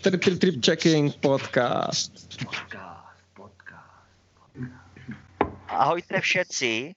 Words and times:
Trip, 0.00 0.20
trip, 0.20 0.40
trip 0.40 0.64
checking 0.64 1.12
podcast. 1.20 2.12
Podcast, 2.44 3.18
podcast. 3.34 4.08
Ahojte 5.68 6.20
všetci. 6.20 6.94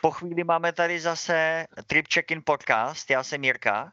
Po 0.00 0.10
chvíli 0.10 0.44
máme 0.44 0.72
tady 0.72 1.00
zase 1.00 1.66
Trip 1.86 2.06
Check-in 2.08 2.42
podcast. 2.44 3.10
Já 3.10 3.22
jsem 3.22 3.44
Jirka. 3.44 3.92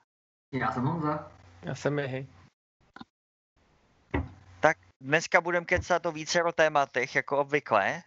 Já 0.52 0.71
jsem 0.71 0.84
Honza. 0.86 1.32
Já 1.64 1.75
jsem 1.75 1.96
Mihy. 1.96 2.28
Dneska 5.04 5.41
budeme 5.41 5.65
kecat 5.65 6.05
o 6.05 6.11
více 6.11 6.39
tématech, 6.55 7.16
jako 7.16 7.38
obvykle. 7.38 8.02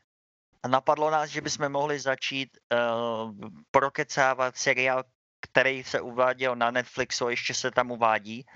A 0.62 0.68
napadlo 0.68 1.10
nás, 1.10 1.30
že 1.30 1.40
bychom 1.40 1.68
mohli 1.68 1.98
začít 2.00 2.58
uh, 2.72 3.34
prokecávat 3.70 4.56
seriál, 4.56 5.04
který 5.40 5.84
se 5.84 6.00
uváděl 6.00 6.56
na 6.56 6.70
Netflixu, 6.70 7.28
ještě 7.28 7.54
se 7.54 7.70
tam 7.70 7.90
uvádí. 7.90 8.46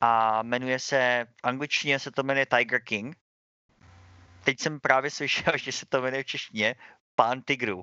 A 0.00 0.42
jmenuje 0.42 0.78
se, 0.78 1.26
v 1.30 1.46
angličtině 1.46 1.98
se 1.98 2.10
to 2.10 2.22
jmenuje 2.22 2.46
Tiger 2.46 2.80
King. 2.82 3.16
Teď 4.44 4.60
jsem 4.60 4.80
právě 4.80 5.10
slyšel, 5.10 5.52
že 5.56 5.72
se 5.72 5.86
to 5.86 6.02
jmenuje 6.02 6.22
v 6.22 6.26
češtině 6.26 6.74
Pán 7.14 7.42
Tigru. 7.42 7.82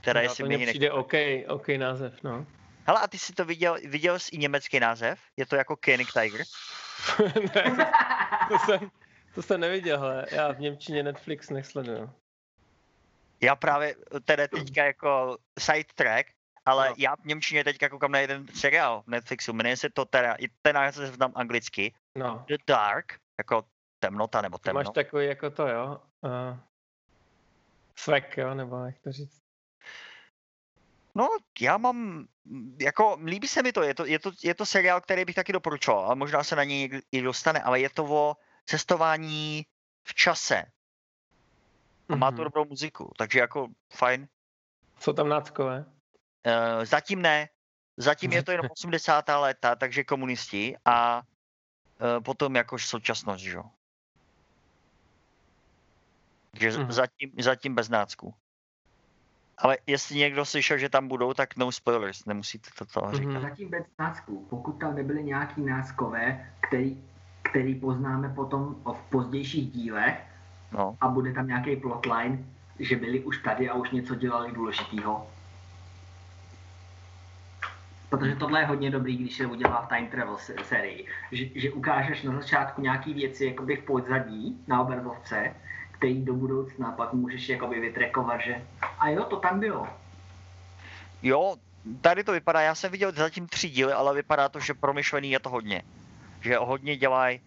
Teda 0.00 0.20
No, 0.20 0.24
jestli 0.24 0.44
to 0.44 0.48
ne... 0.48 0.66
přijde 0.66 0.92
OK, 0.92 1.12
OK 1.48 1.68
název, 1.68 2.22
no. 2.22 2.46
Hele, 2.86 3.00
a 3.00 3.08
ty 3.08 3.18
jsi 3.18 3.32
to 3.32 3.44
viděl, 3.44 3.76
viděl 3.84 4.18
jsi 4.18 4.34
i 4.34 4.38
německý 4.38 4.80
název? 4.80 5.20
Je 5.36 5.46
to 5.46 5.56
jako 5.56 5.76
Koenig 5.76 6.12
Tiger? 6.12 6.40
ne, 7.54 7.90
to 8.48 8.58
jsem, 8.58 8.90
to 9.34 9.42
jsem 9.42 9.60
neviděl, 9.60 10.00
hele. 10.00 10.26
Já 10.30 10.52
v 10.52 10.58
Němčině 10.60 11.02
Netflix 11.02 11.50
nesleduju. 11.50 12.10
Já 13.40 13.56
právě 13.56 13.96
teda 14.24 14.48
teďka 14.48 14.84
jako 14.84 15.38
sidetrack, 15.58 16.28
ale 16.66 16.88
No. 16.88 16.94
já 16.98 17.16
v 17.16 17.24
Němčině 17.24 17.64
teďka 17.64 17.88
koukám 17.88 18.12
na 18.12 18.18
jeden 18.18 18.46
seriál 18.54 19.02
v 19.02 19.08
Netflixu, 19.08 19.52
jmenuje 19.52 19.76
se 19.76 19.90
to 19.90 20.04
teda, 20.04 20.34
i 20.34 20.48
ten 20.62 20.74
název 20.74 21.16
tam 21.18 21.32
anglicky, 21.34 21.94
No, 22.18 22.44
The 22.48 22.56
Dark, 22.66 23.20
jako 23.38 23.64
temnota 24.00 24.40
nebo 24.40 24.58
temno. 24.58 24.80
máš 24.80 24.94
takový 24.94 25.26
jako 25.26 25.50
to, 25.50 25.68
jo? 25.68 26.00
Uh, 26.20 26.58
svek, 27.96 28.36
jo? 28.36 28.54
Nebo 28.54 28.84
jak 28.84 28.98
to 28.98 29.12
říct? 29.12 29.40
No, 31.14 31.28
já 31.60 31.76
mám, 31.78 32.26
jako 32.80 33.18
líbí 33.24 33.48
se 33.48 33.62
mi 33.62 33.72
to, 33.72 33.82
je 33.82 33.94
to, 33.94 34.06
je 34.06 34.18
to, 34.18 34.30
je 34.44 34.54
to 34.54 34.66
seriál, 34.66 35.00
který 35.00 35.24
bych 35.24 35.34
taky 35.34 35.52
doporučoval, 35.52 36.10
a 36.10 36.14
možná 36.14 36.44
se 36.44 36.56
na 36.56 36.64
něj 36.64 37.02
i 37.12 37.22
dostane, 37.22 37.62
ale 37.62 37.80
je 37.80 37.90
to 37.90 38.04
o 38.04 38.36
cestování 38.66 39.66
v 40.04 40.14
čase. 40.14 40.64
A 42.08 42.16
má 42.16 42.30
to 42.30 42.34
Mhm. 42.34 42.44
dobrou 42.44 42.64
muziku, 42.64 43.12
takže 43.18 43.38
jako 43.38 43.68
fajn. 43.92 44.28
Jsou 45.00 45.12
tam 45.12 45.28
náckové? 45.28 45.84
Uh, 46.46 46.84
zatím 46.84 47.22
ne. 47.22 47.48
Zatím 47.96 48.32
je 48.32 48.42
to 48.42 48.50
jenom 48.50 48.66
80. 48.72 49.28
léta, 49.40 49.74
takže 49.76 50.04
komunisti 50.04 50.76
a 50.84 51.22
uh, 51.22 52.22
potom 52.24 52.56
jakož 52.56 52.86
současnost, 52.88 53.40
že 53.44 53.56
jo. 53.56 53.64
Takže 56.50 56.78
Mhm. 56.78 56.92
zatím, 56.92 57.32
zatím 57.40 57.74
bez 57.74 57.88
nácku. 57.88 58.34
Ale 59.58 59.78
jestli 59.86 60.16
někdo 60.16 60.44
slyšel, 60.44 60.78
že 60.78 60.88
tam 60.88 61.08
budou, 61.08 61.34
tak 61.34 61.56
no 61.56 61.72
spoilers, 61.72 62.24
nemusíte 62.24 62.70
to 62.78 62.84
toho 62.84 63.12
říkat. 63.12 63.30
Mhm. 63.32 63.40
Zatím 63.42 63.70
bez 63.70 63.84
nácků. 63.98 64.46
Pokud 64.50 64.72
tam 64.72 64.94
nebyly 64.94 65.24
nějaký 65.24 65.60
náckové, 65.62 66.52
který, 66.68 67.04
který 67.56 67.74
poznáme 67.74 68.28
potom 68.28 68.76
v 68.92 69.10
pozdějších 69.10 69.72
dílech 69.72 70.16
No. 70.72 70.96
a 71.00 71.08
bude 71.08 71.32
tam 71.32 71.46
nějaký 71.46 71.76
plotline, 71.76 72.44
že 72.78 72.96
byli 72.96 73.20
už 73.20 73.38
tady 73.38 73.68
a 73.68 73.74
už 73.74 73.90
něco 73.90 74.14
dělali 74.14 74.52
důležitýho. 74.52 75.26
Protože 78.08 78.36
tohle 78.36 78.60
je 78.60 78.66
hodně 78.66 78.90
dobrý, 78.90 79.16
když 79.16 79.36
se 79.36 79.46
udělá 79.46 79.82
v 79.82 79.88
Time 79.88 80.06
Travel 80.06 80.36
sérii. 80.62 81.06
Že, 81.32 81.44
že 81.54 81.72
ukážeš 81.72 82.22
na 82.22 82.32
začátku 82.32 82.82
nějaký 82.82 83.14
věci 83.14 83.44
jakoby 83.44 83.76
v 83.76 83.84
pozadí 83.84 84.60
na 84.66 84.80
obrazovce, 84.80 85.54
který 85.90 86.24
do 86.24 86.34
budoucna 86.34 86.92
pak 86.92 87.12
můžeš 87.12 87.48
jakoby 87.48 87.80
vytrekovat, 87.80 88.40
že 88.40 88.64
a 88.98 89.08
jo, 89.08 89.24
to 89.24 89.36
tam 89.36 89.60
bylo. 89.60 89.88
Jo, 91.22 91.56
tady 92.00 92.24
to 92.24 92.32
vypadá, 92.32 92.60
já 92.60 92.74
jsem 92.74 92.92
viděl 92.92 93.12
zatím 93.12 93.46
tři 93.46 93.70
díly, 93.70 93.92
ale 93.92 94.14
vypadá 94.14 94.48
to, 94.48 94.60
že 94.60 94.74
promyšlený 94.74 95.30
je 95.30 95.40
to 95.40 95.50
hodně. 95.50 95.82
Že 96.40 96.56
hodně 96.56 96.96
dělají, 96.96 97.40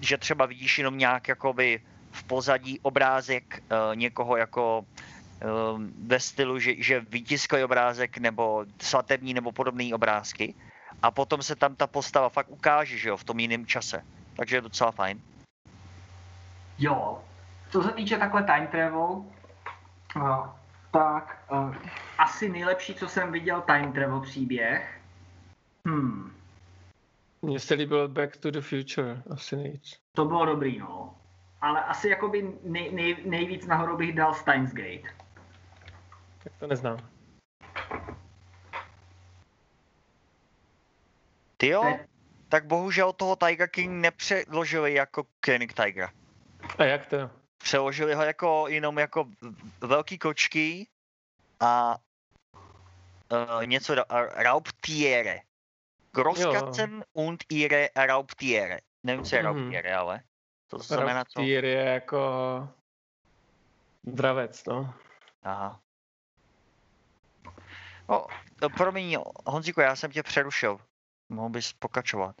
že 0.00 0.18
třeba 0.18 0.46
vidíš 0.46 0.78
jenom 0.78 0.98
nějak 0.98 1.28
jakoby 1.28 1.80
v 2.10 2.24
pozadí 2.24 2.80
obrázek 2.80 3.62
uh, 3.62 3.96
někoho 3.96 4.36
jako 4.36 4.78
uh, 4.78 5.82
ve 6.06 6.20
stylu, 6.20 6.58
že, 6.58 6.82
že 6.82 7.00
vytiskli 7.00 7.64
obrázek 7.64 8.18
nebo 8.18 8.64
svatební 8.80 9.34
nebo 9.34 9.52
podobné 9.52 9.94
obrázky 9.94 10.54
a 11.02 11.10
potom 11.10 11.42
se 11.42 11.56
tam 11.56 11.76
ta 11.76 11.86
postava 11.86 12.28
fakt 12.28 12.48
ukáže, 12.48 12.98
že 12.98 13.08
jo, 13.08 13.16
v 13.16 13.24
tom 13.24 13.38
jiném 13.38 13.66
čase. 13.66 14.04
Takže 14.36 14.56
je 14.56 14.60
docela 14.60 14.90
fajn. 14.90 15.20
Jo, 16.78 17.24
co 17.70 17.82
se 17.82 17.92
týče 17.92 18.18
takhle 18.18 18.42
time 18.42 18.66
travel, 18.66 19.24
tak 20.90 21.44
uh, 21.52 21.74
asi 22.18 22.48
nejlepší, 22.48 22.94
co 22.94 23.08
jsem 23.08 23.32
viděl 23.32 23.60
time 23.60 23.92
travel 23.92 24.20
příběh. 24.20 25.00
Hmm, 25.86 26.32
Mně 27.42 27.60
se 27.60 27.74
líbilo 27.74 28.08
Back 28.08 28.36
to 28.36 28.50
the 28.50 28.60
Future, 28.60 29.22
asi 29.30 29.56
nejvíc. 29.56 29.98
to 30.12 30.24
bylo 30.24 30.46
dobrý, 30.46 30.78
no. 30.78 31.18
Ale 31.60 31.84
asi 31.84 32.08
jakoby 32.08 32.52
nej, 32.62 32.92
nej, 32.92 33.16
nejvíc 33.24 33.66
nahoru 33.66 33.96
bych 33.96 34.14
dal 34.14 34.34
Steins 34.34 34.72
Gate. 34.72 35.14
Tak 36.44 36.52
to 36.58 36.66
neznám. 36.66 36.98
Ty 41.56 41.68
jo, 41.68 41.84
Ne. 41.84 42.06
tak 42.48 42.64
bohužel 42.66 43.12
toho 43.12 43.36
Tiger 43.36 43.68
King 43.68 43.90
nepředložili 44.02 44.94
jako 44.94 45.26
Koenig 45.44 45.72
Tiger. 45.72 46.08
A 46.78 46.84
jak 46.84 47.06
to? 47.06 47.30
přeložili 47.58 48.14
ho 48.14 48.22
jako 48.22 48.64
jenom 48.68 48.98
jako 48.98 49.24
velký 49.80 50.18
kočky 50.18 50.86
a 51.60 51.96
uh, 53.32 53.66
něco 53.66 53.94
da, 53.94 54.02
a 54.08 54.42
Raubtiere. 54.42 55.40
Großkatzen 56.14 57.04
und 57.12 57.44
ihre 57.50 57.88
Raubtiere. 57.96 58.78
Nevím, 59.02 59.24
co 59.24 59.36
je 59.36 59.42
Mhm. 59.42 59.52
Raubtiere, 59.52 59.96
ale 59.96 60.22
to 60.68 60.78
znamená 60.78 61.24
co? 61.24 61.40
Raptor 61.40 61.64
je 61.64 61.84
jako 61.84 62.68
dravec, 64.04 64.64
no. 64.64 64.94
Aha. 65.42 65.80
No, 68.08 68.26
to 68.60 68.70
promiň, 68.70 69.18
Honzíku, 69.46 69.80
já 69.80 69.96
jsem 69.96 70.10
tě 70.10 70.22
přerušil. 70.22 70.78
Mohl 71.28 71.48
bys 71.48 71.72
pokračovat. 71.72 72.36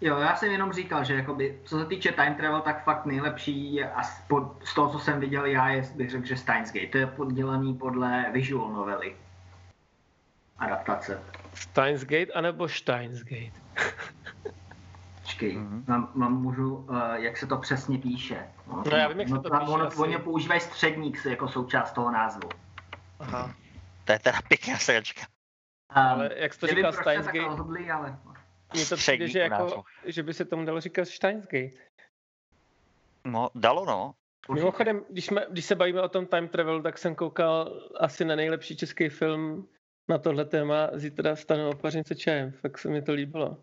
Jo, 0.00 0.18
já 0.18 0.36
jsem 0.36 0.50
jenom 0.50 0.72
říkal, 0.72 1.04
že 1.04 1.14
jakoby, 1.14 1.60
co 1.64 1.78
se 1.78 1.86
týče 1.86 2.12
time 2.12 2.34
travel, 2.34 2.60
tak 2.60 2.84
fakt 2.84 3.06
nejlepší 3.06 3.74
je 3.74 3.92
pod, 4.28 4.68
z 4.68 4.74
toho, 4.74 4.92
co 4.92 4.98
jsem 4.98 5.20
viděl 5.20 5.44
já, 5.44 5.68
je, 5.68 5.82
bych 5.94 6.10
řekl, 6.10 6.26
že 6.26 6.36
Steins 6.36 6.72
Gate. 6.72 6.86
To 6.86 6.98
je 6.98 7.06
poddělaný 7.06 7.74
podle 7.74 8.30
visual 8.32 8.72
novely. 8.72 9.16
Adaptace. 10.58 11.22
Steins 11.54 12.04
Gate 12.04 12.32
anebo 12.32 12.68
Steins 12.68 13.22
Gate? 13.22 13.60
Počkej, 15.22 15.56
Mhm. 15.56 15.80
mm-hmm. 15.80 15.84
mám, 15.88 16.10
mám 16.14 16.42
můžu, 16.42 16.74
uh, 16.76 17.12
jak 17.14 17.36
se 17.36 17.46
to 17.46 17.56
přesně 17.58 17.98
píše. 17.98 18.48
No, 18.66 18.82
já 18.96 19.08
vím, 19.08 19.20
jak 19.20 19.28
se 19.28 19.34
to 19.34 19.50
tam 19.50 19.60
píše 19.60 19.72
ono, 19.72 19.86
asi. 19.86 19.96
Oni 19.96 20.18
používají 20.18 20.60
středník 20.60 21.24
jako 21.24 21.48
součást 21.48 21.92
toho 21.92 22.10
názvu. 22.10 22.48
Aha. 23.20 23.54
To 24.04 24.12
je 24.12 24.18
teda 24.18 24.38
pěkná 24.48 24.78
sračka. 24.78 25.20
Um, 25.20 25.26
Ale 26.02 26.30
jak 26.36 26.54
jsi 26.54 26.60
to 26.60 26.66
říkal, 26.66 26.82
proč 26.92 26.94
se 26.94 27.00
Steins 27.02 27.26
tak 27.26 27.34
Gate? 27.34 27.48
rozhodli, 27.48 27.90
ale... 27.90 28.18
Mně 28.74 28.86
to 28.86 28.96
přijde, 28.96 29.28
že, 29.28 29.38
jako, 29.38 29.84
že 30.04 30.22
by 30.22 30.34
se 30.34 30.44
tomu 30.44 30.64
dalo 30.64 30.80
říkat 30.80 31.04
Steins 31.08 31.44
Gate. 31.46 31.76
No, 33.24 33.50
dalo 33.54 33.84
no. 33.84 34.14
Mimochodem, 34.54 35.04
když, 35.10 35.24
jsme, 35.26 35.46
když 35.50 35.64
se 35.64 35.74
bavíme 35.74 36.02
o 36.02 36.08
tom 36.08 36.26
time 36.26 36.48
travel, 36.48 36.82
tak 36.82 36.98
jsem 36.98 37.14
koukal 37.14 37.80
asi 38.00 38.24
na 38.24 38.36
nejlepší 38.36 38.76
český 38.76 39.08
film 39.08 39.68
na 40.08 40.18
tohle 40.18 40.44
téma. 40.44 40.88
Zítra 40.94 41.36
stanu 41.36 41.68
opařince 41.70 42.14
čajem. 42.14 42.52
Fakt 42.52 42.78
se 42.78 42.88
mi 42.88 43.02
to 43.02 43.12
líbilo. 43.12 43.56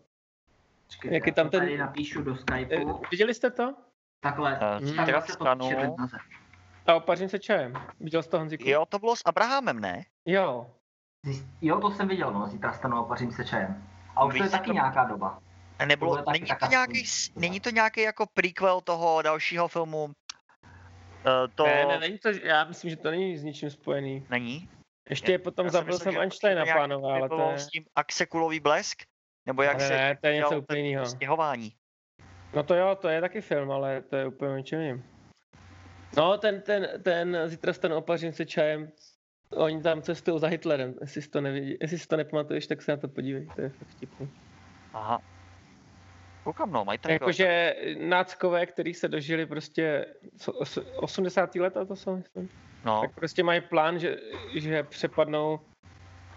Počkej, 0.86 1.14
jak 1.14 1.26
je 1.26 1.30
já 1.30 1.34
tam 1.34 1.46
to 1.46 1.50
ten- 1.50 1.60
Tady 1.60 1.78
napíšu 1.78 2.22
do 2.22 2.34
Eh, 2.34 2.36
Skypeu. 2.38 3.00
Viděli 3.10 3.34
jste 3.34 3.50
to? 3.50 3.74
Takhle, 4.20 4.58
Eh, 4.62 4.86
se 4.86 5.36
to 5.36 5.44
ten 5.44 5.58
název. 5.98 6.20
A 6.86 6.94
opařince 6.94 7.38
čajem. 7.38 7.72
Viděl 8.00 8.22
jsi 8.22 8.28
to, 8.30 8.38
Honzíku? 8.38 8.68
Jo, 8.68 8.86
to 8.86 8.98
bylo 8.98 9.16
s 9.16 9.22
Abrahamem, 9.24 9.80
ne? 9.80 10.02
Jo. 10.26 10.70
Jo, 11.60 11.80
to 11.80 11.90
jsem 11.90 12.08
viděl, 12.08 12.32
no, 12.32 12.46
zítra 12.46 12.72
stanu 12.72 13.00
opařím 13.00 13.32
se 13.32 13.44
čajem. 13.44 13.84
A 14.16 14.24
už 14.24 14.32
to 14.32 14.36
je 14.38 14.42
Víš, 14.42 14.50
taky 14.52 14.66
to- 14.66 14.72
nějaká 14.72 15.04
doba. 15.04 15.38
A 15.78 15.84
nebylo, 15.84 16.16
taky 16.16 16.30
není, 16.40 16.46
to 16.60 16.66
nějaký, 16.70 17.04
není 17.36 17.60
to 17.60 17.70
nějaký 17.70 18.00
jako 18.00 18.26
prequel 18.34 18.80
toho 18.80 19.22
dalšího 19.22 19.68
filmu? 19.68 20.04
Uh, 20.04 20.12
to 21.54 21.64
Ne, 21.66 21.84
ne, 21.86 21.98
není 21.98 22.18
to, 22.18 22.28
já 22.28 22.64
myslím, 22.64 22.90
že 22.90 22.96
to 22.96 23.10
není 23.10 23.38
s 23.38 23.42
ničím 23.42 23.70
spojený. 23.70 24.26
není? 24.30 24.68
Ještě 25.12 25.32
je 25.32 25.38
potom 25.38 25.70
zabil 25.70 25.98
jsem 25.98 26.18
Einsteina, 26.18 26.64
pánové, 26.66 27.12
ale 27.12 27.28
to 27.28 27.50
je... 27.50 27.58
S 27.58 27.66
tím 27.66 27.84
Axekulový 27.96 28.60
blesk? 28.60 29.02
Nebo 29.46 29.62
jak 29.62 29.78
Ne, 29.78 29.86
se 29.88 29.92
ne, 29.92 30.18
to 30.20 30.26
je 30.26 30.34
něco 30.34 30.48
úplně 30.48 30.66
ten 30.66 30.76
jinýho. 30.76 31.06
stěhování? 31.06 31.72
No 32.54 32.62
to 32.62 32.74
jo, 32.74 32.94
to 33.00 33.08
je 33.08 33.20
taky 33.20 33.40
film, 33.40 33.70
ale 33.70 34.02
to 34.02 34.16
je 34.16 34.26
úplně 34.26 34.56
něčím 34.56 34.80
jiným. 34.80 35.04
No, 36.16 36.38
ten, 36.38 36.60
ten, 36.60 36.88
ten 37.02 37.38
zítra 37.46 37.72
stanu 37.72 37.96
opařím 37.96 38.32
se 38.32 38.46
čajem, 38.46 38.92
oni 39.50 39.82
tam 39.82 40.02
cestují 40.02 40.40
za 40.40 40.46
Hitlerem, 40.46 40.94
jestli 41.00 41.22
si 41.22 41.28
to, 41.28 41.40
nevidí, 41.40 41.76
jestli 41.80 41.98
si 41.98 42.06
to 42.06 42.16
nepamatuješ, 42.16 42.66
tak 42.66 42.82
se 42.82 42.90
na 42.92 42.96
to 42.96 43.08
podívej, 43.08 43.48
to 43.56 43.60
je 43.60 43.68
fakt 43.68 43.88
vtipný. 43.88 44.30
Aha. 44.92 45.20
Koukám, 46.44 46.72
no, 46.72 46.84
mají 46.84 46.98
tady 46.98 47.14
Jakože 47.14 47.74
náckové, 47.98 48.66
který 48.66 48.94
se 48.94 49.08
dožili 49.08 49.46
prostě 49.46 50.06
80. 50.96 51.54
leta, 51.54 51.84
to 51.84 51.96
jsou, 51.96 52.16
myslím. 52.16 52.48
No. 52.84 53.00
Tak 53.00 53.14
prostě 53.14 53.42
mají 53.42 53.60
plán, 53.60 53.98
že, 53.98 54.16
že 54.54 54.82
přepadnou 54.82 55.60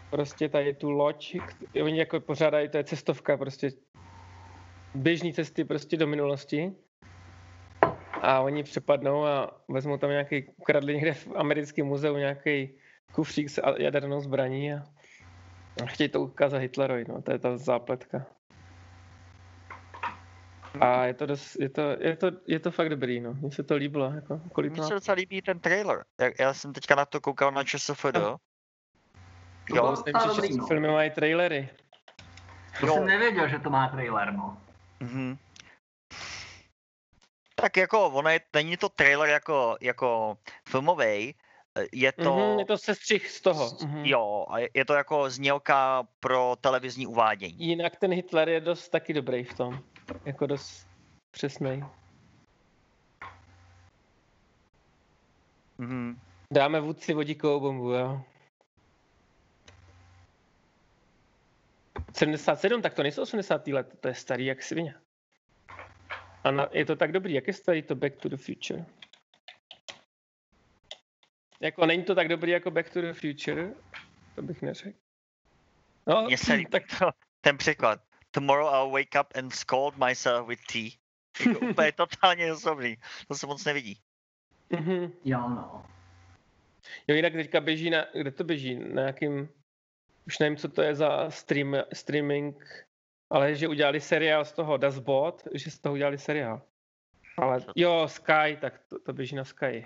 prostě 0.09 0.49
tady 0.49 0.73
tu 0.73 0.91
loď, 0.91 1.37
oni 1.83 1.99
jako 1.99 2.19
pořádají, 2.19 2.69
to 2.69 2.77
je 2.77 2.83
cestovka 2.83 3.37
prostě 3.37 3.71
běžní 4.95 5.33
cesty 5.33 5.63
prostě 5.63 5.97
do 5.97 6.07
minulosti 6.07 6.71
a 8.21 8.41
oni 8.41 8.63
přepadnou 8.63 9.25
a 9.25 9.61
vezmou 9.67 9.97
tam 9.97 10.09
nějaký, 10.09 10.43
ukradli 10.57 10.93
někde 10.93 11.13
v 11.13 11.27
americkém 11.35 11.85
muzeu 11.85 12.17
nějaký 12.17 12.69
kufřík 13.11 13.49
s 13.49 13.61
jadernou 13.77 14.21
zbraní 14.21 14.73
a, 14.73 14.83
a 15.83 15.85
chtějí 15.85 16.09
to 16.09 16.21
ukázat 16.21 16.57
Hitlerovi, 16.57 17.05
no, 17.07 17.21
to 17.21 17.31
je 17.31 17.39
ta 17.39 17.57
zápletka. 17.57 18.25
A 20.81 21.05
je 21.05 21.13
to, 21.13 21.25
dost, 21.25 21.55
je 21.55 21.69
to, 21.69 21.81
je 21.99 22.15
to, 22.15 22.31
je 22.47 22.59
to 22.59 22.71
fakt 22.71 22.89
dobrý, 22.89 23.19
no. 23.19 23.33
Mně 23.33 23.51
se 23.51 23.63
to 23.63 23.75
líbilo. 23.75 24.11
Jako, 24.15 24.41
kolik 24.53 24.73
Mně 24.73 24.83
se 24.83 24.93
docela 24.93 25.15
líbí 25.15 25.41
ten 25.41 25.59
trailer. 25.59 26.05
Já, 26.21 26.29
já 26.39 26.53
jsem 26.53 26.73
teďka 26.73 26.95
na 26.95 27.05
to 27.05 27.21
koukal 27.21 27.51
na 27.51 27.63
ČSFD. 27.63 28.15
Jo, 28.15 28.37
jo 29.73 29.91
myslím, 29.91 30.13
že 30.23 30.41
české 30.41 30.57
no. 30.57 30.67
filmy 30.67 30.87
mají 30.87 31.11
trailery. 31.11 31.69
To 32.79 32.87
jo. 32.87 32.93
jsem 32.93 33.05
nevěděl, 33.05 33.47
že 33.47 33.59
to 33.59 33.69
má 33.69 33.87
trailer, 33.87 34.33
no. 34.33 34.57
Mm-hmm. 35.01 35.37
Tak 37.55 37.77
jako, 37.77 38.07
ono 38.07 38.29
je, 38.29 38.39
není 38.55 38.77
to 38.77 38.89
trailer 38.89 39.29
jako, 39.29 39.77
jako 39.81 40.37
filmový, 40.69 41.35
je 41.93 42.11
to... 42.11 42.23
Mm-hmm, 42.23 42.59
je 42.59 42.65
to 42.65 42.77
sestřih 42.77 43.31
z 43.31 43.41
toho. 43.41 43.69
Mm-hmm. 43.69 44.01
Jo, 44.05 44.45
a 44.49 44.59
je, 44.59 44.69
je 44.73 44.85
to 44.85 44.93
jako 44.93 45.29
znělka 45.29 46.07
pro 46.19 46.55
televizní 46.61 47.07
uvádění. 47.07 47.55
Jinak 47.59 47.95
ten 47.95 48.13
Hitler 48.13 48.49
je 48.49 48.61
dost 48.61 48.89
taky 48.89 49.13
dobrý 49.13 49.43
v 49.43 49.53
tom. 49.53 49.83
Jako 50.25 50.47
dost 50.47 50.87
přesný. 51.31 51.83
Mm-hmm. 55.79 56.17
Dáme 56.53 56.79
vůdci 56.79 57.13
vodíkovou 57.13 57.59
bombu, 57.59 57.91
jo. 57.91 58.21
77, 62.13 62.81
tak 62.81 62.93
to 62.93 63.03
nejsou 63.03 63.21
80. 63.21 63.67
let, 63.67 63.97
to 63.99 64.07
je 64.07 64.13
starý 64.13 64.45
jak 64.45 64.63
svině. 64.63 64.95
A 66.43 66.51
na, 66.51 66.67
je 66.71 66.85
to 66.85 66.95
tak 66.95 67.11
dobrý, 67.11 67.33
jak 67.33 67.47
je 67.47 67.53
starý 67.53 67.81
to 67.81 67.95
Back 67.95 68.15
to 68.15 68.29
the 68.29 68.37
Future? 68.37 68.85
Jako 71.59 71.85
není 71.85 72.03
to 72.03 72.15
tak 72.15 72.27
dobrý 72.27 72.51
jako 72.51 72.71
Back 72.71 72.89
to 72.89 73.01
the 73.01 73.13
Future, 73.13 73.73
to 74.35 74.41
bych 74.41 74.61
neřekl. 74.61 74.97
No, 76.07 76.23
Mně 76.23 76.37
se 76.37 76.57
tak 76.71 76.83
to, 76.99 77.09
ten 77.41 77.57
překlad. 77.57 77.99
Tomorrow 78.35 78.67
I'll 78.67 78.91
wake 78.91 79.15
up 79.19 79.31
and 79.37 79.53
scold 79.53 79.97
myself 79.97 80.47
with 80.47 80.59
tea. 80.67 80.89
Jako 81.39 81.59
úplně 81.69 81.91
totálně 81.91 82.53
osobný. 82.53 82.97
To 83.27 83.35
se 83.35 83.47
moc 83.47 83.65
nevidí. 83.65 83.99
Mm-hmm. 84.71 85.11
Jo, 85.25 85.39
no. 85.39 85.85
Jo, 87.07 87.15
jinak 87.15 87.33
teďka 87.33 87.61
běží 87.61 87.89
na, 87.89 88.05
kde 88.13 88.31
to 88.31 88.43
běží? 88.43 88.75
Na 88.75 89.01
nějakým, 89.01 89.49
už 90.27 90.39
nevím, 90.39 90.57
co 90.57 90.69
to 90.69 90.81
je 90.81 90.95
za 90.95 91.29
stream, 91.29 91.75
streaming, 91.93 92.85
ale 93.29 93.55
že 93.55 93.67
udělali 93.67 94.01
seriál 94.01 94.45
z 94.45 94.51
toho 94.51 94.77
Das 94.77 94.99
Bot, 94.99 95.47
že 95.53 95.71
z 95.71 95.79
toho 95.79 95.93
udělali 95.93 96.17
seriál. 96.17 96.61
Ale 97.37 97.59
jo, 97.75 98.07
Sky, 98.07 98.57
tak 98.61 98.79
to, 98.89 98.99
to 98.99 99.13
běží 99.13 99.35
na 99.35 99.45
Sky. 99.45 99.85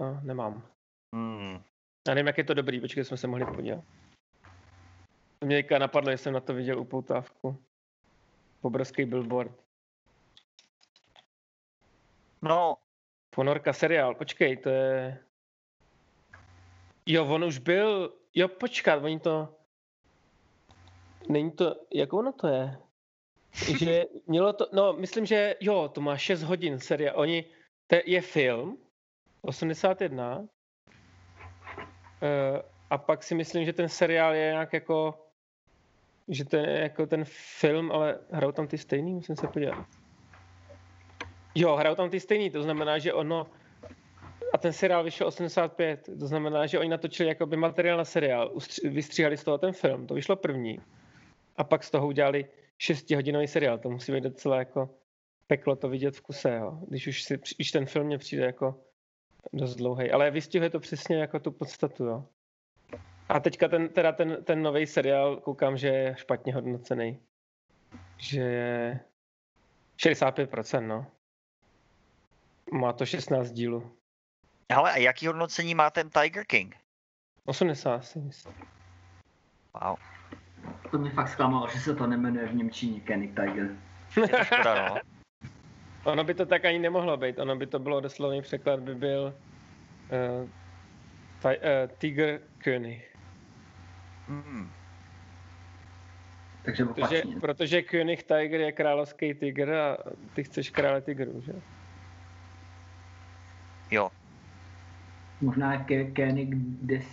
No, 0.00 0.20
nemám. 0.22 0.62
Hmm. 1.14 1.62
Já 2.08 2.14
nevím, 2.14 2.26
jak 2.26 2.38
je 2.38 2.44
to 2.44 2.54
dobrý, 2.54 2.80
počkej, 2.80 3.04
jsme 3.04 3.16
se 3.16 3.26
mohli 3.26 3.46
podívat. 3.46 3.84
Mě 5.40 5.64
napadlo, 5.78 6.10
že 6.10 6.18
jsem 6.18 6.32
na 6.32 6.40
to 6.40 6.54
viděl 6.54 6.80
upoutávku. 6.80 7.64
Obrovský 8.62 9.04
billboard. 9.04 9.52
No. 12.42 12.76
Ponorka 13.30 13.72
seriál, 13.72 14.14
počkej, 14.14 14.56
to 14.56 14.68
je... 14.68 15.18
Jo, 17.06 17.26
on 17.26 17.44
už 17.44 17.58
byl... 17.58 18.14
Jo, 18.34 18.48
počkat, 18.48 19.02
oni 19.02 19.20
to... 19.20 19.54
Není 21.28 21.52
to... 21.52 21.76
Jak 21.94 22.12
ono 22.12 22.32
to 22.32 22.48
je? 22.48 22.78
že 23.78 24.04
mělo 24.26 24.52
to... 24.52 24.68
No, 24.72 24.92
myslím, 24.92 25.26
že 25.26 25.54
jo, 25.60 25.88
to 25.94 26.00
má 26.00 26.16
6 26.16 26.42
hodin 26.42 26.78
seriál. 26.78 27.20
Oni... 27.20 27.44
To 27.86 27.96
je 28.06 28.20
film, 28.20 28.78
81. 29.42 30.38
Uh, 30.38 30.46
eh, 32.22 32.62
a 32.90 32.98
pak 32.98 33.22
si 33.22 33.34
myslím, 33.34 33.64
že 33.64 33.72
ten 33.72 33.88
seriál 33.88 34.34
je 34.34 34.50
nějak 34.50 34.72
jako 34.72 35.27
že 36.28 36.44
to 36.44 36.56
je 36.56 36.80
jako 36.80 37.06
ten 37.06 37.24
film, 37.60 37.92
ale 37.92 38.18
hrajou 38.30 38.52
tam 38.52 38.66
ty 38.66 38.78
stejný, 38.78 39.14
musím 39.14 39.36
se 39.36 39.46
podívat. 39.46 39.86
Jo, 41.54 41.76
hrajou 41.76 41.94
tam 41.94 42.10
ty 42.10 42.20
stejný, 42.20 42.50
to 42.50 42.62
znamená, 42.62 42.98
že 42.98 43.12
ono, 43.12 43.46
a 44.52 44.58
ten 44.58 44.72
seriál 44.72 45.04
vyšel 45.04 45.26
85, 45.26 46.08
to 46.18 46.26
znamená, 46.26 46.66
že 46.66 46.78
oni 46.78 46.88
natočili 46.88 47.28
jakoby 47.28 47.56
materiál 47.56 47.98
na 47.98 48.04
seriál, 48.04 48.52
vystříhali 48.84 49.36
z 49.36 49.44
toho 49.44 49.58
ten 49.58 49.72
film, 49.72 50.06
to 50.06 50.14
vyšlo 50.14 50.36
první. 50.36 50.80
A 51.56 51.64
pak 51.64 51.84
z 51.84 51.90
toho 51.90 52.06
udělali 52.06 52.46
6-hodinový 52.80 53.46
seriál, 53.46 53.78
to 53.78 53.90
musí 53.90 54.12
být 54.12 54.24
docela 54.24 54.58
jako 54.58 54.90
peklo 55.46 55.76
to 55.76 55.88
vidět 55.88 56.16
v 56.16 56.20
kuse, 56.20 56.56
jo. 56.56 56.78
Když 56.88 57.06
už, 57.06 57.22
si, 57.22 57.40
když 57.56 57.70
ten 57.70 57.86
film 57.86 58.06
mě 58.06 58.18
přijde 58.18 58.44
jako 58.44 58.80
dost 59.52 59.76
dlouhý. 59.76 60.10
Ale 60.10 60.30
vystihuje 60.30 60.70
to 60.70 60.80
přesně 60.80 61.16
jako 61.16 61.40
tu 61.40 61.50
podstatu, 61.50 62.04
jo. 62.04 62.24
A 63.28 63.40
teďka 63.40 63.68
ten, 63.68 63.88
teda 63.88 64.12
ten, 64.12 64.44
ten 64.44 64.62
nový 64.62 64.86
seriál, 64.86 65.36
koukám, 65.36 65.76
že 65.76 65.88
je 65.88 66.16
špatně 66.18 66.54
hodnocený. 66.54 67.20
Že 68.16 68.40
je 68.40 69.00
65%, 69.96 70.86
no. 70.86 71.06
Má 72.72 72.92
to 72.92 73.06
16 73.06 73.50
dílů. 73.50 73.96
Ale 74.68 74.92
a 74.92 74.96
jaký 74.96 75.26
hodnocení 75.26 75.74
má 75.74 75.90
ten 75.90 76.10
Tiger 76.10 76.44
King? 76.44 76.76
80 77.44 78.04
si 78.04 78.18
myslím. 78.18 78.54
Wow. 79.74 79.96
To 80.90 80.98
mě 80.98 81.10
fakt 81.10 81.28
zklamalo, 81.28 81.68
že 81.68 81.80
se 81.80 81.94
to 81.94 82.06
nemenuje 82.06 82.46
v 82.46 82.54
Němčině 82.54 83.00
Kenny 83.00 83.28
Tiger. 83.28 83.76
škoda, 84.42 84.88
no. 84.88 85.00
ono 86.12 86.24
by 86.24 86.34
to 86.34 86.46
tak 86.46 86.64
ani 86.64 86.78
nemohlo 86.78 87.16
být. 87.16 87.38
Ono 87.38 87.56
by 87.56 87.66
to 87.66 87.78
bylo 87.78 88.00
doslovný 88.00 88.42
překlad, 88.42 88.80
by 88.80 88.94
byl 88.94 89.34
uh, 90.42 90.48
taj, 91.42 91.56
uh, 91.56 91.90
Tiger 91.98 92.40
König. 92.58 93.17
Hmm. 94.28 94.70
Takže 96.64 96.84
protože, 96.84 97.22
protože 97.40 97.82
König 97.82 98.22
Tiger 98.22 98.60
je 98.60 98.72
královský 98.72 99.34
tiger 99.34 99.74
a 99.74 99.96
ty 100.34 100.44
chceš 100.44 100.70
krále 100.70 101.00
tigru, 101.00 101.40
že? 101.40 101.52
Jo. 103.90 104.10
Možná 105.40 105.84
König 105.86 106.48
des... 106.82 107.04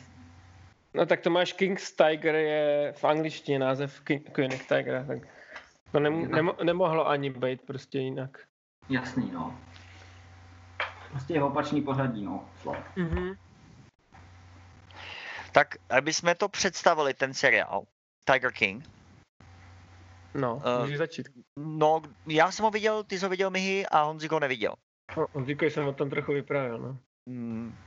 No 0.93 1.05
tak 1.05 1.21
to 1.21 1.29
máš 1.29 1.53
King's 1.53 1.95
Tiger 1.95 2.35
je 2.35 2.93
v 2.97 3.03
angličtině 3.03 3.59
název 3.59 4.01
König 4.03 4.67
Tiger, 4.67 5.05
tak 5.07 5.27
to 5.91 5.99
nem, 5.99 6.31
nemo, 6.31 6.55
nemohlo 6.63 7.07
ani 7.07 7.29
být 7.29 7.61
prostě 7.61 7.99
jinak. 7.99 8.37
Jasný, 8.89 9.31
no. 9.33 9.59
Prostě 11.09 11.33
je 11.33 11.43
opačný 11.43 11.81
pořadí, 11.81 12.25
no, 12.25 12.49
slov. 12.61 12.77
Mm-hmm. 12.97 13.37
Tak, 15.55 15.75
aby 15.89 16.13
jsme 16.13 16.35
to 16.35 16.49
představili, 16.49 17.13
ten 17.13 17.33
seriál, 17.33 17.83
Tiger 18.25 18.51
King. 18.51 18.89
No, 20.33 20.55
uh, 20.55 20.81
můžeš 20.81 20.97
začít. 20.97 21.27
No, 21.59 22.01
já 22.27 22.51
jsem 22.51 22.63
ho 22.63 22.71
viděl, 22.71 23.03
ty 23.03 23.19
jsi 23.19 23.25
ho 23.25 23.29
viděl 23.29 23.49
Mihy 23.49 23.85
a 23.87 24.01
Honziko 24.01 24.39
neviděl. 24.39 24.73
No, 25.17 25.27
Honziko 25.33 25.65
jsem 25.65 25.87
o 25.87 25.93
tom 25.93 26.09
trochu 26.09 26.33
vyprávěl, 26.33 26.79
no. 26.79 26.97
Hmm, 27.29 27.77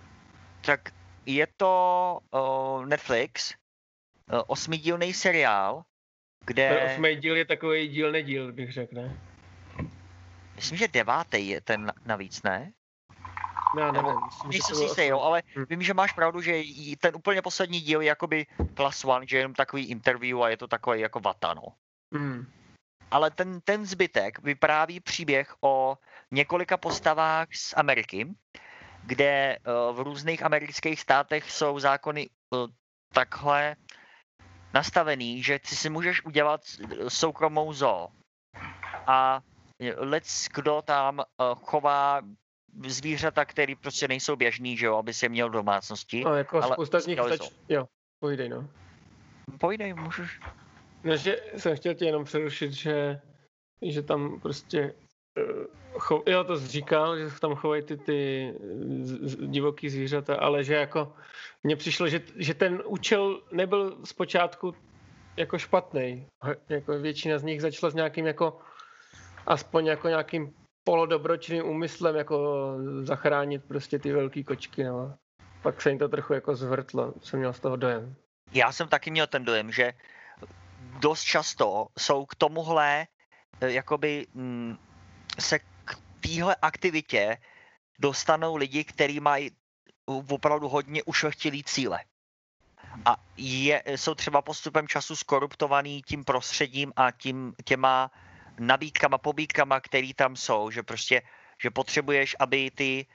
tak 0.67 0.81
je 1.27 1.47
to 1.57 2.19
uh, 2.31 2.87
Netflix, 2.87 3.55
uh, 4.33 4.41
osmidílný 4.47 5.15
seriál, 5.15 5.85
kde... 6.45 6.69
Ten 6.69 6.91
osmý 6.91 7.17
díl 7.17 7.37
je 7.37 7.45
takový 7.45 7.89
díl 7.89 8.13
nedíl, 8.13 8.53
bych 8.53 8.73
řekl, 8.73 8.95
ne? 8.95 9.21
Myslím, 10.57 10.79
že 10.79 10.89
devátý 10.89 11.49
je 11.49 11.61
ten 11.61 11.93
navíc, 12.07 12.43
ne? 12.43 12.73
Já 13.79 13.93
nevím. 13.93 14.17
Nejsem 14.47 14.77
si 14.77 14.83
jistý, 14.83 15.07
jo, 15.07 15.21
ale 15.21 15.43
hm. 15.57 15.65
vím, 15.69 15.83
že 15.83 15.95
máš 15.95 16.12
pravdu, 16.12 16.41
že 16.41 16.62
ten 17.00 17.17
úplně 17.17 17.43
poslední 17.43 17.81
díl 17.81 18.00
je 18.00 18.09
jakoby 18.09 18.47
plus 18.75 19.05
one, 19.05 19.27
že 19.27 19.37
je 19.37 19.41
jenom 19.41 19.55
takový 19.55 19.85
interview 19.85 20.43
a 20.43 20.49
je 20.49 20.57
to 20.57 20.67
takový 20.69 21.00
jako 21.00 21.21
vata, 21.21 21.55
no. 21.55 21.62
Hmm. 22.15 22.47
Ale 23.11 23.31
ten, 23.31 23.61
ten 23.61 23.87
zbytek 23.87 24.38
vypráví 24.38 25.00
příběh 25.00 25.55
o 25.61 25.99
několika 26.31 26.77
postavách 26.77 27.49
z 27.55 27.75
Ameriky, 27.77 28.29
kde 29.03 29.59
uh, 29.59 29.97
v 29.97 30.00
různých 30.00 30.43
amerických 30.43 31.00
státech 31.00 31.50
jsou 31.50 31.79
zákony 31.79 32.29
uh, 32.50 32.67
takhle 33.15 33.77
nastavený, 34.75 35.43
že 35.43 35.59
ty 35.59 35.77
si 35.77 35.91
můžeš 35.91 36.25
udělat 36.25 36.61
soukromou 37.09 37.73
zoo. 37.73 38.09
A 39.07 39.41
lec, 39.97 40.49
kdo 40.55 40.83
tam 40.83 41.19
uh, 41.19 41.25
chová 41.65 42.21
zvířata, 42.87 43.45
které 43.45 43.75
prostě 43.81 44.09
nejsou 44.09 44.37
běžný, 44.37 44.77
že 44.77 44.87
jo, 44.87 44.97
aby 44.97 45.15
se 45.15 45.29
měl 45.29 45.49
v 45.49 45.53
domácnosti. 45.53 46.25
No, 46.25 46.35
jako 46.35 46.63
ale 46.63 46.73
spousta 46.73 47.01
z 47.01 47.07
nich 47.07 47.19
stač... 47.19 47.51
Jo, 47.69 47.89
pojdej, 48.21 48.49
no. 48.49 48.69
Pojdej, 49.61 49.95
můžeš. 49.95 50.41
No, 51.05 51.17
že 51.17 51.37
jsem 51.57 51.77
chtěl 51.77 51.95
tě 51.95 52.05
jenom 52.05 52.25
přerušit, 52.25 52.73
že, 52.73 53.21
že 53.83 54.03
tam 54.03 54.41
prostě 54.41 54.95
eh, 55.39 55.43
cho, 55.99 56.23
jo, 56.27 56.45
to 56.45 56.57
jsi 56.57 56.67
říkal, 56.67 57.19
že 57.19 57.41
tam 57.41 57.55
chovají 57.55 57.83
ty, 57.83 57.97
ty 57.97 58.53
divoký 59.47 59.89
zvířata, 59.89 60.37
ale 60.37 60.65
že 60.65 60.75
jako 60.75 61.13
mně 61.63 61.77
přišlo, 61.77 62.09
že, 62.09 62.23
že 62.37 62.55
ten 62.55 62.83
účel 62.87 63.43
nebyl 63.53 63.99
zpočátku 64.05 64.75
jako 65.37 65.59
špatný. 65.59 66.27
Jako 66.69 66.99
většina 66.99 67.39
z 67.39 67.43
nich 67.43 67.63
začala 67.63 67.91
s 67.91 67.95
nějakým 67.95 68.27
jako 68.27 68.59
aspoň 69.47 69.87
jako 69.87 70.09
nějakým 70.09 70.55
polodobročným 70.88 71.64
úmyslem 71.64 72.16
jako 72.16 72.37
zachránit 73.02 73.64
prostě 73.64 73.99
ty 73.99 74.12
velké 74.12 74.42
kočky, 74.42 74.85
no. 74.85 75.18
Pak 75.62 75.83
se 75.83 75.90
jim 75.90 75.99
to 75.99 76.09
trochu 76.09 76.33
jako 76.33 76.57
zvrtlo, 76.57 77.14
jsem 77.23 77.38
měl 77.38 77.52
z 77.52 77.61
toho 77.61 77.76
dojem. 77.76 78.16
Já 78.52 78.73
jsem 78.73 78.88
taky 78.88 79.11
měl 79.11 79.26
ten 79.26 79.45
dojem, 79.45 79.73
že 79.73 79.92
dost 81.00 81.23
často 81.23 81.87
jsou 81.99 82.26
k 82.26 82.35
tomuhle 82.35 83.07
eh, 83.61 83.73
jakoby 83.73 84.26
mm, 84.35 84.76
se 85.38 85.59
k 85.59 85.97
téhle 86.21 86.57
aktivitě 86.62 87.37
dostanou 88.00 88.57
lidi, 88.57 88.85
kteří 88.85 89.21
mají 89.21 89.50
opravdu 90.07 90.68
hodně 90.68 91.02
ušlechtilý 91.02 91.64
cíle. 91.64 91.99
A 93.04 93.16
je, 93.37 93.83
jsou 93.87 94.14
třeba 94.14 94.42
postupem 94.42 94.88
času 94.88 95.16
skoruptovaný 95.16 96.02
tím 96.02 96.25
prostředím 96.25 96.92
a 96.97 97.11
tím, 97.11 97.54
těma 97.64 98.11
nabídkama, 98.61 99.19
pobídkama, 99.19 99.81
které 99.81 100.11
tam 100.17 100.37
jsou, 100.37 100.71
že 100.71 100.83
prostě, 100.83 101.23
že 101.62 101.71
potřebuješ, 101.71 102.37
aby 102.38 102.71
ty, 102.71 103.07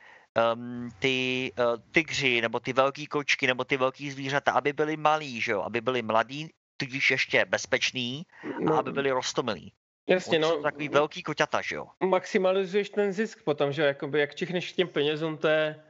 um, 0.54 0.90
ty 1.00 1.52
uh, 1.60 1.66
tygři, 1.92 2.42
nebo 2.42 2.60
ty 2.60 2.74
velký 2.74 3.08
kočky, 3.08 3.48
nebo 3.48 3.64
ty 3.64 3.78
velký 3.78 4.12
zvířata, 4.12 4.52
aby 4.52 4.74
byly 4.74 4.98
malí, 4.98 5.42
že 5.42 5.52
jo, 5.52 5.62
aby 5.62 5.82
byly 5.82 6.02
mladí, 6.02 6.50
tudíž 6.78 7.12
ještě 7.12 7.46
bezpečný, 7.46 8.26
no. 8.60 8.76
a 8.76 8.80
aby 8.80 8.92
byly 8.92 9.12
rostomilí. 9.12 9.74
Jasně, 10.08 10.40
no. 10.40 10.62
takový 10.62 10.90
velký 10.90 11.24
koťata, 11.24 11.62
že 11.62 11.76
jo. 11.76 11.88
Maximalizuješ 12.04 12.90
ten 12.90 13.14
zisk 13.14 13.44
potom, 13.44 13.72
že 13.72 13.82
jakoby, 13.82 14.20
jak 14.20 14.36
čichneš 14.36 14.74
k 14.74 14.76
těm 14.76 14.88
penězům, 14.88 15.38
to 15.38 15.48
je, 15.48 15.84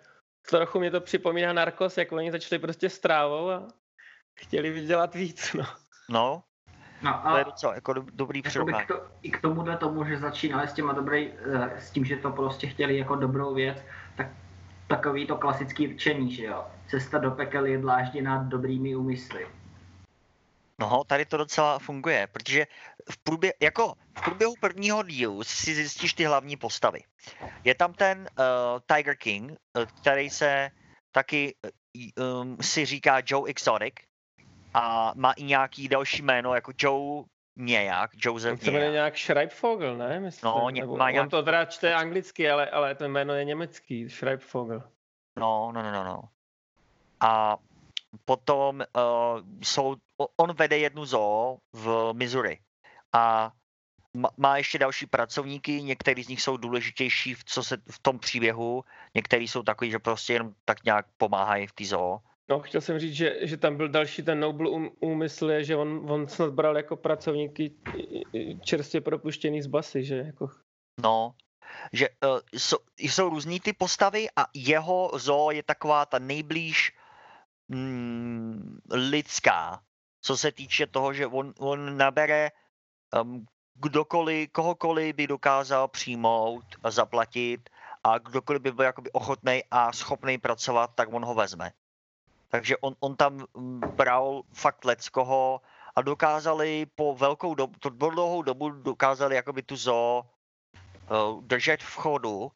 trochu 0.49 0.79
mě 0.79 0.91
to 0.91 1.01
připomíná 1.01 1.53
narkos, 1.53 1.97
jak 1.97 2.11
oni 2.11 2.31
začali 2.31 2.59
prostě 2.59 2.89
s 2.89 2.99
trávou 2.99 3.49
a 3.49 3.67
chtěli 4.35 4.71
vydělat 4.71 5.15
víc, 5.15 5.53
no. 5.53 5.65
No, 6.09 6.43
No 7.03 7.27
a 7.27 7.31
to 7.31 7.37
je 7.37 7.45
docela 7.45 7.75
jako 7.75 7.93
dobrý 7.93 8.41
přirovnání. 8.41 8.87
To, 8.87 9.01
I 9.21 9.31
k 9.31 9.41
tomuhle 9.41 9.77
tomu, 9.77 10.05
že 10.05 10.17
začínali 10.17 10.67
s 10.67 10.73
těma 10.73 10.93
dobrý, 10.93 11.31
eh, 11.55 11.71
s 11.79 11.91
tím, 11.91 12.05
že 12.05 12.15
to 12.15 12.31
prostě 12.31 12.67
chtěli 12.67 12.97
jako 12.97 13.15
dobrou 13.15 13.53
věc, 13.53 13.77
tak 14.17 14.27
takový 14.87 15.27
to 15.27 15.37
klasický 15.37 15.87
rčení, 15.87 16.31
že 16.31 16.43
jo. 16.45 16.65
Cesta 16.87 17.17
do 17.17 17.31
pekel 17.31 17.65
je 17.65 17.77
dlážděná 17.77 18.43
dobrými 18.43 18.95
úmysly. 18.95 19.47
No, 20.79 21.03
tady 21.07 21.25
to 21.25 21.37
docela 21.37 21.79
funguje, 21.79 22.27
protože 22.27 22.67
v 23.11 23.17
průběhu, 23.23 23.53
jako 23.61 23.93
v 24.17 24.21
průběhu 24.21 24.53
prvního 24.59 25.03
dílu 25.03 25.43
si 25.43 25.75
zjistíš 25.75 26.13
ty 26.13 26.25
hlavní 26.25 26.57
postavy. 26.57 26.99
Je 27.63 27.75
tam 27.75 27.93
ten 27.93 28.19
uh, 28.19 28.79
Tiger 28.95 29.15
King, 29.15 29.51
uh, 29.51 29.85
který 29.85 30.29
se 30.29 30.69
taky 31.11 31.55
um, 32.17 32.57
si 32.61 32.85
říká 32.85 33.21
Joe 33.25 33.49
Exotic 33.49 33.93
a 34.73 35.13
má 35.15 35.31
i 35.31 35.43
nějaký 35.43 35.87
další 35.87 36.21
jméno, 36.21 36.55
jako 36.55 36.71
Joe 36.79 37.23
nějak, 37.55 38.11
Joseph 38.25 38.63
To 38.63 38.71
jmenuje 38.71 38.91
nějak 38.91 39.17
Schreibvogel, 39.17 39.97
ne? 39.97 40.19
Myslím, 40.19 40.51
no, 40.51 40.69
ně, 40.69 40.85
má 40.85 41.11
nějak... 41.11 41.23
On 41.23 41.29
to 41.29 41.43
teda 41.43 41.65
čte 41.65 41.93
anglicky, 41.93 42.49
ale, 42.49 42.69
ale 42.69 42.95
to 42.95 43.05
jméno 43.05 43.33
je 43.33 43.45
německý, 43.45 44.09
Schreibvogel. 44.09 44.83
No, 45.39 45.71
no, 45.71 45.83
no, 45.83 45.91
no, 45.91 46.03
no. 46.03 46.21
A 47.19 47.57
potom 48.25 48.83
uh, 48.95 49.41
jsou, 49.63 49.95
on 50.37 50.53
vede 50.53 50.77
jednu 50.77 51.05
zoo 51.05 51.57
v 51.73 52.13
Missouri 52.13 52.59
a 53.13 53.51
má 54.37 54.57
ještě 54.57 54.79
další 54.79 55.05
pracovníky, 55.05 55.83
některý 55.83 56.23
z 56.23 56.27
nich 56.27 56.41
jsou 56.41 56.57
důležitější 56.57 57.33
v, 57.33 57.43
co 57.43 57.63
se, 57.63 57.77
v 57.91 57.99
tom 57.99 58.19
příběhu, 58.19 58.83
některý 59.13 59.47
jsou 59.47 59.63
takový, 59.63 59.91
že 59.91 59.99
prostě 59.99 60.33
jenom 60.33 60.53
tak 60.65 60.83
nějak 60.83 61.05
pomáhají 61.17 61.67
v 61.67 61.71
té 61.71 61.85
zoo. 61.85 62.19
No, 62.49 62.59
chtěl 62.59 62.81
jsem 62.81 62.99
říct, 62.99 63.13
že, 63.13 63.47
že 63.47 63.57
tam 63.57 63.77
byl 63.77 63.89
další 63.89 64.23
ten 64.23 64.39
noble 64.39 64.69
úmysl, 64.99 65.51
je, 65.51 65.63
že 65.63 65.75
on, 65.75 66.11
on 66.11 66.27
snad 66.27 66.53
bral 66.53 66.77
jako 66.77 66.95
pracovníky 66.95 67.71
čerstvě 68.61 69.01
propuštěný 69.01 69.61
z 69.61 69.67
basy, 69.67 70.03
že 70.03 70.15
jako... 70.15 70.49
No, 71.03 71.35
že 71.93 72.09
uh, 72.09 72.39
jsou, 72.53 72.77
jsou 72.97 73.29
různý 73.29 73.59
ty 73.59 73.73
postavy 73.73 74.27
a 74.35 74.45
jeho 74.53 75.11
zoo 75.15 75.51
je 75.51 75.63
taková 75.63 76.05
ta 76.05 76.19
nejblíž 76.19 76.91
mm, 77.67 78.79
lidská, 78.91 79.81
co 80.21 80.37
se 80.37 80.51
týče 80.51 80.87
toho, 80.87 81.13
že 81.13 81.27
on, 81.27 81.53
on 81.59 81.97
nabere 81.97 82.51
um, 83.21 83.45
kdokoliv, 83.73 84.51
kohokoliv 84.51 85.15
by 85.15 85.27
dokázal 85.27 85.87
přijmout 85.87 86.65
a 86.83 86.91
zaplatit 86.91 87.69
a 88.03 88.17
kdokoliv 88.17 88.61
by 88.61 88.71
byl 88.71 88.85
jakoby 88.85 89.11
ochotný 89.11 89.63
a 89.71 89.93
schopný 89.93 90.37
pracovat, 90.37 90.91
tak 90.95 91.13
on 91.13 91.25
ho 91.25 91.33
vezme. 91.33 91.71
Takže 92.53 92.77
on, 92.77 92.93
on 92.99 93.15
tam 93.15 93.45
mm, 93.57 93.81
bral 93.97 94.41
fakt 94.53 94.85
leckoho 94.85 95.61
a 95.95 96.01
dokázali 96.01 96.85
po 96.95 97.15
velkou 97.15 97.55
dobu, 97.55 97.73
to 97.79 97.89
dlouhou 97.89 98.41
dobu 98.41 98.69
dokázali 98.69 99.35
jakoby 99.35 99.61
tu 99.61 99.75
zoo 99.75 100.21
uh, 100.21 101.41
držet 101.41 101.83
v 101.83 101.95
chodu, 101.95 102.51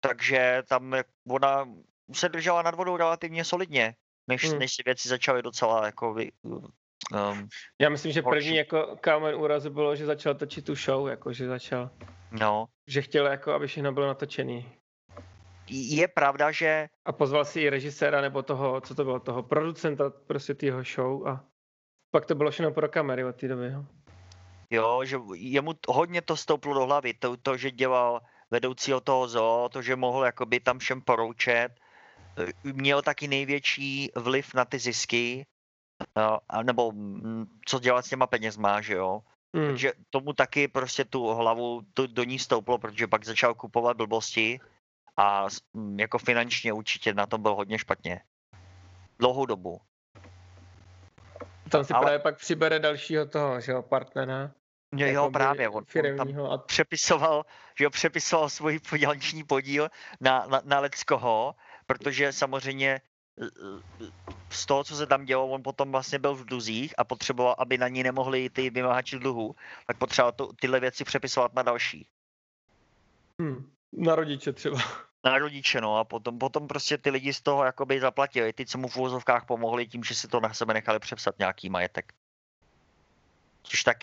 takže 0.00 0.62
tam 0.68 0.94
ona 1.28 1.68
se 2.12 2.28
držela 2.28 2.62
nad 2.62 2.74
vodou 2.74 2.96
relativně 2.96 3.44
solidně 3.44 3.94
než, 4.28 4.44
hmm. 4.44 4.58
než 4.58 4.74
si 4.74 4.82
věci 4.86 5.08
začaly 5.08 5.42
docela 5.42 5.86
jako 5.86 6.14
vy, 6.14 6.32
um, 6.42 7.48
Já 7.80 7.88
myslím, 7.88 8.12
že 8.12 8.22
první 8.22 8.56
jako 8.56 8.96
kámen 9.00 9.34
úrazu 9.34 9.70
bylo, 9.70 9.96
že 9.96 10.06
začal 10.06 10.34
točit 10.34 10.64
tu 10.64 10.74
show, 10.74 11.08
jako 11.08 11.32
že 11.32 11.46
začal. 11.46 11.90
No. 12.30 12.66
Že 12.86 13.02
chtěl, 13.02 13.26
jako, 13.26 13.52
aby 13.52 13.66
všechno 13.66 13.92
bylo 13.92 14.06
natočený. 14.06 14.79
Je 15.70 16.08
pravda, 16.08 16.50
že... 16.50 16.88
A 17.04 17.12
pozval 17.12 17.44
si 17.44 17.60
i 17.60 17.70
režiséra 17.70 18.20
nebo 18.20 18.42
toho, 18.42 18.80
co 18.80 18.94
to 18.94 19.04
bylo, 19.04 19.20
toho 19.20 19.42
producenta 19.42 20.10
prostě 20.10 20.54
tého 20.54 20.82
show 20.82 21.26
a 21.28 21.44
pak 22.10 22.26
to 22.26 22.34
bylo 22.34 22.50
všechno 22.50 22.72
pro 22.72 22.88
kamery 22.88 23.24
od 23.24 23.36
té 23.36 23.48
doby. 23.48 23.66
Jo. 23.66 23.84
jo, 24.70 25.04
že 25.04 25.16
jemu 25.34 25.72
hodně 25.88 26.22
to 26.22 26.36
stouplo 26.36 26.74
do 26.74 26.86
hlavy, 26.86 27.14
to, 27.14 27.36
to 27.36 27.56
že 27.56 27.70
dělal 27.70 28.20
vedoucího 28.50 29.00
toho 29.00 29.28
zoo, 29.28 29.68
to, 29.68 29.82
že 29.82 29.96
mohl 29.96 30.24
jakoby 30.24 30.60
tam 30.60 30.78
všem 30.78 31.02
poroučet, 31.02 31.68
měl 32.62 33.02
taky 33.02 33.28
největší 33.28 34.10
vliv 34.16 34.54
na 34.54 34.64
ty 34.64 34.78
zisky, 34.78 35.46
nebo 36.62 36.92
co 37.66 37.78
dělat 37.78 38.06
s 38.06 38.08
těma 38.08 38.26
penězma, 38.26 38.80
že 38.80 38.94
jo. 38.94 39.20
Mm. 39.52 39.66
Takže 39.66 39.92
tomu 40.10 40.32
taky 40.32 40.68
prostě 40.68 41.04
tu 41.04 41.26
hlavu 41.26 41.82
tu, 41.94 42.06
do 42.06 42.24
ní 42.24 42.38
stouplo, 42.38 42.78
protože 42.78 43.06
pak 43.06 43.24
začal 43.24 43.54
kupovat 43.54 43.96
blbosti 43.96 44.60
a 45.20 45.48
jako 45.96 46.18
finančně 46.18 46.72
určitě 46.72 47.14
na 47.14 47.26
tom 47.26 47.42
byl 47.42 47.54
hodně 47.54 47.78
špatně. 47.78 48.20
Dlouhou 49.18 49.46
dobu. 49.46 49.80
Tam 51.70 51.84
si 51.84 51.92
Ale... 51.92 52.02
právě 52.02 52.18
pak 52.18 52.36
přibere 52.36 52.78
dalšího 52.78 53.26
toho, 53.26 53.60
že 53.60 53.72
jo, 53.72 53.82
partnera. 53.82 54.50
Jo, 54.96 55.06
jo 55.06 55.30
právě, 55.30 55.68
on, 55.68 55.84
on 56.10 56.16
tam 56.16 56.46
a... 56.46 56.58
přepisoval, 56.58 57.44
že 57.78 57.84
jo, 57.84 57.90
přepisoval 57.90 58.48
svůj 58.48 58.78
podílniční 58.90 59.44
podíl 59.44 59.88
na, 60.20 60.46
na, 60.46 60.62
na 60.64 60.80
Leckoho 60.80 61.54
protože 61.90 62.32
samozřejmě 62.32 62.90
e, 62.90 63.00
e, 63.44 64.10
z 64.50 64.66
toho, 64.66 64.84
co 64.84 64.96
se 64.96 65.06
tam 65.06 65.24
dělo, 65.24 65.48
on 65.48 65.62
potom 65.62 65.92
vlastně 65.92 66.18
byl 66.18 66.34
v 66.34 66.44
dluzích 66.44 66.94
a 66.98 67.04
potřeboval, 67.04 67.54
aby 67.58 67.78
na 67.78 67.88
ní 67.88 68.02
nemohli 68.02 68.50
ty 68.50 68.70
vymáhači 68.70 69.18
dluhu, 69.18 69.54
tak 69.86 69.98
potřeboval 69.98 70.32
to, 70.32 70.52
tyhle 70.52 70.80
věci 70.80 71.04
přepisovat 71.04 71.54
na 71.54 71.62
další. 71.62 72.06
Hmm, 73.40 73.70
na 73.92 74.14
rodiče 74.14 74.52
třeba. 74.52 74.78
Na 75.24 75.38
rodiče, 75.38 75.80
no 75.80 75.96
a 75.96 76.04
potom, 76.04 76.38
potom 76.38 76.68
prostě 76.68 76.98
ty 76.98 77.10
lidi 77.10 77.34
z 77.34 77.40
toho 77.40 77.64
jakoby 77.64 78.00
zaplatili, 78.00 78.52
ty, 78.52 78.66
co 78.66 78.78
mu 78.78 78.88
v 78.88 78.96
úvozovkách 78.96 79.44
pomohli 79.46 79.86
tím, 79.86 80.04
že 80.04 80.14
si 80.14 80.28
to 80.28 80.40
na 80.40 80.54
sebe 80.54 80.74
nechali 80.74 80.98
přepsat 80.98 81.38
nějaký 81.38 81.68
majetek. 81.68 82.14
Což 83.62 83.82
tak, 83.82 83.96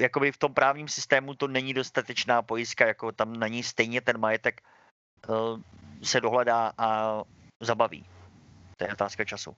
jakoby 0.00 0.32
v 0.32 0.38
tom 0.38 0.54
právním 0.54 0.88
systému 0.88 1.34
to 1.34 1.48
není 1.48 1.74
dostatečná 1.74 2.42
pojistka, 2.42 2.86
jako 2.86 3.12
tam 3.12 3.32
na 3.32 3.48
ní 3.48 3.62
stejně 3.62 4.00
ten 4.00 4.18
majetek 4.18 4.62
uh, 5.28 5.60
se 6.02 6.20
dohledá 6.20 6.72
a 6.78 7.20
zabaví. 7.60 8.06
To 8.76 8.84
je 8.84 8.92
otázka 8.92 9.24
času. 9.24 9.56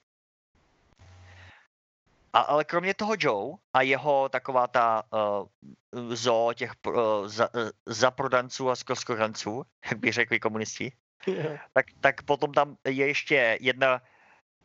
A, 2.33 2.39
ale 2.39 2.63
kromě 2.63 2.93
toho 2.93 3.15
Joe 3.19 3.57
a 3.73 3.81
jeho 3.81 4.29
taková 4.29 4.67
ta 4.67 5.03
uh, 5.13 6.13
zoo 6.13 6.53
těch 6.53 6.71
uh, 6.87 6.93
za, 7.25 7.53
uh, 7.55 7.69
zaprodanců 7.85 8.69
a 8.69 8.75
zkoskoranců, 8.75 9.63
jak 9.89 9.99
by 9.99 10.11
řekli 10.11 10.39
komunisti, 10.39 10.91
yeah. 11.27 11.61
tak, 11.73 11.85
tak 12.01 12.23
potom 12.23 12.51
tam 12.53 12.77
je 12.87 13.07
ještě 13.07 13.57
jedna, 13.61 14.01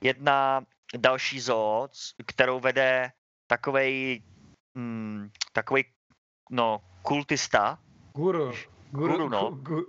jedna 0.01 0.65
další 0.97 1.41
zoo, 1.41 1.89
kterou 2.27 2.61
vede 2.61 3.13
takovej, 3.47 4.23
mm, 4.75 5.31
takovej 5.53 5.85
no, 6.51 6.81
kultista. 7.03 7.79
Guru. 8.15 8.53
Guru, 8.91 9.29
no. 9.29 9.51
Gu, 9.51 9.87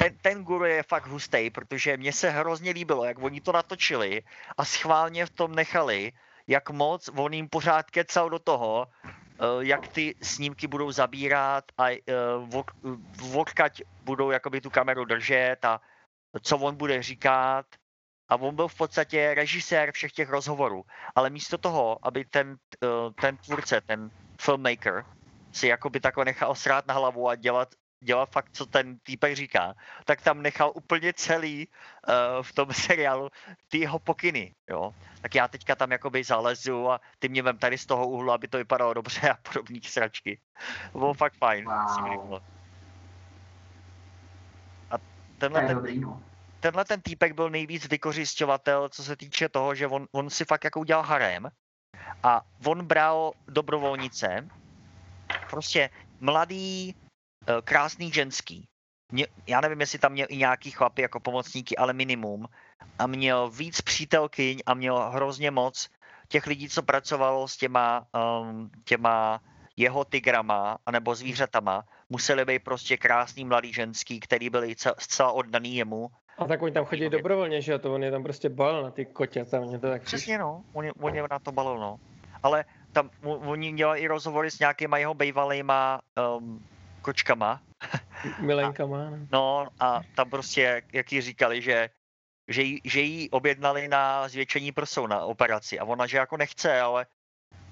ten, 0.00 0.16
ten 0.22 0.44
guru 0.44 0.64
je 0.64 0.82
fakt 0.82 1.06
hustý, 1.06 1.50
protože 1.50 1.96
mně 1.96 2.12
se 2.12 2.30
hrozně 2.30 2.70
líbilo, 2.70 3.04
jak 3.04 3.18
oni 3.18 3.40
to 3.40 3.52
natočili 3.52 4.22
a 4.56 4.64
schválně 4.64 5.26
v 5.26 5.30
tom 5.30 5.54
nechali, 5.54 6.12
jak 6.46 6.70
moc 6.70 7.10
on 7.16 7.32
jim 7.32 7.48
pořád 7.48 7.90
kecal 7.90 8.30
do 8.30 8.38
toho, 8.38 8.86
eh, 9.04 9.14
jak 9.60 9.88
ty 9.88 10.14
snímky 10.22 10.66
budou 10.66 10.92
zabírat 10.92 11.64
a 11.78 11.90
eh, 11.90 12.00
odkaď 13.34 13.82
budou 14.02 14.30
jakoby 14.30 14.60
tu 14.60 14.70
kameru 14.70 15.04
držet 15.04 15.64
a 15.64 15.80
co 16.42 16.58
on 16.58 16.76
bude 16.76 17.02
říkat. 17.02 17.66
A 18.28 18.36
on 18.36 18.56
byl 18.56 18.68
v 18.68 18.74
podstatě 18.74 19.34
režisér 19.34 19.92
všech 19.92 20.12
těch 20.12 20.28
rozhovorů. 20.28 20.84
Ale 21.14 21.30
místo 21.30 21.58
toho, 21.58 21.98
aby 22.02 22.24
ten, 22.24 22.56
eh, 22.84 23.12
ten 23.20 23.36
tvůrce, 23.36 23.80
ten 23.80 24.10
filmmaker, 24.40 25.04
si 25.52 25.66
jakoby 25.66 26.00
takhle 26.00 26.24
nechal 26.24 26.54
srát 26.54 26.86
na 26.86 26.94
hlavu 26.94 27.28
a 27.28 27.34
dělat 27.34 27.74
dělat 28.00 28.30
fakt, 28.32 28.48
co 28.52 28.66
ten 28.66 28.98
týpek 28.98 29.36
říká, 29.36 29.74
tak 30.04 30.22
tam 30.22 30.42
nechal 30.42 30.72
úplně 30.74 31.12
celý 31.12 31.68
uh, 31.68 32.42
v 32.42 32.52
tom 32.52 32.72
seriálu 32.72 33.28
ty 33.68 33.78
jeho 33.78 33.98
pokyny, 33.98 34.54
jo. 34.70 34.94
Tak 35.20 35.34
já 35.34 35.48
teďka 35.48 35.74
tam 35.76 35.92
jakoby 35.92 36.24
zalezu 36.24 36.90
a 36.90 37.00
ty 37.18 37.28
mě 37.28 37.42
vem 37.42 37.58
tady 37.58 37.78
z 37.78 37.86
toho 37.86 38.08
úhlu, 38.08 38.32
aby 38.32 38.48
to 38.48 38.58
vypadalo 38.58 38.94
dobře 38.94 39.30
a 39.30 39.38
podobný 39.52 39.80
sračky. 39.84 40.40
Bylo 40.92 41.14
fakt 41.14 41.34
fajn. 41.34 41.64
Wow. 41.64 42.42
A 44.90 44.94
tenhle 45.38 45.66
ten, 45.66 46.00
no. 46.00 46.22
tenhle 46.60 46.84
ten 46.84 47.00
týpek 47.00 47.32
byl 47.32 47.50
nejvíc 47.50 47.88
vykořišťovatel, 47.88 48.88
co 48.88 49.04
se 49.04 49.16
týče 49.16 49.48
toho, 49.48 49.74
že 49.74 49.86
on, 49.86 50.06
on 50.12 50.30
si 50.30 50.44
fakt 50.44 50.64
jako 50.64 50.80
udělal 50.80 51.02
harem 51.02 51.48
a 52.22 52.42
on 52.66 52.86
bral 52.86 53.32
dobrovolnice, 53.48 54.48
prostě 55.50 55.90
mladý 56.20 56.94
krásný 57.64 58.12
ženský. 58.12 58.68
Mě, 59.12 59.26
já 59.46 59.60
nevím, 59.60 59.80
jestli 59.80 59.98
tam 59.98 60.12
měl 60.12 60.26
i 60.30 60.36
nějaký 60.36 60.70
chlapy 60.70 61.02
jako 61.02 61.20
pomocníky, 61.20 61.76
ale 61.76 61.92
minimum. 61.92 62.46
A 62.98 63.06
měl 63.06 63.50
víc 63.50 63.80
přítelkyň 63.80 64.58
a 64.66 64.74
měl 64.74 65.10
hrozně 65.10 65.50
moc 65.50 65.88
těch 66.28 66.46
lidí, 66.46 66.68
co 66.68 66.82
pracovalo 66.82 67.48
s 67.48 67.56
těma, 67.56 68.06
um, 68.14 68.70
těma 68.84 69.40
jeho 69.76 70.04
tigrama 70.04 70.78
anebo 70.86 71.14
zvířatama, 71.14 71.84
museli 72.08 72.44
být 72.44 72.64
prostě 72.64 72.96
krásný 72.96 73.44
mladý 73.44 73.72
ženský, 73.72 74.20
který 74.20 74.50
byli 74.50 74.74
zcela 74.98 75.32
oddaný 75.32 75.76
jemu. 75.76 76.10
A 76.38 76.44
tak 76.44 76.62
oni 76.62 76.72
tam 76.72 76.84
chodí 76.84 77.08
dobrovolně, 77.08 77.62
že 77.62 77.72
jo? 77.72 77.78
To 77.78 77.94
on 77.94 78.02
je 78.02 78.10
tam 78.10 78.22
prostě 78.22 78.48
bal 78.48 78.82
na 78.82 78.90
ty 78.90 79.06
kotě, 79.06 79.44
tam 79.44 79.80
to 79.80 79.90
tak 79.90 80.02
Přesně 80.02 80.38
no, 80.38 80.62
on 80.72 80.84
je, 80.84 80.92
on 80.92 81.14
je 81.14 81.22
na 81.30 81.38
to 81.38 81.52
balil, 81.52 81.78
no. 81.78 81.96
Ale 82.42 82.64
tam 82.92 83.10
oni 83.22 83.72
dělali 83.72 84.00
i 84.00 84.06
rozhovory 84.06 84.50
s 84.50 84.58
nějakýma 84.58 84.98
jeho 84.98 85.14
bejvalýma 85.14 86.00
um, 86.38 86.64
kočkama. 87.02 87.60
Milenkama. 88.40 89.10
No. 89.10 89.26
no 89.32 89.68
a 89.80 90.00
tam 90.14 90.30
prostě, 90.30 90.82
jak 90.92 91.12
jí 91.12 91.20
říkali, 91.20 91.62
že 91.62 91.90
že 92.50 92.62
jí, 92.62 92.80
že 92.84 93.00
jí 93.00 93.30
objednali 93.30 93.88
na 93.88 94.28
zvětšení 94.28 94.72
prsou 94.72 95.06
na 95.06 95.24
operaci 95.24 95.78
a 95.78 95.84
ona, 95.84 96.06
že 96.06 96.16
jako 96.16 96.36
nechce, 96.36 96.80
ale 96.80 97.06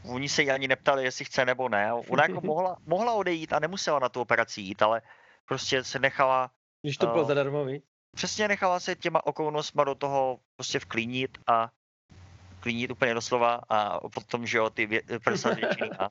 oni 0.04 0.28
se 0.28 0.42
jí 0.42 0.50
ani 0.50 0.68
neptali, 0.68 1.04
jestli 1.04 1.24
chce 1.24 1.44
nebo 1.44 1.68
ne. 1.68 1.92
Ona 1.92 2.22
jako 2.22 2.40
mohla, 2.46 2.76
mohla 2.86 3.12
odejít 3.12 3.52
a 3.52 3.58
nemusela 3.58 3.98
na 3.98 4.08
tu 4.08 4.20
operaci 4.20 4.60
jít, 4.60 4.82
ale 4.82 5.02
prostě 5.44 5.84
se 5.84 5.98
nechala... 5.98 6.50
Když 6.82 6.96
to 6.96 7.06
bylo 7.06 7.22
uh, 7.22 7.28
zadarmo. 7.28 7.66
Přesně 8.16 8.48
nechala 8.48 8.80
se 8.80 8.96
těma 8.96 9.26
okolnostma 9.26 9.84
do 9.84 9.94
toho 9.94 10.38
prostě 10.56 10.78
vklínit 10.78 11.38
a 11.46 11.70
klínit 12.60 12.90
úplně 12.90 13.14
doslova 13.14 13.60
a 13.68 14.08
potom, 14.08 14.46
že 14.46 14.58
jo, 14.58 14.70
ty 14.70 14.86
vě- 14.86 15.18
prsa 15.24 15.54
zvětšený 15.54 15.90
a 15.98 16.10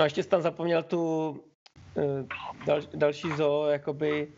No 0.00 0.04
a 0.04 0.06
ještě 0.06 0.22
jsi 0.22 0.28
tam 0.28 0.42
zapomněl 0.42 0.82
tu 0.82 1.30
uh, 1.30 2.26
dal, 2.66 2.80
další 2.94 3.28
zoo, 3.36 3.66
jakoby, 3.66 4.28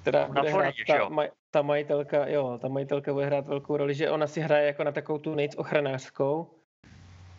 která 0.00 0.28
bude 0.28 0.50
hrát 0.50 0.74
ta, 0.86 1.08
maj, 1.08 1.28
ta 1.50 1.62
majitelka, 1.62 2.26
jo, 2.28 2.58
ta 2.62 2.68
majitelka 2.68 3.12
bude 3.12 3.26
hrát 3.26 3.46
velkou 3.46 3.76
roli, 3.76 3.94
že 3.94 4.10
ona 4.10 4.26
si 4.26 4.40
hraje 4.40 4.66
jako 4.66 4.84
na 4.84 4.92
takovou 4.92 5.18
tu 5.18 5.34
nejc 5.34 5.54
ochranářskou, 5.56 6.50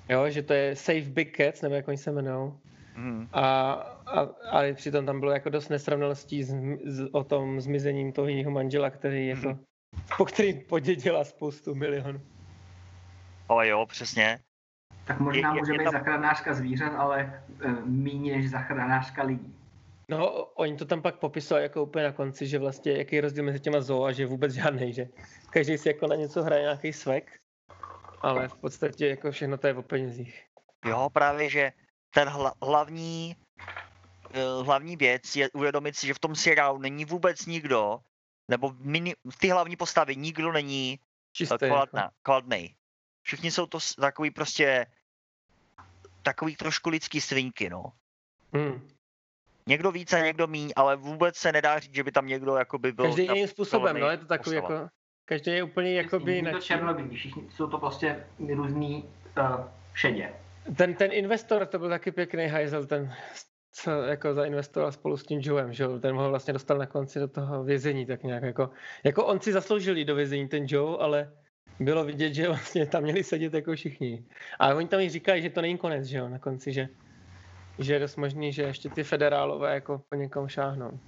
jo, 0.10 0.30
že 0.30 0.43
to 0.43 0.54
je 0.54 0.75
Safe 0.75 1.02
Big 1.02 1.38
Cats, 1.38 1.62
nebo 1.62 1.75
jak 1.75 1.88
oni 1.88 1.97
se 1.97 2.12
jmenou. 2.12 2.60
Mm. 2.95 3.28
A, 3.34 3.71
a, 4.06 4.30
ale 4.49 4.73
přitom 4.73 5.06
tam 5.06 5.19
bylo 5.19 5.32
jako 5.32 5.49
dost 5.49 5.69
nesrovnalostí 5.69 6.43
z, 6.43 6.56
z, 6.86 7.10
o 7.12 7.23
tom 7.23 7.62
zmizením 7.62 8.13
toho 8.13 8.28
jiného 8.28 8.52
manžela, 8.52 8.89
který 8.89 9.28
jako, 9.28 9.47
mm. 9.47 9.60
po 10.17 10.25
kterým 10.25 10.62
podědila 10.69 11.23
spoustu 11.23 11.75
milionů. 11.75 12.21
Ale 13.49 13.67
jo, 13.67 13.86
přesně. 13.86 14.39
Tak 15.08 15.19
možná 15.19 15.54
je, 15.54 15.60
může 15.60 15.73
je 15.73 15.78
být 15.78 15.84
tam... 15.84 15.93
zachranářka 15.93 16.54
zvířat, 16.54 16.93
ale 16.97 17.43
e, 17.62 17.71
méně 17.86 18.36
než 18.36 18.50
zachranářka 18.50 19.23
lidí. 19.23 19.56
No, 20.10 20.45
oni 20.45 20.78
to 20.78 20.86
tam 20.86 21.02
pak 21.02 21.15
popisovali 21.15 21.63
jako 21.63 21.84
úplně 21.84 22.06
na 22.06 22.12
konci, 22.12 22.47
že 22.47 22.60
vlastně 22.60 22.91
jaký 22.91 23.15
je 23.15 23.21
rozdíl 23.21 23.43
mezi 23.43 23.60
těma 23.60 23.82
zoo 23.82 24.04
a 24.04 24.12
že 24.12 24.26
vůbec 24.26 24.54
žádný, 24.54 24.93
že 24.93 25.08
každý 25.50 25.78
si 25.78 25.88
jako 25.88 26.08
na 26.08 26.15
něco 26.15 26.43
hraje 26.43 26.62
nějaký 26.62 26.93
svek, 26.93 27.39
ale 28.21 28.47
v 28.47 28.56
podstatě 28.56 29.08
jako 29.08 29.32
všechno 29.32 29.58
to 29.58 29.67
je 29.67 29.73
o 29.73 29.82
penězích. 29.84 30.43
Jo, 30.86 31.10
právě, 31.13 31.50
že 31.50 31.71
ten 32.13 32.28
hla, 32.28 32.54
hlavní, 32.63 33.36
uh, 34.60 34.65
hlavní 34.65 34.95
věc 34.95 35.36
je 35.36 35.50
uvědomit 35.54 35.95
si, 35.95 36.08
že 36.08 36.13
v 36.13 36.19
tom 36.19 36.36
seriálu 36.36 36.78
není 36.78 37.06
vůbec 37.06 37.45
nikdo, 37.45 38.00
nebo 38.52 38.73
mini, 38.80 39.13
v 39.32 39.38
ty 39.38 39.47
hlavní 39.47 39.76
postavy 39.76 40.15
nikdo 40.15 40.52
není 40.52 41.00
Čistý, 41.34 41.65
jako. 41.65 41.86
kladnej. 42.23 42.76
Všichni 43.28 43.52
jsou 43.52 43.66
to 43.66 43.78
takový 44.02 44.32
prostě 44.32 44.86
takový 46.24 46.56
trošku 46.56 46.90
lidský 46.90 47.22
svinky, 47.22 47.70
no. 47.70 47.84
Hmm. 48.54 48.88
Někdo 49.68 49.92
víc 49.92 50.13
a 50.13 50.20
někdo 50.20 50.48
míň, 50.48 50.72
ale 50.76 50.96
vůbec 50.96 51.36
se 51.36 51.52
nedá 51.52 51.80
říct, 51.80 51.96
že 51.96 52.04
by 52.04 52.12
tam 52.12 52.28
někdo 52.28 52.56
jako 52.56 52.78
by 52.78 52.92
byl... 52.92 53.06
Každý 53.06 53.24
jiným 53.24 53.48
způsobem, 53.48 54.00
no, 54.00 54.10
je 54.10 54.18
to 54.18 54.26
takový 54.26 54.56
jako... 54.56 54.90
Každý 55.26 55.52
je 55.52 55.63
úplně 55.63 55.94
jako 55.94 56.20
by 56.20 56.36
jinak. 56.36 56.54
to 56.54 56.62
černobílý, 56.62 57.16
všichni 57.16 57.52
jsou 57.52 57.68
to 57.68 57.78
prostě 57.78 58.26
různý 58.54 59.10
uh, 59.38 59.66
šedě. 59.94 60.34
Ten, 60.78 60.94
ten 60.96 61.12
investor, 61.12 61.66
to 61.66 61.80
byl 61.80 61.90
taky 61.90 62.12
pěkný 62.12 62.48
hajzel, 62.48 62.86
ten 62.86 63.16
co 63.72 63.92
jako 63.92 64.34
zainvestoval 64.34 64.92
spolu 64.92 65.18
s 65.18 65.24
tím 65.24 65.40
Joem, 65.44 65.74
že 65.74 65.88
ten 66.02 66.16
ho 66.16 66.30
vlastně 66.30 66.54
dostal 66.54 66.78
na 66.78 66.86
konci 66.86 67.20
do 67.20 67.28
toho 67.28 67.63
vězení, 67.63 68.06
tak 68.06 68.24
nějak 68.24 68.44
jako, 68.44 68.70
jako 69.04 69.26
on 69.26 69.40
si 69.40 69.54
zasloužil 69.54 70.06
do 70.06 70.16
vězení 70.16 70.48
ten 70.48 70.66
Joe, 70.68 70.98
ale 71.00 71.34
bylo 71.80 72.06
vidět, 72.06 72.34
že 72.34 72.48
vlastně 72.48 72.86
tam 72.86 73.04
měli 73.04 73.24
sedět 73.24 73.54
jako 73.54 73.76
všichni. 73.76 74.24
A 74.60 74.74
oni 74.74 74.88
tam 74.88 75.00
i 75.00 75.10
říkají, 75.10 75.42
že 75.42 75.50
to 75.50 75.62
není 75.62 75.78
konec, 75.78 76.06
že 76.06 76.18
jo, 76.18 76.30
na 76.30 76.40
konci, 76.40 76.74
že, 76.74 76.88
že 77.80 77.94
je 77.94 78.00
dost 78.00 78.16
možný, 78.16 78.54
že 78.54 78.62
ještě 78.62 78.90
ty 78.90 79.04
federálové 79.04 79.74
jako 79.74 80.02
po 80.10 80.16
někom 80.16 80.48
šáhnou. 80.48 81.00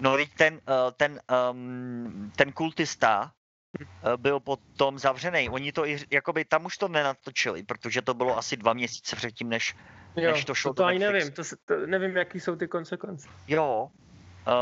No, 0.00 0.16
ten, 0.38 0.54
uh, 0.54 0.60
ten, 0.96 1.20
um, 1.50 2.32
ten 2.36 2.52
kultista 2.52 3.32
uh, 3.80 4.16
byl 4.16 4.40
potom 4.40 4.98
zavřený. 4.98 5.48
Oni 5.48 5.72
to 5.72 5.86
i, 5.86 5.98
jakoby 6.10 6.44
tam 6.44 6.64
už 6.64 6.78
to 6.78 6.88
nenatočili, 6.88 7.62
protože 7.62 8.02
to 8.02 8.14
bylo 8.14 8.38
asi 8.38 8.56
dva 8.56 8.72
měsíce 8.72 9.16
předtím, 9.16 9.48
než, 9.48 9.76
jo, 10.16 10.30
než 10.30 10.44
to 10.44 10.54
šlo 10.54 10.70
to, 10.70 10.82
to 10.82 10.84
ani 10.84 10.98
nevím, 10.98 11.32
to, 11.32 11.42
to, 11.64 11.86
nevím, 11.86 12.16
jaký 12.16 12.40
jsou 12.40 12.56
ty 12.56 12.68
konsekvence. 12.68 13.28
Jo. 13.48 13.90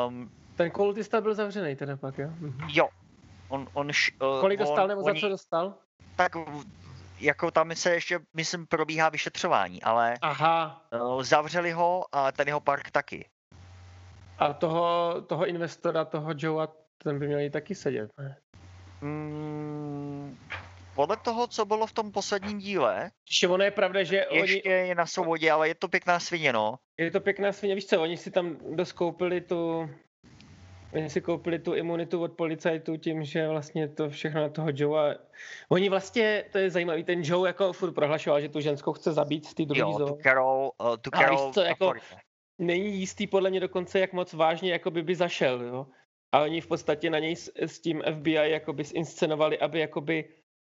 Um, 0.09 0.31
ten 0.57 0.71
kultista 0.71 1.21
byl 1.21 1.35
zavřený 1.35 1.77
teda 1.77 1.97
pak, 1.97 2.19
jo? 2.19 2.29
Mhm. 2.39 2.69
Jo, 2.73 2.89
On, 3.49 3.69
on, 3.73 3.91
uh, 4.23 4.41
Kolik 4.41 4.59
dostal 4.59 4.85
on, 4.85 4.89
nebo 4.89 5.03
za 5.03 5.15
co 5.15 5.29
dostal? 5.29 5.75
Tak 6.17 6.33
jako 7.21 7.51
tam 7.51 7.75
se 7.75 7.95
ještě, 7.95 8.19
myslím, 8.35 8.67
probíhá 8.67 9.09
vyšetřování, 9.09 9.83
ale 9.83 10.15
Aha. 10.23 10.87
Uh, 11.03 11.23
zavřeli 11.23 11.73
ho 11.73 12.05
a 12.13 12.33
ten 12.33 12.49
jeho 12.49 12.61
park 12.61 12.91
taky. 12.91 13.29
A 14.39 14.53
toho, 14.53 15.15
toho 15.27 15.47
investora, 15.47 16.05
toho 16.05 16.35
Joea, 16.37 16.69
ten 17.03 17.19
by 17.19 17.27
měl 17.27 17.41
i 17.41 17.51
taky 17.51 17.75
sedět, 17.75 18.11
ne? 18.19 18.37
Mm, 19.01 20.39
podle 20.95 21.17
toho, 21.17 21.47
co 21.47 21.65
bylo 21.65 21.87
v 21.87 21.93
tom 21.93 22.13
posledním 22.13 22.59
díle. 22.59 23.11
Ještě 23.29 23.49
ono 23.49 23.65
je 23.65 23.71
pravda, 23.71 24.03
že 24.03 24.27
Ještě 24.31 24.63
oni... 24.63 24.75
je 24.75 24.95
na 24.95 25.07
svobodě, 25.07 25.53
ale 25.53 25.69
je 25.69 25.75
to 25.75 25.89
pěkná 25.89 26.21
svině, 26.21 26.53
no. 26.53 26.79
Je 26.99 27.11
to 27.11 27.21
pěkná 27.21 27.53
svině, 27.53 27.75
víš 27.75 27.87
co, 27.87 28.03
oni 28.03 28.17
si 28.17 28.31
tam 28.31 28.57
doskoupili 28.77 29.41
tu, 29.41 29.91
Oni 30.94 31.11
si 31.11 31.20
koupili 31.20 31.59
tu 31.59 31.74
imunitu 31.74 32.22
od 32.22 32.33
policajtů 32.33 32.96
tím, 32.96 33.24
že 33.24 33.48
vlastně 33.48 33.88
to 33.88 34.11
všechno 34.11 34.40
na 34.40 34.48
toho 34.48 34.68
Joe. 34.74 35.18
Oni 35.68 35.88
vlastně, 35.88 36.44
to 36.53 36.59
je 36.59 36.70
zajímavý, 36.70 37.05
ten 37.05 37.22
Joe 37.24 37.48
jako 37.48 37.72
furt 37.72 37.92
prohlašoval, 37.92 38.40
že 38.40 38.48
tu 38.48 38.61
ženskou 38.61 38.92
chce 38.92 39.12
zabít 39.12 39.46
z 39.46 39.55
té 39.55 39.64
druhé 39.64 39.81
Jo, 39.81 40.07
tu 40.09 40.18
Carol, 40.22 40.70
uh, 40.81 40.96
tu 40.96 41.11
Carol 41.11 41.46
víš 41.46 41.55
co, 41.55 41.61
jako, 41.61 41.92
není 42.59 43.01
jistý 43.01 43.27
podle 43.27 43.51
mě 43.51 43.61
dokonce, 43.61 44.01
jak 44.01 44.12
moc 44.12 44.33
vážně 44.33 44.72
jako 44.72 44.90
by, 44.90 45.03
by 45.03 45.14
zašel, 45.14 45.62
jo. 45.62 45.87
A 46.33 46.42
oni 46.42 46.61
v 46.61 46.66
podstatě 46.66 47.11
na 47.11 47.18
něj 47.18 47.37
s, 47.37 47.53
s 47.57 47.81
tím 47.81 48.03
FBI 48.18 48.33
jakoby 48.33 48.85
zinscenovali, 48.85 49.59
aby 49.59 49.81
jakoby 49.81 50.24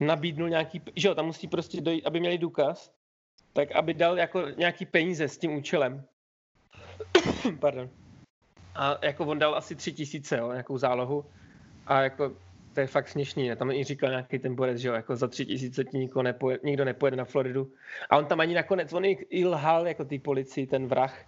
nabídnul 0.01 0.49
nějaký, 0.49 0.83
že 0.97 1.09
jo, 1.09 1.15
tam 1.15 1.27
musí 1.27 1.49
prostě 1.49 1.81
dojít, 1.81 2.07
aby 2.07 2.21
měli 2.21 2.39
důkaz, 2.39 2.93
tak 3.53 3.73
aby 3.73 3.95
dal 3.95 4.19
jako 4.19 4.49
nějaký 4.49 4.87
peníze 4.87 5.29
s 5.29 5.39
tím 5.39 5.55
účelem. 5.55 6.05
Pardon. 7.61 8.04
A 8.75 8.99
jako 9.03 9.25
on 9.27 9.39
dal 9.39 9.55
asi 9.55 9.77
tři 9.77 9.93
tisíce, 9.93 10.37
jo, 10.37 10.51
nějakou 10.51 10.79
zálohu. 10.79 11.25
A 11.87 12.01
jako 12.01 12.33
to 12.75 12.81
je 12.81 12.87
fakt 12.87 13.09
směšný. 13.09 13.49
Ne? 13.49 13.57
Tam 13.57 13.71
i 13.71 13.85
říkal 13.85 14.11
nějaký 14.11 14.39
ten 14.39 14.55
borec, 14.55 14.79
že 14.79 14.89
jo, 14.89 14.95
jako 14.95 15.17
za 15.17 15.29
tři 15.29 15.47
tisíce 15.47 15.85
ti 15.85 15.99
nikdo 15.99 16.23
nepojede, 16.23 16.61
nikdo 16.65 16.85
nepojede 16.85 17.17
na 17.17 17.25
Floridu. 17.25 17.73
A 18.11 18.17
on 18.17 18.27
tam 18.27 18.41
ani 18.41 18.55
nakonec, 18.55 18.93
on 18.93 19.05
i, 19.05 19.47
lhal 19.47 19.89
jako 19.89 20.05
ty 20.05 20.19
policii, 20.19 20.67
ten 20.67 20.87
vrah, 20.87 21.25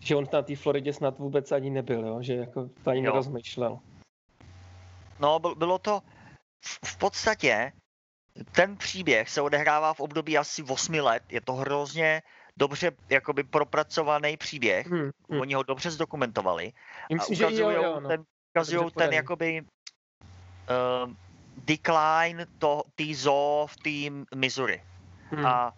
že 0.00 0.16
on 0.16 0.26
na 0.32 0.42
té 0.42 0.56
Floridě 0.56 0.92
snad 0.92 1.18
vůbec 1.18 1.52
ani 1.52 1.70
nebyl, 1.70 2.06
jo? 2.06 2.22
že 2.22 2.34
jako 2.34 2.70
to 2.84 2.90
ani 2.90 3.04
Jo. 3.04 3.12
nerozmýšlel. 3.12 3.78
No, 5.20 5.38
byl- 5.38 5.54
bylo 5.54 5.78
to 5.78 6.00
v, 6.64 6.78
v 6.84 6.98
podstatě, 6.98 7.72
ten 8.52 8.76
příběh 8.76 9.30
se 9.30 9.40
odehrává 9.40 9.94
v 9.94 10.00
období 10.00 10.38
asi 10.38 10.62
8 10.62 10.94
let. 10.94 11.22
Je 11.28 11.40
to 11.40 11.52
hrozně 11.52 12.22
dobře 12.56 12.92
jakoby 13.08 13.42
propracovaný 13.42 14.36
příběh. 14.36 14.86
Hmm, 14.86 15.10
hmm. 15.30 15.40
Oni 15.40 15.54
ho 15.54 15.62
dobře 15.62 15.90
zdokumentovali. 15.90 16.72
A 17.10 17.14
Myslím, 17.14 17.38
ukazujou 17.38 17.70
jo, 17.70 18.00
no. 18.00 18.08
ten, 18.08 18.24
ukazujou 18.56 18.90
ten 18.90 19.12
jakoby 19.12 19.62
uh, 19.62 21.10
decline 21.64 22.46
to, 22.58 22.82
tý 22.94 23.14
zoo 23.14 23.66
v 23.70 23.76
tým 23.76 24.26
Missouri. 24.34 24.82
Hmm. 25.30 25.46
A 25.46 25.72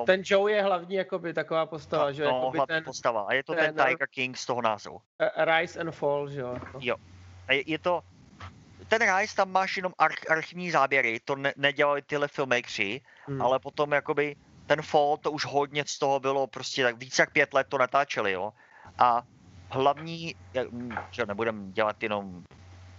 uh, 0.00 0.06
Ten 0.06 0.22
Joe 0.24 0.52
je 0.52 0.62
hlavní 0.62 0.94
jakoby 0.96 1.34
taková 1.34 1.66
postava, 1.66 2.12
že 2.12 2.24
no, 2.24 2.40
hlavní 2.40 2.60
ten 2.66 2.84
postava. 2.84 3.22
A 3.22 3.32
je 3.32 3.44
to 3.44 3.54
ten- 3.54 3.74
ten 3.74 3.86
Tiger 3.86 4.08
King 4.10 4.36
z 4.36 4.46
toho 4.46 4.62
názvu. 4.62 4.92
uh, 4.94 5.44
Rise 5.44 5.80
and 5.80 5.90
Fall, 5.90 6.28
že 6.30 6.40
jo. 6.40 6.52
Jako. 6.54 6.78
Jo. 6.82 6.96
A 7.48 7.52
je, 7.52 7.70
je 7.70 7.78
to, 7.78 8.02
ten 8.88 9.16
Rise 9.16 9.36
tam 9.36 9.50
máš 9.50 9.76
jenom 9.76 9.92
arch, 9.98 10.30
archivní 10.30 10.70
záběry, 10.70 11.20
to 11.24 11.36
ne, 11.36 11.52
nedělali 11.56 12.02
tyhle 12.02 12.28
filmmakři, 12.28 13.00
Hmm. 13.26 13.42
ale 13.42 13.58
potom 13.58 13.92
jakoby 13.92 14.36
ten 14.72 14.82
Fall, 14.82 15.16
to 15.16 15.32
už 15.32 15.44
hodně 15.44 15.84
z 15.86 15.98
toho 15.98 16.20
bylo 16.20 16.46
prostě 16.46 16.82
tak 16.82 16.96
víc 16.96 17.18
jak 17.18 17.32
pět 17.32 17.54
let 17.54 17.66
to 17.68 17.78
natáčeli, 17.78 18.32
jo. 18.32 18.52
A 18.98 19.22
hlavní, 19.70 20.34
jak- 20.54 20.72
m, 20.72 20.96
že 21.10 21.26
nebudem 21.26 21.72
dělat 21.72 22.02
jenom 22.02 22.42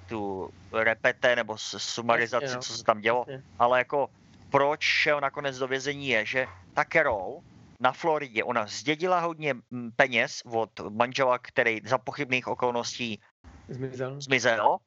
tu 0.10 0.50
repete 0.74 1.36
nebo 1.36 1.58
sumarizaci, 1.58 2.44
Jasně, 2.44 2.56
no. 2.56 2.62
co 2.62 2.74
se 2.78 2.84
tam 2.84 3.02
dělo, 3.02 3.26
Jasně. 3.28 3.44
ale 3.60 3.78
jako 3.78 4.10
proč 4.50 4.84
šel 4.84 5.22
nakonec 5.22 5.58
do 5.58 5.68
vězení 5.68 6.08
je, 6.08 6.26
že 6.26 6.48
ta 6.74 6.86
Carol 6.86 7.40
na 7.82 7.92
Floridě, 7.92 8.44
ona 8.44 8.68
zdědila 8.68 9.20
hodně 9.20 9.54
mm, 9.54 9.92
peněz 9.96 10.42
od 10.46 10.80
manžela, 10.90 11.40
který 11.40 11.82
za 11.86 11.98
pochybných 11.98 12.48
okolností 12.48 13.22
Zmizel. 13.70 14.22
zmizel 14.22 14.78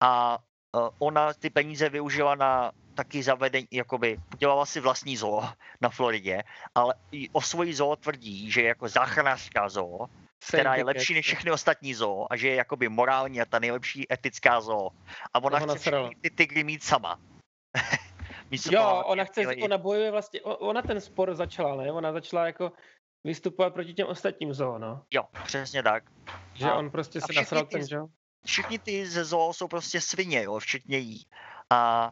a 0.00 0.38
uh, 0.76 0.88
ona 0.98 1.32
ty 1.32 1.50
peníze 1.50 1.88
využila 1.88 2.34
na 2.34 2.72
taky 2.94 3.22
zavedení, 3.22 3.66
jakoby 3.72 4.18
udělala 4.34 4.66
si 4.66 4.80
vlastní 4.80 5.16
zoo 5.16 5.42
na 5.80 5.88
Floridě, 5.88 6.42
ale 6.74 6.94
i 7.12 7.30
o 7.30 7.40
svojí 7.40 7.74
zoo 7.74 7.96
tvrdí, 7.96 8.50
že 8.50 8.60
je 8.60 8.68
jako 8.68 8.88
záchranářská 8.88 9.68
zoo, 9.68 10.06
která 10.48 10.74
je 10.74 10.84
lepší 10.84 11.14
než 11.14 11.26
všechny 11.26 11.50
ostatní 11.50 11.94
zoo 11.94 12.26
a 12.30 12.36
že 12.36 12.48
je 12.48 12.54
jakoby 12.54 12.88
morální 12.88 13.40
a 13.40 13.44
ta 13.44 13.58
nejlepší 13.58 14.12
etická 14.12 14.60
zoo. 14.60 14.90
A 15.34 15.42
ona 15.42 15.60
Toho 15.60 15.74
chce 15.74 15.90
ty 16.20 16.30
tygry 16.30 16.64
mít 16.64 16.82
sama. 16.84 17.18
Místo 18.50 18.70
Jo, 18.72 18.80
toho, 18.80 19.04
ona 19.04 19.24
chce, 19.24 19.40
měli- 19.40 19.62
ona 19.62 19.78
bojuje 19.78 20.10
vlastně, 20.10 20.40
ona 20.42 20.82
ten 20.82 21.00
spor 21.00 21.34
začala, 21.34 21.76
ne? 21.82 21.92
Ona 21.92 22.12
začala 22.12 22.46
jako 22.46 22.72
vystupovat 23.24 23.74
proti 23.74 23.94
těm 23.94 24.06
ostatním 24.06 24.54
zoo, 24.54 24.78
no. 24.78 25.04
Jo, 25.10 25.24
přesně 25.42 25.82
tak. 25.82 26.04
Že 26.54 26.64
A- 26.64 26.74
on 26.74 26.90
prostě 26.90 27.20
se 27.20 27.32
nasral 27.32 27.66
ty 27.66 27.78
ten, 27.78 27.88
že 27.88 27.96
jo? 27.96 28.06
všichni 28.46 28.78
ty 28.78 29.06
ze 29.06 29.24
zoo 29.24 29.52
jsou 29.52 29.68
prostě 29.68 30.00
svině, 30.00 30.42
jo, 30.42 30.58
včetně 30.58 30.98
jí. 30.98 31.22
A 31.70 32.10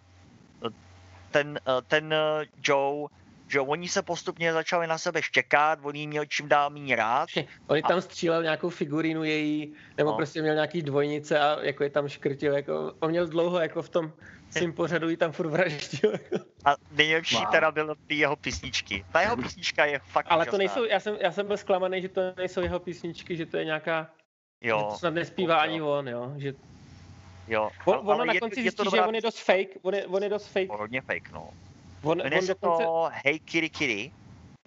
ten, 1.30 1.58
eh, 1.68 1.82
ten 1.86 2.12
eh, 2.12 2.46
Joe, 2.64 3.06
že 3.48 3.60
oni 3.60 3.88
se 3.88 4.02
postupně 4.02 4.52
začali 4.52 4.86
na 4.86 4.98
sebe 4.98 5.22
štěkat, 5.22 5.78
on 5.82 5.94
jí 5.96 6.06
měl 6.06 6.24
čím 6.24 6.48
dál 6.48 6.70
méně 6.70 6.96
rád. 6.96 7.28
On 7.66 7.82
tam 7.82 8.00
střílel 8.00 8.42
nějakou 8.42 8.68
figurínu 8.70 9.24
její, 9.24 9.74
nebo 9.96 10.10
No. 10.10 10.16
prostě 10.16 10.42
měl 10.42 10.54
nějaký 10.54 10.82
dvojnice 10.82 11.40
a 11.40 11.58
jako 11.62 11.84
je 11.84 11.90
tam 11.90 12.08
škrtil, 12.08 12.52
jako 12.54 12.92
on 13.00 13.10
měl 13.10 13.26
dlouho 13.26 13.60
jako 13.60 13.82
v 13.82 13.88
tom 13.88 14.12
svým 14.50 14.72
pořadu 14.80 15.08
jí 15.08 15.16
tam 15.16 15.32
furt 15.32 15.48
vraždil. 15.48 16.12
Jako. 16.12 16.44
A 16.64 16.74
nejlepší 16.90 17.36
Wow. 17.36 17.50
teda 17.50 17.70
bylo 17.70 17.94
ty 18.06 18.14
jeho 18.14 18.36
písničky. 18.36 19.04
Ta 19.12 19.20
jeho 19.20 19.36
písnička 19.36 19.84
je 19.84 19.98
fakt 19.98 20.26
Ale 20.30 20.46
to 20.46 20.58
nejsou, 20.58 20.84
já 20.84 21.00
jsem, 21.00 21.16
já 21.20 21.32
jsem 21.32 21.46
byl 21.46 21.56
zklamaný, 21.56 22.02
že 22.02 22.08
to 22.08 22.20
nejsou 22.36 22.60
jeho 22.60 22.80
písničky, 22.80 23.36
že 23.36 23.46
to 23.46 23.56
je 23.56 23.64
nějaká, 23.64 24.10
že 24.62 24.68
Jo, 24.70 24.88
to 24.90 24.98
snad 24.98 25.14
nespívá 25.14 25.54
jo. 25.54 25.60
ani 25.60 25.82
on, 25.82 26.08
jo. 26.08 26.32
Že, 26.36 26.54
jo. 27.52 27.70
on, 27.84 27.96
ono 27.98 28.12
ale 28.12 28.26
na 28.26 28.32
je- 28.32 28.40
konci 28.40 28.60
je 28.60 28.72
to 28.72 28.82
zjistí, 28.82 28.96
že 28.96 29.02
on 29.02 29.14
je 29.14 29.20
dost 29.20 29.38
fake, 29.38 29.68
on 29.82 29.94
je, 29.94 30.06
on 30.06 30.22
je 30.22 30.28
dost 30.28 30.46
fake. 30.46 30.54
písnička, 30.54 30.76
hodně 30.76 31.00
fake, 31.02 31.30
no. 31.32 31.50
On, 32.04 32.18
Jmenuje 32.18 32.36
on 32.40 32.46
se 32.46 32.54
dokonce, 32.54 32.84
to 32.84 33.08
Hey 33.24 33.38
Kitty 33.38 33.70
Kitty 33.70 34.12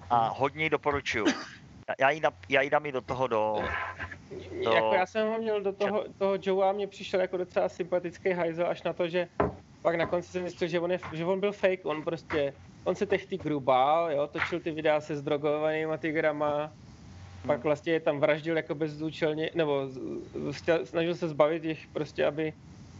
a 0.09 0.27
Hmm. 0.27 0.33
hodně 0.37 0.63
ji 0.63 0.69
doporučuju. 0.69 1.25
Já- 1.99 2.09
ji, 2.09 2.19
dám, 2.19 2.33
já 2.49 2.61
ji 2.61 2.69
dám 2.69 2.85
i 2.85 2.91
do 2.91 3.01
toho 3.01 3.27
do... 3.27 3.55
to- 4.63 4.73
jako 4.73 4.95
já 4.95 5.05
jsem 5.05 5.27
ho 5.27 5.37
měl 5.37 5.61
do 5.61 5.73
toho, 5.73 6.03
toho 6.17 6.37
Joe 6.41 6.69
a 6.69 6.71
mně 6.71 6.87
přišel 6.87 7.21
jako 7.21 7.37
docela 7.37 7.69
sympatický 7.69 8.31
hajzel, 8.31 8.67
až 8.67 8.83
na 8.83 8.93
to, 8.93 9.07
že 9.07 9.27
pak 9.81 9.95
na 9.95 10.05
konci 10.05 10.29
jsem 10.29 10.41
zjistil, 10.47 10.67
že 10.67 10.79
on, 10.79 10.91
je, 10.91 10.99
že 11.13 11.25
on 11.25 11.39
byl 11.39 11.51
fake, 11.51 11.85
on 11.85 12.03
prostě, 12.03 12.53
on 12.83 12.95
se 12.95 13.05
těch 13.05 13.27
tygrů 13.27 13.59
bál, 13.59 14.11
jo, 14.11 14.27
točil 14.27 14.59
ty 14.59 14.71
videa 14.71 15.01
se 15.01 15.15
zdrogovanýma 15.15 15.97
tygrama, 15.97 16.73
pak 17.47 17.63
vlastně 17.63 17.93
je 17.93 17.99
tam 17.99 18.19
vraždil 18.19 18.57
jako 18.57 18.75
bezúčelně, 18.75 19.51
nebo 19.55 19.89
snažil 20.83 21.15
se 21.15 21.27
zbavit 21.27 21.63
jich 21.63 21.85
prostě, 21.93 22.25
aby, 22.25 22.53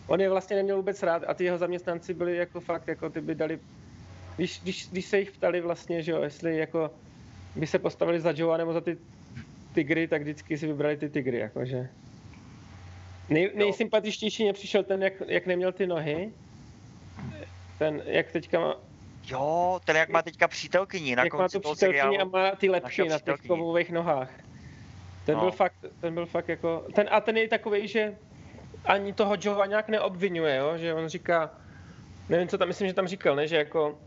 on 0.08 0.22
je 0.22 0.30
vlastně 0.30 0.56
neměl 0.56 0.76
vůbec 0.76 1.04
rád 1.04 1.24
a 1.28 1.34
ty 1.34 1.44
jeho 1.44 1.58
zaměstnanci 1.58 2.14
byli 2.14 2.38
jako 2.38 2.62
fakt, 2.62 2.88
jako 2.88 3.10
ty 3.10 3.22
by 3.22 3.36
dali, 3.36 3.60
když, 4.36 4.60
když, 4.64 4.88
když 4.92 5.06
se 5.06 5.20
jich 5.20 5.32
ptali 5.32 5.62
vlastně, 5.62 6.02
že 6.02 6.12
jo, 6.12 6.22
jestli 6.22 6.58
jako 6.58 6.92
by 7.56 7.68
se 7.68 7.80
postavili 7.80 8.20
za 8.20 8.34
Joe 8.36 8.58
nebo 8.58 8.74
za 8.74 8.82
ty 8.82 8.98
tygry, 9.74 10.08
tak 10.08 10.22
vždycky 10.22 10.58
si 10.58 10.68
vybrali 10.68 10.98
ty 10.98 11.10
tygry, 11.10 11.38
jakože. 11.38 11.90
Nej, 13.30 13.52
nejsympatičtější 13.56 14.44
mě 14.44 14.54
přišel 14.54 14.84
ten, 14.84 15.04
jak, 15.04 15.14
jak 15.28 15.46
neměl 15.46 15.72
ty 15.72 15.88
nohy. 15.88 16.32
Ten, 17.80 18.02
jak 18.06 18.32
teďka 18.32 18.60
má, 18.60 18.76
Jo, 19.28 19.80
ten 19.86 19.96
jak 19.96 20.10
má 20.10 20.22
teďka 20.22 20.48
přítelkyni 20.48 21.16
na 21.16 21.24
jak 21.24 21.34
má 21.34 21.40
konci 21.40 21.58
tu 21.58 21.62
toho 21.62 21.76
přítelkyni 21.76 22.20
a 22.20 22.26
má 22.26 22.52
ty 22.52 22.70
lepky 22.70 23.02
Naše 23.02 23.06
na 23.06 23.20
těch 23.20 23.48
kovových 23.48 23.92
nohách. 23.92 24.30
Ten 25.26 25.36
No. 25.36 25.42
byl 25.42 25.52
fakt, 25.52 25.86
ten 26.02 26.14
byl 26.14 26.26
fakt 26.26 26.50
jako, 26.50 26.86
ten, 26.96 27.08
a 27.12 27.22
ten 27.22 27.38
je 27.38 27.48
takový, 27.48 27.88
že 27.88 28.16
ani 28.86 29.14
toho 29.14 29.36
Joea 29.42 29.66
nějak 29.66 29.90
neobvinuje, 29.90 30.56
jo? 30.56 30.78
že 30.78 30.94
on 30.94 31.08
říká, 31.08 31.52
nevím 32.30 32.48
co 32.48 32.58
tam, 32.58 32.68
myslím, 32.68 32.88
že 32.88 32.94
tam 32.94 33.08
říkal, 33.08 33.36
ne, 33.36 33.48
že 33.48 33.56
jako, 33.56 34.00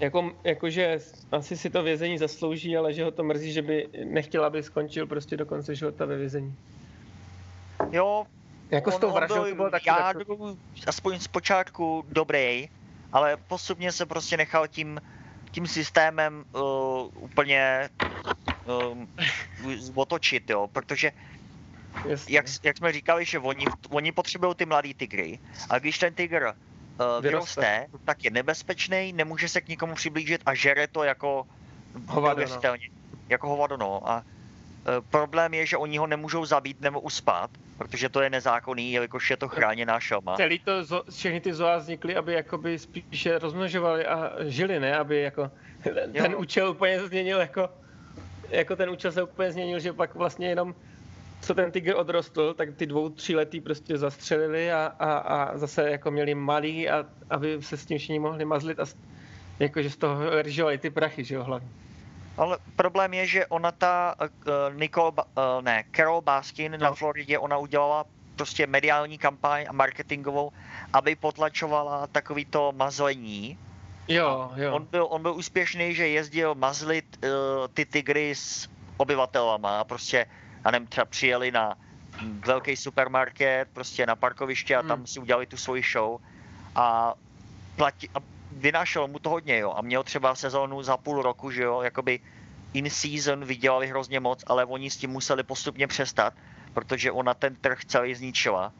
jako, 0.00 0.30
jako 0.44 0.70
že 0.70 0.98
asi 1.32 1.56
si 1.56 1.70
to 1.70 1.82
vězení 1.82 2.18
zaslouží, 2.18 2.76
ale 2.76 2.92
že 2.92 3.04
ho 3.04 3.10
to 3.10 3.24
mrzí, 3.24 3.52
že 3.52 3.62
by 3.62 3.88
nechtěl, 4.04 4.44
aby 4.44 4.62
skončil 4.62 5.06
prostě 5.06 5.36
do 5.36 5.46
konce 5.46 5.74
života 5.74 6.04
ve 6.04 6.16
vězení. 6.16 6.56
Jo, 7.90 8.26
Jako 8.72 8.90
s 8.90 8.94
on, 8.94 9.00
tou 9.00 9.08
on 9.08 9.14
vraždou 9.14 9.34
byl 9.34 9.48
to 9.48 9.54
bylo 9.54 9.70
taky 9.70 9.90
v 9.90 9.94
tak, 9.94 10.16
aspoň 10.86 11.18
z 11.18 11.28
počátku 11.28 12.04
dobrý, 12.08 12.68
ale 13.12 13.36
postupně 13.36 13.92
se 13.92 14.06
prostě 14.06 14.36
nechal 14.36 14.68
tím, 14.68 15.00
tím 15.50 15.66
systémem 15.66 16.44
uh, 16.52 16.62
úplně 17.14 17.88
um, 18.92 19.08
otočit, 19.94 20.50
jo, 20.50 20.68
protože 20.72 21.12
jasně. 22.08 22.34
jak, 22.34 22.46
jak 22.62 22.76
jsme 22.76 22.92
říkali, 22.92 23.24
že 23.24 23.38
oni, 23.38 23.64
oni 23.90 24.12
potřebují 24.12 24.54
ty 24.54 24.66
mladý 24.66 24.94
tygry, 24.94 25.38
a 25.70 25.78
když 25.78 25.98
ten 25.98 26.14
tygr 26.14 26.42
uh, 26.42 27.22
Vyroste. 27.22 27.60
vyroste, 27.60 27.86
tak 28.04 28.24
je 28.24 28.30
nebezpečný, 28.30 29.12
nemůže 29.12 29.48
se 29.48 29.60
k 29.60 29.68
nikomu 29.68 29.94
přiblížit 29.94 30.42
a 30.46 30.54
žere 30.54 30.86
to 30.86 31.04
jako 31.04 31.46
Hovado, 32.06 32.44
no. 32.48 32.74
Jako 33.28 33.48
hovado, 33.48 33.76
no. 33.76 34.10
A 34.10 34.22
e, 34.22 35.00
problém 35.00 35.54
je, 35.54 35.66
že 35.66 35.76
oni 35.76 35.98
ho 35.98 36.06
nemůžou 36.06 36.44
zabít 36.44 36.80
nebo 36.80 37.00
uspat, 37.00 37.50
protože 37.78 38.08
to 38.08 38.20
je 38.20 38.30
nezákonný, 38.30 38.92
jelikož 38.92 39.30
je 39.30 39.36
to 39.36 39.48
chráněná 39.48 40.00
šelma. 40.00 40.36
Celý 40.36 40.58
to, 40.58 40.82
zo- 40.82 41.02
všechny 41.10 41.40
ty 41.40 41.54
zoa 41.54 41.76
vznikly, 41.76 42.16
aby 42.16 42.32
jakoby 42.32 42.78
spíše 42.78 43.38
rozmnožovali 43.38 44.06
a 44.06 44.32
žili, 44.44 44.80
ne? 44.80 44.96
Aby 44.96 45.20
jako 45.20 45.50
ten, 45.82 46.12
ten 46.12 46.32
Jo. 46.32 46.38
účel 46.38 46.70
úplně 46.70 47.00
změnil 47.00 47.40
jako, 47.40 47.68
jako 48.50 48.76
ten 48.76 48.90
účel 48.90 49.12
se 49.12 49.22
úplně 49.22 49.52
změnil, 49.52 49.80
že 49.80 49.92
pak 49.92 50.14
vlastně 50.14 50.48
jenom 50.48 50.74
co 51.42 51.54
ten 51.54 51.70
tygr 51.70 51.94
odrostl, 51.96 52.54
tak 52.54 52.76
ty 52.76 52.86
dvou, 52.86 53.08
tříletý 53.08 53.60
prostě 53.60 53.98
zastřelili 53.98 54.72
a, 54.72 54.92
a, 54.98 55.12
a 55.12 55.58
zase 55.58 55.90
jako 55.90 56.10
měli 56.10 56.34
malý 56.34 56.88
a 56.88 57.06
aby 57.30 57.58
se 57.60 57.76
s 57.76 57.86
tím 57.86 57.98
všichni 57.98 58.18
mohli 58.18 58.44
mazlit 58.44 58.80
a 58.80 58.84
jakože 59.58 59.90
z 59.90 59.96
toho 59.96 60.42
ržovali 60.42 60.78
ty 60.78 60.90
prachy, 60.90 61.24
že 61.24 61.34
jo, 61.34 61.44
hlavně. 61.44 61.68
Ale 62.36 62.58
problém 62.76 63.14
je, 63.14 63.26
že 63.26 63.46
ona 63.46 63.72
ta 63.72 64.14
uh, 64.20 64.78
Nicole, 64.78 65.12
uh, 65.12 65.62
ne, 65.62 65.84
Carol 65.96 66.20
Baskin 66.20 66.72
na 66.80 66.88
No. 66.90 66.94
Floridě, 66.94 67.38
ona 67.38 67.58
udělala 67.58 68.04
prostě 68.36 68.66
mediální 68.66 69.18
kampaň 69.18 69.66
a 69.68 69.72
marketingovou, 69.72 70.52
aby 70.92 71.16
potlačovala 71.16 72.06
takový 72.06 72.44
to 72.44 72.72
mazlení. 72.76 73.58
Jo, 74.08 74.52
jo. 74.56 74.74
On 74.74 74.84
byl, 74.90 75.06
on 75.10 75.22
byl 75.22 75.34
úspěšný, 75.34 75.94
že 75.94 76.08
jezdil 76.08 76.54
mazlit 76.54 77.18
uh, 77.24 77.30
ty 77.74 77.84
tygry 77.84 78.34
s 78.34 78.68
obyvatelama 78.96 79.80
a 79.80 79.84
prostě, 79.84 80.26
já 80.64 80.70
nevím, 80.70 80.86
třeba 80.86 81.04
přijeli 81.04 81.50
na 81.50 81.76
velký 82.46 82.76
supermarket, 82.76 83.68
prostě 83.72 84.06
na 84.06 84.16
parkoviště 84.16 84.76
a 84.76 84.80
Hmm. 84.80 84.88
tam 84.88 85.06
si 85.06 85.20
udělali 85.20 85.46
tu 85.46 85.56
svoji 85.56 85.82
show. 85.92 86.18
A, 86.74 87.14
plati, 87.76 88.08
a 88.14 88.18
vynášelo 88.50 89.08
mu 89.08 89.18
to 89.18 89.30
hodně, 89.30 89.58
jo, 89.58 89.72
a 89.76 89.82
měl 89.82 90.02
třeba 90.02 90.34
sezónu 90.34 90.82
za 90.82 90.96
půl 90.96 91.22
roku, 91.22 91.50
že 91.50 91.62
jo, 91.62 91.82
jakoby 91.82 92.20
in 92.74 92.90
season 92.90 93.44
vydělali 93.44 93.86
hrozně 93.86 94.20
moc, 94.20 94.44
ale 94.46 94.64
oni 94.64 94.90
s 94.90 94.96
tím 94.96 95.10
museli 95.10 95.42
postupně 95.42 95.86
přestat, 95.86 96.34
protože 96.74 97.12
ona 97.12 97.34
ten 97.34 97.56
trh 97.56 97.84
celý 97.84 98.14
zničila. 98.14 98.72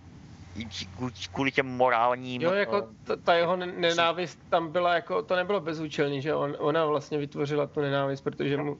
Kvůli 1.32 1.52
těm 1.52 1.66
morálním... 1.66 2.42
Jo, 2.42 2.52
jako 2.52 2.76
eh, 2.76 2.94
ta, 3.04 3.16
ta 3.16 3.34
jeho 3.34 3.56
ne- 3.56 3.66
nenávist 3.66 4.38
tam 4.48 4.72
byla 4.72 4.94
jako, 4.94 5.22
to 5.22 5.36
nebylo 5.36 5.60
bezúčelný, 5.60 6.22
že 6.22 6.34
on, 6.34 6.56
ona 6.58 6.86
vlastně 6.86 7.18
vytvořila 7.18 7.66
tu 7.66 7.80
nenávist, 7.80 8.20
protože 8.20 8.56
mu 8.56 8.78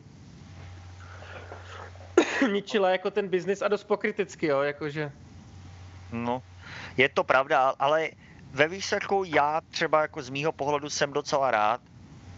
ničila 2.53 2.91
jako 2.91 3.11
ten 3.11 3.29
biznis 3.29 3.63
a 3.63 3.69
dost 3.69 3.85
pokriticky, 3.85 4.47
jo, 4.47 4.61
jakože. 4.61 5.13
No, 6.13 6.43
je 6.97 7.09
to 7.09 7.25
pravda, 7.25 7.75
ale 7.79 8.11
ve 8.53 8.69
výsledku 8.69 9.25
já 9.27 9.61
třeba 9.71 10.01
jako 10.03 10.23
z 10.23 10.31
mýho 10.31 10.53
pohledu 10.53 10.91
jsem 10.91 11.13
docela 11.13 11.51
rád, 11.51 11.81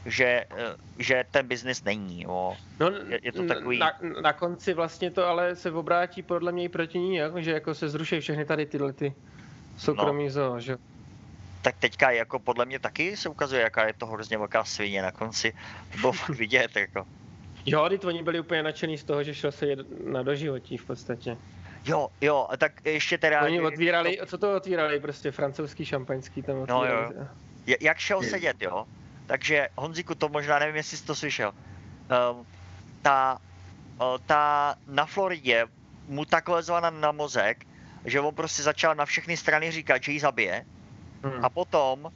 že, 0.06 0.24
eh, 0.24 0.76
že 0.98 1.24
ten 1.30 1.48
biznis 1.48 1.84
není. 1.84 2.22
Jo. 2.22 2.56
No, 2.80 2.90
Je- 2.90 3.20
je 3.22 3.32
to 3.32 3.46
takový- 3.46 3.78
na, 3.78 3.92
na, 4.22 4.32
konci 4.32 4.74
vlastně 4.74 5.10
to 5.10 5.26
ale 5.26 5.56
se 5.56 5.70
obrátí 5.72 6.22
podle 6.22 6.52
mě 6.52 6.64
i 6.64 6.68
proti 6.68 6.98
ní, 6.98 7.16
jako, 7.16 7.40
že 7.40 7.50
jako 7.50 7.74
se 7.74 7.88
zruší 7.88 8.20
všechny 8.20 8.44
tady 8.44 8.66
tyhle 8.66 8.92
ty 8.92 9.14
soukromí 9.78 10.24
no. 10.24 10.30
zoo, 10.30 10.60
že? 10.60 10.76
Tak 11.62 11.76
teďka 11.78 12.10
jako 12.10 12.38
podle 12.38 12.64
mě 12.64 12.78
taky 12.78 13.16
se 13.16 13.28
ukazuje, 13.28 13.62
jaká 13.62 13.86
je 13.86 13.92
to 13.92 14.06
hrozně 14.06 14.38
velká 14.38 14.64
svině 14.64 15.02
na 15.02 15.12
konci. 15.12 15.52
To 15.92 15.98
bylo 15.98 16.12
vidět, 16.28 16.76
jako. 16.76 17.06
Jo, 17.66 17.88
teď 17.88 18.04
oni 18.04 18.22
byli 18.22 18.40
úplně 18.40 18.62
nadšený 18.62 18.98
z 18.98 19.04
toho, 19.04 19.22
že 19.22 19.34
šel 19.34 19.52
se 19.52 19.66
na 20.06 20.22
doživotí 20.22 20.76
v 20.76 20.84
podstatě. 20.86 21.36
Jo, 21.84 22.08
jo, 22.20 22.48
tak 22.58 22.72
ještě 22.86 23.18
teda... 23.18 23.42
Oni 23.42 23.60
otvírali, 23.60 24.18
co 24.26 24.38
to 24.38 24.56
otvírali, 24.56 25.00
prostě 25.00 25.30
francouzský 25.30 25.84
šampaňský 25.84 26.42
tam 26.42 26.56
No, 26.56 26.62
otvírali. 26.78 27.14
jo. 27.16 27.26
J- 27.66 27.76
jak 27.80 27.98
šel 27.98 28.22
sedět, 28.22 28.62
jo? 28.62 28.86
Takže 29.26 29.68
Honziku, 29.76 30.14
to 30.14 30.28
možná 30.28 30.58
nevím, 30.58 30.76
jestli 30.76 30.96
jsi 30.96 31.04
to 31.06 31.14
slyšel. 31.14 31.52
Um, 32.32 32.46
ta, 33.02 33.38
uh, 34.00 34.18
ta 34.26 34.74
na 34.86 35.06
Floridě 35.06 35.66
mu 36.08 36.24
tak 36.24 36.48
lezla 36.48 36.80
na, 36.80 36.90
na 36.90 37.12
mozek, 37.12 37.66
že 38.04 38.20
on 38.20 38.34
prostě 38.34 38.62
začal 38.62 38.94
na 38.94 39.06
všechny 39.06 39.36
strany 39.36 39.70
říkat, 39.70 40.02
že 40.02 40.12
ji 40.12 40.20
zabije. 40.20 40.64
Hmm. 41.22 41.44
A 41.44 41.48
potom 41.48 42.04
uh, 42.04 42.10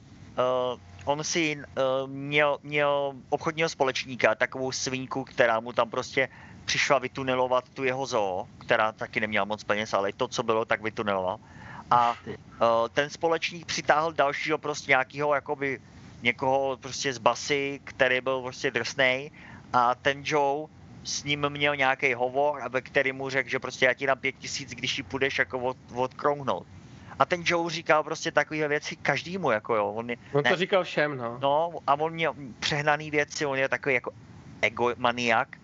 on 1.05 1.23
si 1.23 1.55
uh, 1.55 1.63
měl, 2.09 2.57
měl 2.63 3.13
obchodního 3.29 3.69
společníka, 3.69 4.35
takovou 4.35 4.71
svínku, 4.71 5.23
která 5.23 5.59
mu 5.59 5.73
tam 5.73 5.89
prostě 5.89 6.29
přišla 6.65 6.99
vytunelovat 6.99 7.69
tu 7.69 7.83
jeho 7.83 8.05
zoo, 8.05 8.47
která 8.57 8.91
taky 8.91 9.19
neměla 9.19 9.45
moc 9.45 9.63
peněz, 9.63 9.93
ale 9.93 10.13
to, 10.13 10.27
co 10.27 10.43
bylo, 10.43 10.65
tak 10.65 10.81
vytuneloval. 10.81 11.39
A 11.91 12.15
uh, 12.25 12.37
ten 12.89 13.09
společník 13.09 13.65
přitáhl 13.65 14.13
dalšího 14.13 14.57
prostě 14.57 14.91
nějakého 14.91 15.33
jakoby 15.33 15.79
někoho 16.21 16.77
prostě 16.77 17.13
z 17.13 17.17
basy, 17.17 17.81
který 17.83 18.21
byl 18.21 18.41
prostě 18.41 18.71
drsnej 18.71 19.31
a 19.73 19.95
ten 19.95 20.21
Joe 20.25 20.67
s 21.03 21.23
ním 21.23 21.49
měl 21.49 21.75
nějaký 21.75 22.13
hovor, 22.13 22.61
ve 22.69 22.81
který 22.81 23.11
mu 23.11 23.29
řekl, 23.29 23.49
že 23.49 23.59
prostě 23.59 23.85
já 23.85 23.93
ti 23.93 24.07
dám 24.07 24.19
pět 24.19 24.35
tisíc, 24.35 24.69
když 24.69 24.97
ji 24.97 25.03
půjdeš 25.03 25.39
jako 25.39 25.59
od, 25.59 25.77
odkrouhnout. 25.95 26.67
A 27.19 27.25
ten 27.25 27.41
Joe 27.45 27.69
říkal 27.69 28.03
prostě 28.03 28.31
takové 28.31 28.67
věci 28.67 28.95
každému, 28.95 29.51
jako 29.51 29.75
jo. 29.75 29.87
On 29.91 30.09
je, 30.09 30.17
On 30.31 30.43
ne. 30.43 30.49
to 30.49 30.55
říkal 30.55 30.83
všem, 30.83 31.17
no. 31.17 31.37
no, 31.41 31.71
a 31.87 31.93
on 31.99 32.13
měl 32.13 32.33
přehnaný 32.59 33.11
věci, 33.11 33.45
on 33.45 33.57
je 33.57 33.69
takový 33.69 33.95
jako 33.95 34.11
egomaniak. 34.61 35.57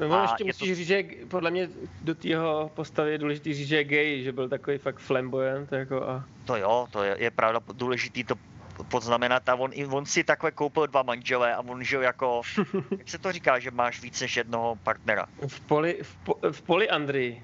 No, 0.00 0.06
on 0.06 0.14
A 0.14 0.22
ještě 0.22 0.42
je 0.44 0.46
musíš 0.46 0.68
to- 0.68 0.74
říct, 0.74 0.86
že 0.86 1.04
podle 1.28 1.50
mě 1.50 1.68
do 2.02 2.14
tého 2.14 2.70
postavy 2.74 3.10
je 3.12 3.18
důležité 3.18 3.54
říct, 3.54 3.68
že 3.68 3.76
je 3.76 3.84
gay, 3.84 4.22
že 4.22 4.32
byl 4.32 4.48
takový 4.48 4.78
fakt 4.78 4.98
flamboyant, 4.98 5.72
jako 5.72 6.02
a... 6.08 6.24
To 6.44 6.56
jo, 6.56 6.86
to 6.90 7.02
je, 7.02 7.16
je 7.18 7.30
pravda 7.30 7.60
důležitý 7.72 8.24
to 8.24 8.34
podznamenat 8.88 9.48
a 9.48 9.54
on, 9.54 9.70
on 9.90 10.06
si 10.06 10.24
takhle 10.24 10.50
koupil 10.50 10.86
dva 10.86 11.02
manžele 11.02 11.54
a 11.54 11.60
on 11.60 11.84
žil 11.84 12.02
jako, 12.02 12.42
jak 12.98 13.08
se 13.08 13.18
to 13.18 13.32
říká, 13.32 13.58
že 13.58 13.70
máš 13.70 14.02
víc 14.02 14.20
než 14.20 14.36
jednoho 14.36 14.76
partnera, 14.76 15.26
V, 15.46 15.60
poli, 15.60 15.98
v, 16.02 16.16
po, 16.16 16.34
v 16.52 16.62
polyandrii. 16.62 17.42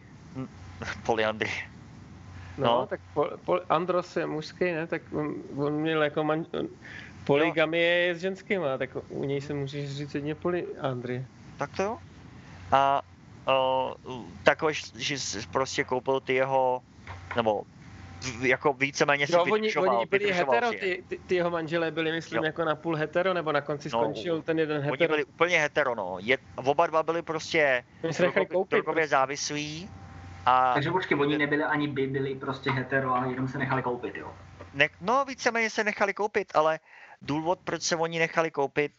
polyandry. 1.07 1.51
No, 2.58 2.64
No. 2.66 2.80
no. 2.80 2.86
tak 2.86 3.00
pol, 3.14 3.30
pol, 3.44 3.60
Andros 3.68 4.16
je 4.16 4.26
mužský, 4.26 4.64
ne? 4.64 4.86
Tak 4.86 5.02
on, 5.12 5.34
on 5.56 5.72
měl 5.72 6.02
jako 6.02 6.24
man, 6.24 6.46
on, 6.58 6.68
polygamie 7.24 7.86
je 7.86 8.14
s 8.14 8.18
ženskýma, 8.18 8.78
tak 8.78 8.90
u 9.08 9.24
něj 9.24 9.40
se 9.40 9.54
můžeš 9.54 9.90
říct 9.96 10.14
jedně 10.14 10.34
polyandrie. 10.34 11.26
Tak 11.58 11.70
to 11.76 11.82
jo. 11.82 11.96
A 12.72 13.02
o, 13.46 13.94
takhle, 14.44 14.72
že 14.96 15.18
jsi 15.18 15.46
prostě 15.52 15.84
koupil 15.84 16.20
ty 16.20 16.34
jeho, 16.34 16.82
nebo 17.36 17.62
jako 18.40 18.72
víceméně 18.72 19.26
si 19.26 19.32
No, 19.32 19.42
oni, 19.42 19.74
oni 19.74 20.06
byli 20.06 20.32
hetero, 20.32 20.70
ty, 20.70 21.04
ty, 21.08 21.18
ty, 21.18 21.34
jeho 21.34 21.50
manželé 21.50 21.90
byli, 21.90 22.12
myslím, 22.12 22.36
Jo. 22.36 22.44
jako 22.44 22.64
napůl 22.64 22.96
hetero, 22.96 23.34
nebo 23.34 23.52
na 23.52 23.60
konci 23.60 23.90
No, 23.92 23.98
skončil 23.98 24.42
ten 24.42 24.58
jeden 24.58 24.76
Oni 24.76 24.90
hetero. 24.90 25.08
byli 25.08 25.24
úplně 25.24 25.58
hetero, 25.58 25.94
no. 25.94 26.16
Je, 26.20 26.38
oba 26.56 26.86
dva 26.86 27.02
byli 27.02 27.22
prostě 27.22 27.84
Oni 28.02 28.12
drogově- 28.12 28.46
koupit. 28.46 28.70
drogově 28.76 29.00
prostě. 29.02 29.08
závislí. 29.08 29.88
A 30.46 30.74
Takže 30.74 30.90
počkej, 30.90 31.20
oni 31.20 31.38
nebyli 31.38 31.64
ani 31.64 31.88
by, 31.88 32.07
byli 32.07 32.35
prostě 32.35 32.70
hetero, 32.70 33.14
ale 33.14 33.31
jenom 33.31 33.48
se 33.48 33.59
nechali 33.59 33.83
koupit, 33.83 34.16
jo. 34.16 34.33
ne, 34.74 34.88
no 35.00 35.24
víceméně 35.24 35.70
se 35.70 35.85
nechali 35.85 36.14
koupit, 36.14 36.53
ale 36.55 36.79
důvod, 37.22 37.59
proč 37.64 37.83
se 37.83 37.96
oni 37.96 38.18
nechali 38.18 38.50
koupit, 38.50 38.92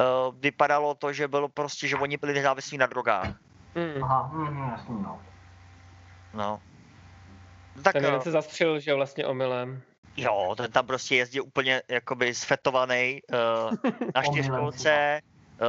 uh, 0.00 0.34
vypadalo 0.40 0.94
to, 0.94 1.12
že 1.12 1.28
bylo 1.28 1.48
prostě, 1.48 1.88
že 1.88 1.96
oni 1.96 2.16
byli 2.16 2.34
nezávislí 2.34 2.78
na 2.78 2.86
drogách. 2.86 3.34
Mm. 3.74 4.04
Aha, 4.04 4.30
hm, 4.32 4.70
jasný, 4.70 5.02
no. 5.02 5.20
No. 6.34 6.60
Tak 7.82 7.92
Ten 7.92 8.04
jeden 8.04 8.20
eh, 8.20 8.22
se 8.22 8.30
zastřelil, 8.30 8.80
že 8.80 8.90
jo, 8.90 8.96
vlastně 8.96 9.26
omylem. 9.26 9.82
jo, 10.16 10.54
ten 10.56 10.72
tam 10.72 10.86
prostě 10.86 11.16
jezdí 11.16 11.40
úplně 11.40 11.82
jakoby 11.88 12.34
sfetovaný 12.34 13.20
uh, 13.32 13.38
na 14.14 14.20
Omylem 14.26 14.32
čtyřkolce, 14.32 15.20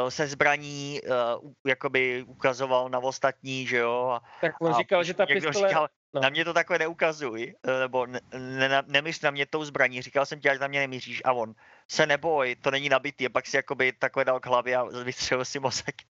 se 0.10 0.28
zbraní, 0.28 1.00
uh, 1.42 1.52
jakoby 1.68 2.24
ukazoval 2.28 2.90
na 2.90 3.00
ostatní, 3.00 3.68
že 3.68 3.78
jo. 3.78 4.10
A, 4.10 4.22
Tak 4.42 4.62
on 4.62 4.74
a 4.74 4.78
říkal, 4.78 5.04
že 5.04 5.14
ta 5.14 5.26
pistole... 5.26 5.70
Říkal, 5.70 5.88
no. 6.14 6.22
Na 6.22 6.30
mě 6.30 6.46
to 6.46 6.54
takhle 6.54 6.80
neukazuj, 6.80 7.56
eh, 7.68 7.80
nebo 7.80 8.06
ne, 8.06 8.20
ne, 8.34 8.84
nemíř 8.88 9.22
na 9.22 9.32
mě 9.32 9.46
tou 9.46 9.64
zbraní. 9.64 10.02
Říkal 10.02 10.26
jsem 10.26 10.40
ti, 10.40 10.50
ať 10.50 10.60
na 10.60 10.68
mě 10.68 10.80
nemíříš 10.80 11.22
a 11.26 11.34
on 11.34 11.54
se 11.88 12.06
neboj, 12.06 12.56
to 12.56 12.72
není 12.72 12.90
nabitý. 12.90 13.26
A 13.26 13.30
pak 13.30 13.46
si 13.46 13.58
jakoby 13.58 13.92
takhle 13.92 14.26
dal 14.26 14.40
k 14.40 14.46
hlavě 14.46 14.78
a 14.78 14.84
vystřelil 14.84 15.46
si 15.46 15.60
mozek. 15.60 15.96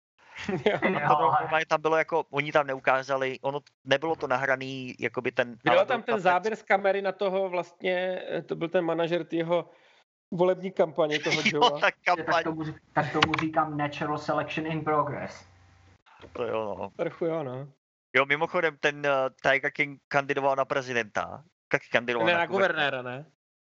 Jo. 0.66 0.78
A 1.06 1.16
to 1.16 1.22
normálně 1.22 1.66
tam 1.66 1.82
bylo 1.82 1.98
jako, 1.98 2.26
oni 2.30 2.52
tam 2.52 2.68
neukázali, 2.68 3.40
ono 3.42 3.60
nebylo 3.86 4.16
to 4.16 4.28
nahraný, 4.28 4.96
jakoby 5.00 5.32
ten... 5.32 5.58
Byl 5.64 5.86
tam 5.86 6.04
ten 6.04 6.20
záběr 6.20 6.56
z 6.56 6.64
kamery 6.64 7.02
na 7.02 7.12
toho 7.12 7.50
vlastně, 7.50 8.22
eh, 8.30 8.42
to 8.42 8.56
byl 8.56 8.70
ten 8.70 8.86
manažer 8.86 9.26
jeho 9.32 9.70
volební 10.32 10.72
kampaně 10.72 11.20
toho 11.20 11.42
Jo, 11.46 11.52
Joea. 11.54 11.70
tak 11.80 11.82
Tak 11.82 12.16
kampaň, 12.18 12.44
tomu, 12.44 12.64
ř- 12.64 12.80
tak 12.94 13.12
tomu 13.14 13.34
říkám 13.42 13.78
natural 13.78 14.18
selection 14.18 14.68
in 14.68 14.84
progress. 14.84 15.46
to 16.34 16.44
jo, 16.44 16.76
no. 16.80 16.90
Trochu 16.98 17.26
jo, 17.26 17.44
no. 17.44 17.68
Jo, 18.16 18.26
mimochodem, 18.26 18.78
ten 18.80 18.98
uh, 18.98 19.52
Tiger 19.52 19.72
King 19.72 20.00
kandidoval 20.08 20.56
na 20.56 20.66
prezidenta. 20.66 21.44
Taky 21.68 21.88
kandidoval 21.92 22.28
Ne, 22.28 22.34
na, 22.34 22.40
na 22.40 22.46
guvernéra, 22.46 23.02
ne? 23.02 23.26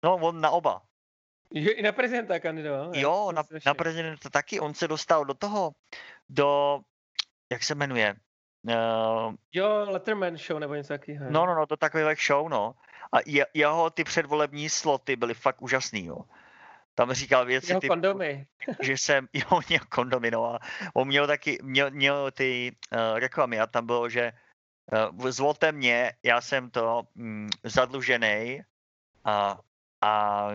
No, 0.05 0.15
on 0.17 0.41
na 0.41 0.51
oba. 0.51 0.83
Jo, 1.51 1.73
i 1.77 1.83
na 1.83 1.93
prezidenta 1.93 2.41
kandidoval. 2.41 2.91
ne? 2.91 3.01
Jo, 3.01 3.33
na, 3.35 3.43
na 3.67 3.75
prezidenta 3.75 4.31
taky. 4.31 4.61
On 4.61 4.75
se 4.75 4.89
dostal 4.89 5.25
do 5.25 5.35
toho, 5.35 5.73
do, 6.29 6.81
jak 7.53 7.63
se 7.63 7.75
jmenuje? 7.75 8.15
Uh, 8.69 9.35
Jo, 9.55 9.87
Letterman 9.89 10.37
show 10.37 10.59
nebo 10.59 10.75
něco 10.75 10.89
takového. 10.89 11.31
no, 11.31 11.47
no, 11.47 11.55
no, 11.55 11.67
to 11.67 11.77
takových 11.77 12.19
show, 12.27 12.49
no. 12.49 12.75
A 13.13 13.17
je, 13.27 13.47
jeho 13.55 13.91
ty 13.91 14.05
předvolební 14.05 14.69
sloty 14.69 15.17
byly 15.17 15.35
fakt 15.35 15.63
úžasný, 15.63 16.05
jo. 16.05 16.17
Tam 16.97 17.13
říkal 17.13 17.45
věci 17.45 17.75
typu, 17.75 17.87
kondomy. 17.89 18.47
že 18.83 18.93
jsem, 18.93 19.29
jo, 19.33 19.61
měl 19.69 19.81
kondomy, 19.89 20.31
no 20.31 20.45
a 20.45 20.59
on 20.95 21.09
měl 21.09 21.27
taky, 21.27 21.59
měl, 21.63 21.91
měl 21.91 22.31
ty 22.31 22.77
uh, 22.93 23.19
reklamy 23.19 23.61
a 23.61 23.67
tam 23.67 23.87
bylo, 23.87 24.09
že 24.09 24.33
uh, 25.19 25.29
zvolte 25.29 25.73
mě, 25.73 26.13
já 26.23 26.41
jsem 26.41 26.71
to 26.71 27.03
mm, 27.15 27.49
zadlužený 27.65 28.61
a, 29.25 29.61
a 30.01 30.49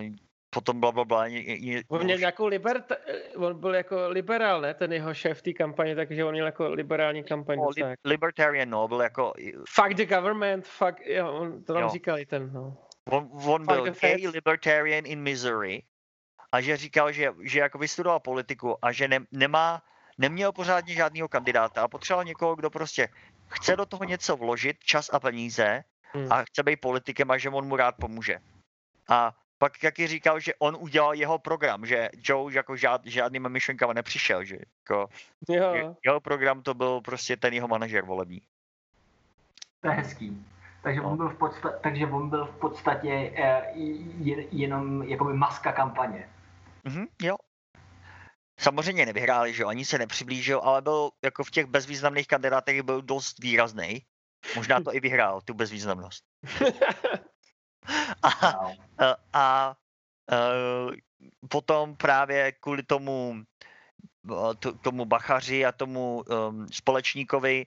potom 0.49 0.79
bla, 0.79 0.91
bla, 0.91 1.05
bla. 1.05 1.25
Je, 1.25 1.57
je, 1.65 1.83
On 1.87 2.03
měl 2.03 2.17
nějakou 2.17 2.47
liberta, 2.47 2.95
eh, 3.07 3.37
on 3.37 3.59
byl 3.59 3.75
jako 3.75 4.09
liberál, 4.09 4.61
ne? 4.61 4.73
Ten 4.73 4.93
jeho 4.93 5.13
šéf 5.13 5.41
té 5.41 5.53
kampaně, 5.53 5.95
takže 5.95 6.25
on 6.25 6.31
měl 6.31 6.45
jako 6.45 6.69
liberální 6.69 7.23
kampaň. 7.23 7.57
no, 7.57 7.69
li, 7.77 7.81
jako- 7.81 8.01
libertarian, 8.05 8.69
no, 8.69 8.87
byl 8.87 9.01
jako, 9.01 9.33
Fuck 9.69 9.93
the 9.93 10.05
government, 10.05 10.67
fuck, 10.67 10.99
jo, 11.05 11.33
on 11.33 11.63
to 11.63 11.73
tam 11.73 11.83
Jo. 11.83 11.89
říkal 11.89 12.19
i 12.19 12.25
ten, 12.25 12.53
no. 12.53 12.77
on, 13.09 13.29
on 13.33 13.65
Fuck 13.65 13.75
byl 13.75 13.93
gay 14.01 14.27
libertarian 14.27 15.05
in 15.05 15.21
Missouri 15.21 15.83
a 16.51 16.61
že 16.61 16.77
říkal, 16.77 17.11
že, 17.11 17.33
že 17.41 17.59
jako 17.59 17.77
vystudoval 17.77 18.19
politiku 18.19 18.85
a 18.85 18.91
že 18.91 19.07
ne, 19.07 19.19
nemá, 19.31 19.81
neměl 20.17 20.51
pořádně 20.51 20.93
žádného 20.93 21.27
kandidáta 21.27 21.81
a 21.83 21.87
potřeboval 21.87 22.25
někoho, 22.25 22.55
kdo 22.55 22.69
prostě 22.69 23.09
chce 23.47 23.75
do 23.75 23.85
toho 23.85 24.03
něco 24.03 24.37
vložit, 24.37 24.77
čas 24.83 25.09
a 25.13 25.19
peníze 25.19 25.83
Hmm. 26.13 26.31
a 26.31 26.43
chce 26.43 26.63
být 26.63 26.75
politikem 26.81 27.31
a 27.31 27.37
že 27.37 27.49
on 27.49 27.67
mu 27.67 27.75
rád 27.75 27.95
pomůže. 27.99 28.37
A 29.09 29.35
pak 29.57 29.77
taky 29.77 30.07
říkal, 30.07 30.39
že 30.39 30.53
on 30.59 30.77
udělal 30.79 31.13
jeho 31.13 31.39
program, 31.39 31.85
že 31.85 32.09
Joe 32.23 32.53
jako 32.55 32.75
žád, 32.75 33.01
žádnýma 33.05 33.49
myšlenkama 33.49 33.93
nepřišel, 33.93 34.43
že 34.43 34.57
jako 34.83 35.09
Jo, 35.49 35.73
je- 35.73 35.95
jeho 36.05 36.19
program 36.19 36.61
to 36.61 36.73
byl 36.73 37.01
prostě 37.01 37.37
ten 37.37 37.53
jeho 37.53 37.67
manažer 37.67 38.03
volební. 38.05 38.41
To 39.81 39.87
je 39.87 39.93
hezký. 39.93 40.45
Takže 40.83 41.01
No. 41.01 41.09
on 41.11 41.17
byl 41.17 41.29
v 41.29 41.37
podstatě, 41.37 41.75
takže 41.83 42.05
on 42.07 42.29
byl 42.29 42.45
v 42.45 42.59
podstatě 42.59 43.31
eh, 43.35 43.71
jen, 44.19 44.43
jenom 44.51 45.03
jakoby 45.03 45.33
maska 45.33 45.71
kampaně. 45.71 46.29
Mhm, 46.83 47.05
jo. 47.21 47.35
Samozřejmě 48.59 49.05
nevyhráli, 49.05 49.53
že 49.53 49.63
jo, 49.63 49.67
ani 49.67 49.85
se 49.85 49.97
nepřiblížil, 49.97 50.59
ale 50.59 50.81
byl 50.81 51.09
jako 51.23 51.43
v 51.43 51.51
těch 51.51 51.65
bezvýznamných 51.65 52.27
kandidátech 52.27 52.81
byl 52.81 53.01
dost 53.01 53.39
výrazný. 53.39 54.05
Možná 54.55 54.81
to 54.81 54.95
i 54.95 54.99
vyhrál, 54.99 55.41
tu 55.41 55.53
bezvýznamnost. 55.53 56.23
A, 58.23 58.29
a, 58.29 59.15
a 59.33 59.75
uh, 60.31 60.93
potom 61.49 61.95
právě 61.95 62.51
kvůli 62.51 62.83
tomu 62.83 63.43
t- 64.59 64.71
tomu 64.71 65.05
bachaři 65.05 65.65
a 65.65 65.71
tomu 65.71 66.23
um, 66.23 66.67
společníkovi, 66.71 67.65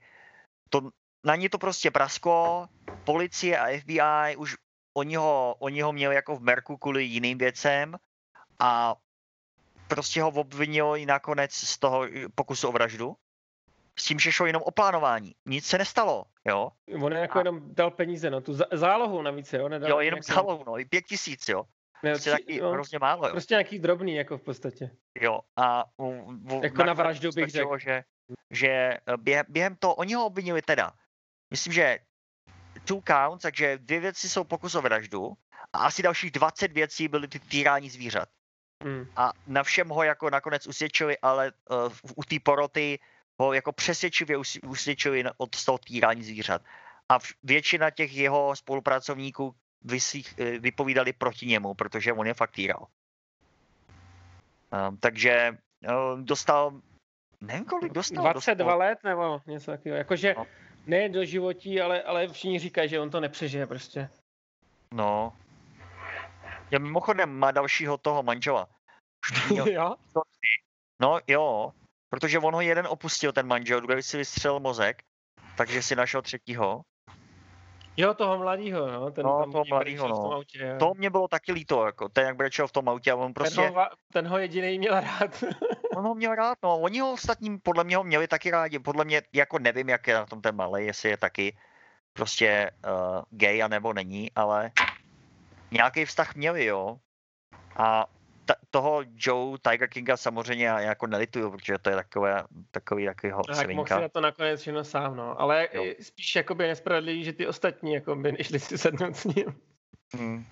to, 0.71 0.91
na 1.27 1.37
ně 1.37 1.51
to 1.51 1.59
prostě 1.59 1.91
prasklo, 1.91 2.69
policie 3.05 3.59
a 3.59 3.79
FBI 3.81 4.37
už 4.37 4.57
oni 4.97 5.17
ho, 5.17 5.57
oni 5.59 5.81
ho 5.81 5.93
měli 5.93 6.15
jako 6.15 6.37
v 6.37 6.43
merku 6.43 6.77
kvůli 6.77 7.05
jiným 7.05 7.39
věcem 7.39 7.97
a 8.59 8.95
prostě 9.89 10.23
ho 10.23 10.29
obvinili 10.29 11.07
nakonec 11.07 11.53
z 11.53 11.79
toho 11.79 12.07
pokusu 12.35 12.69
o 12.69 12.73
vraždu. 12.73 13.17
S 13.99 14.05
tím, 14.05 14.19
že 14.19 14.33
šlo 14.33 14.47
jenom 14.47 14.63
o 14.63 14.71
plánování. 14.71 15.35
Nic 15.47 15.67
se 15.67 15.79
nestalo, 15.79 16.25
jo. 16.45 16.71
On 17.03 17.13
jako 17.13 17.39
a... 17.39 17.41
jenom 17.41 17.75
dal 17.75 17.91
peníze, 17.91 18.31
no, 18.31 18.41
tu 18.41 18.59
zálohu 18.73 19.23
navíc, 19.23 19.53
jo. 19.53 19.69
Nedal 19.69 19.91
jo, 19.91 20.01
jenom 20.01 20.21
nějakou... 20.27 20.35
zálohu, 20.35 20.65
no, 20.67 20.79
i 20.79 20.85
pět 20.85 21.05
tisíc, 21.05 21.49
jo. 21.49 21.65
Ne, 22.03 22.11
prostě 22.11 22.31
tři, 22.31 22.45
taky 22.45 22.61
no, 22.61 22.71
hrozně 22.71 22.99
málo, 22.99 23.27
jo. 23.27 23.31
Prostě 23.31 23.55
nějaký 23.55 23.79
drobný, 23.79 24.15
jako 24.15 24.39
v 24.39 24.43
podstatě. 24.43 24.91
Jo, 25.21 25.41
a... 25.57 25.85
V, 25.99 26.61
v, 26.61 26.65
jako 26.65 26.85
na 26.85 26.93
vraždu 26.93 27.31
bych 27.35 27.51
řekl. 27.51 27.79
Že, 27.79 28.05
že 28.51 28.69
eh, 28.69 29.01
během, 29.17 29.47
během 29.49 29.77
toho, 29.77 29.95
oni 29.95 30.15
ho 30.15 30.27
obvinili 30.27 30.63
teda, 30.63 30.93
myslím, 31.51 31.73
že 31.73 31.99
two 32.85 33.03
counts, 33.09 33.43
takže 33.43 33.79
dvě 33.79 34.01
věci 34.01 34.29
jsou 34.29 34.45
pokus 34.45 34.75
o 34.75 34.83
vraždu 34.83 35.33
a 35.73 35.79
asi 35.79 36.03
dalších 36.03 36.31
20 36.31 36.73
věcí 36.73 37.09
byly 37.09 37.29
ty 37.29 37.39
týrání 37.39 37.91
zvířat. 37.91 38.29
Hmm. 38.83 39.07
A 39.17 39.33
na 39.47 39.63
všem 39.63 39.89
ho 39.89 40.03
jako 40.03 40.31
nakonec 40.31 40.67
usvědčili, 40.67 41.19
ale 41.19 41.53
uh, 41.71 41.93
u 42.17 42.23
té 42.25 42.37
poroty 42.43 42.99
ho 43.39 43.53
jako 43.53 43.73
přesvědčivě 43.73 44.37
usvědčili 44.67 45.25
od 45.37 45.65
toho 45.65 45.79
týrání 45.79 46.23
zvířat. 46.23 46.63
A 47.09 47.19
většina 47.43 47.91
těch 47.91 48.17
jeho 48.17 48.57
spolupracovníků 48.57 49.55
vysích, 49.85 50.35
eh, 50.39 50.59
vypovídali 50.59 51.13
proti 51.13 51.47
němu, 51.47 51.75
protože 51.75 52.13
on 52.13 52.27
je 52.27 52.35
fakt 52.35 52.51
týral. 52.51 52.87
Um, 54.89 54.97
takže 54.97 55.57
um, 56.15 56.25
dostal, 56.25 56.81
nevím 57.41 57.65
kolik 57.65 57.93
dostal. 57.93 58.23
22 58.23 58.65
dostal. 58.65 58.79
let 58.79 58.99
nebo 59.05 59.41
něco 59.47 59.71
takového. 59.71 59.99
Jakože 59.99 60.35
no. 60.39 60.47
ne 60.87 61.09
do 61.09 61.25
životí, 61.25 61.81
ale, 61.81 62.03
ale 62.03 62.29
všichni 62.29 62.59
říkají, 62.59 62.89
že 62.89 63.01
on 63.01 63.11
to 63.11 63.21
nepřežije 63.21 63.67
prostě. 63.67 64.09
No. 64.93 65.33
Já 66.71 66.79
mimochodem 66.79 67.39
má 67.39 67.51
dalšího 67.51 67.99
toho 67.99 68.23
manžela. 68.23 68.69
jo? 69.71 69.95
No 71.03 71.19
jo, 71.27 71.73
protože 72.11 72.39
on 72.39 72.55
ho 72.55 72.61
jeden 72.61 72.87
opustil, 72.87 73.33
ten 73.33 73.47
manžel, 73.47 73.81
druhý 73.81 74.03
si 74.03 74.17
vystřelil 74.17 74.61
mozek, 74.61 75.03
takže 75.57 75.83
si 75.83 75.97
našel 75.97 76.23
třetího. 76.23 76.83
Jo, 77.97 78.15
toho 78.15 78.39
mladýho, 78.39 78.93
no. 78.93 79.11
Ten 79.11 79.27
no, 79.27 79.53
toho 79.53 79.65
mladýho, 79.69 80.09
no. 80.09 80.33
Autě, 80.33 80.77
to 80.79 80.93
mě 80.95 81.11
bylo 81.11 81.29
taky 81.29 81.53
líto, 81.53 81.87
jako 81.87 82.09
ten, 82.09 82.27
jak 82.27 82.37
brečel 82.37 82.69
v 82.69 82.73
tom 82.73 82.89
autě 82.89 83.13
a 83.13 83.17
on 83.17 83.35
prostě... 83.35 83.61
Ten 83.61 83.75
ho, 83.75 83.87
ten 84.13 84.29
ho 84.29 84.39
jediný 84.39 84.79
měl 84.79 85.01
rád. 85.01 85.45
on 85.97 86.05
ho 86.05 86.15
měl 86.15 86.35
rád, 86.35 86.59
no. 86.63 86.79
Oni 86.79 87.01
ho 87.01 87.13
ostatní 87.13 87.59
podle 87.59 87.85
mě 87.85 87.97
ho 87.97 88.05
měli 88.05 88.29
taky 88.29 88.51
rádi. 88.51 88.79
Podle 88.79 89.05
mě, 89.05 89.23
jako 89.33 89.59
nevím, 89.59 89.89
jak 89.89 90.07
je 90.07 90.15
na 90.15 90.27
tom 90.27 90.41
ten 90.41 90.57
malý, 90.57 90.87
jestli 90.87 91.11
je 91.11 91.17
taky 91.17 91.57
prostě 92.13 92.71
uh, 92.87 93.23
gay, 93.31 93.63
anebo 93.63 93.93
není, 93.93 94.33
ale 94.35 94.73
nějaký 95.75 96.05
vztah 96.05 96.35
měli, 96.35 96.65
jo. 96.65 96.97
A 97.77 98.07
ta, 98.45 98.55
toho 98.71 99.03
Joe 99.17 99.59
Tiger 99.71 99.89
Kinga 99.89 100.17
samozřejmě 100.17 100.67
já 100.67 100.81
jako 100.81 101.07
nelituju, 101.07 101.51
protože 101.51 101.79
to 101.79 101.91
je 101.91 101.97
takové, 101.97 102.45
takový 102.71 103.07
takový 103.07 103.33
Tak 103.47 103.71
mohl 103.71 103.87
si 103.87 103.95
na 103.95 104.09
to 104.09 104.21
nakonec 104.21 104.61
všechno 104.61 104.85
sám, 104.85 105.17
no. 105.17 105.41
Ale 105.41 105.69
jo. 105.73 105.85
spíš 106.01 106.37
jakoby 106.37 106.67
nespravedlivý, 106.67 107.25
že 107.25 107.33
ty 107.33 107.47
ostatní 107.47 107.95
jakoby 107.95 108.33
nešli 108.33 108.61
si 108.61 108.79
sednout 108.79 109.17
s 109.17 109.25
ním. 109.25 109.47
Hmm. 110.15 110.45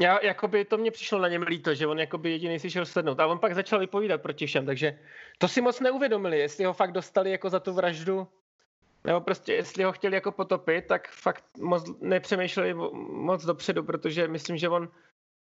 Já, 0.00 0.24
jakoby, 0.24 0.64
to 0.64 0.76
mě 0.76 0.90
přišlo 0.90 1.18
na 1.18 1.28
něm 1.28 1.42
líto, 1.42 1.74
že 1.74 1.86
on 1.86 1.98
jakoby 1.98 2.30
jediný 2.30 2.58
si 2.58 2.70
šel 2.70 2.86
sednout. 2.86 3.20
A 3.20 3.26
on 3.26 3.38
pak 3.38 3.54
začal 3.54 3.78
vypovídat 3.78 4.22
proti 4.22 4.46
všem, 4.46 4.66
takže 4.66 4.98
to 5.38 5.48
si 5.48 5.60
moc 5.60 5.80
neuvědomili, 5.80 6.38
jestli 6.38 6.64
ho 6.64 6.72
fakt 6.72 6.92
dostali 6.92 7.30
jako 7.30 7.50
za 7.50 7.60
tu 7.60 7.72
vraždu, 7.72 8.28
nebo 9.04 9.20
prostě 9.20 9.52
jestli 9.52 9.84
ho 9.84 9.92
chtěli 9.92 10.14
jako 10.14 10.32
potopit, 10.32 10.86
tak 10.86 11.08
fakt 11.08 11.44
moc 11.60 12.00
nepřemýšleli 12.00 12.74
moc 13.12 13.44
dopředu, 13.44 13.82
protože 13.82 14.28
myslím, 14.28 14.56
že 14.56 14.68
on 14.68 14.88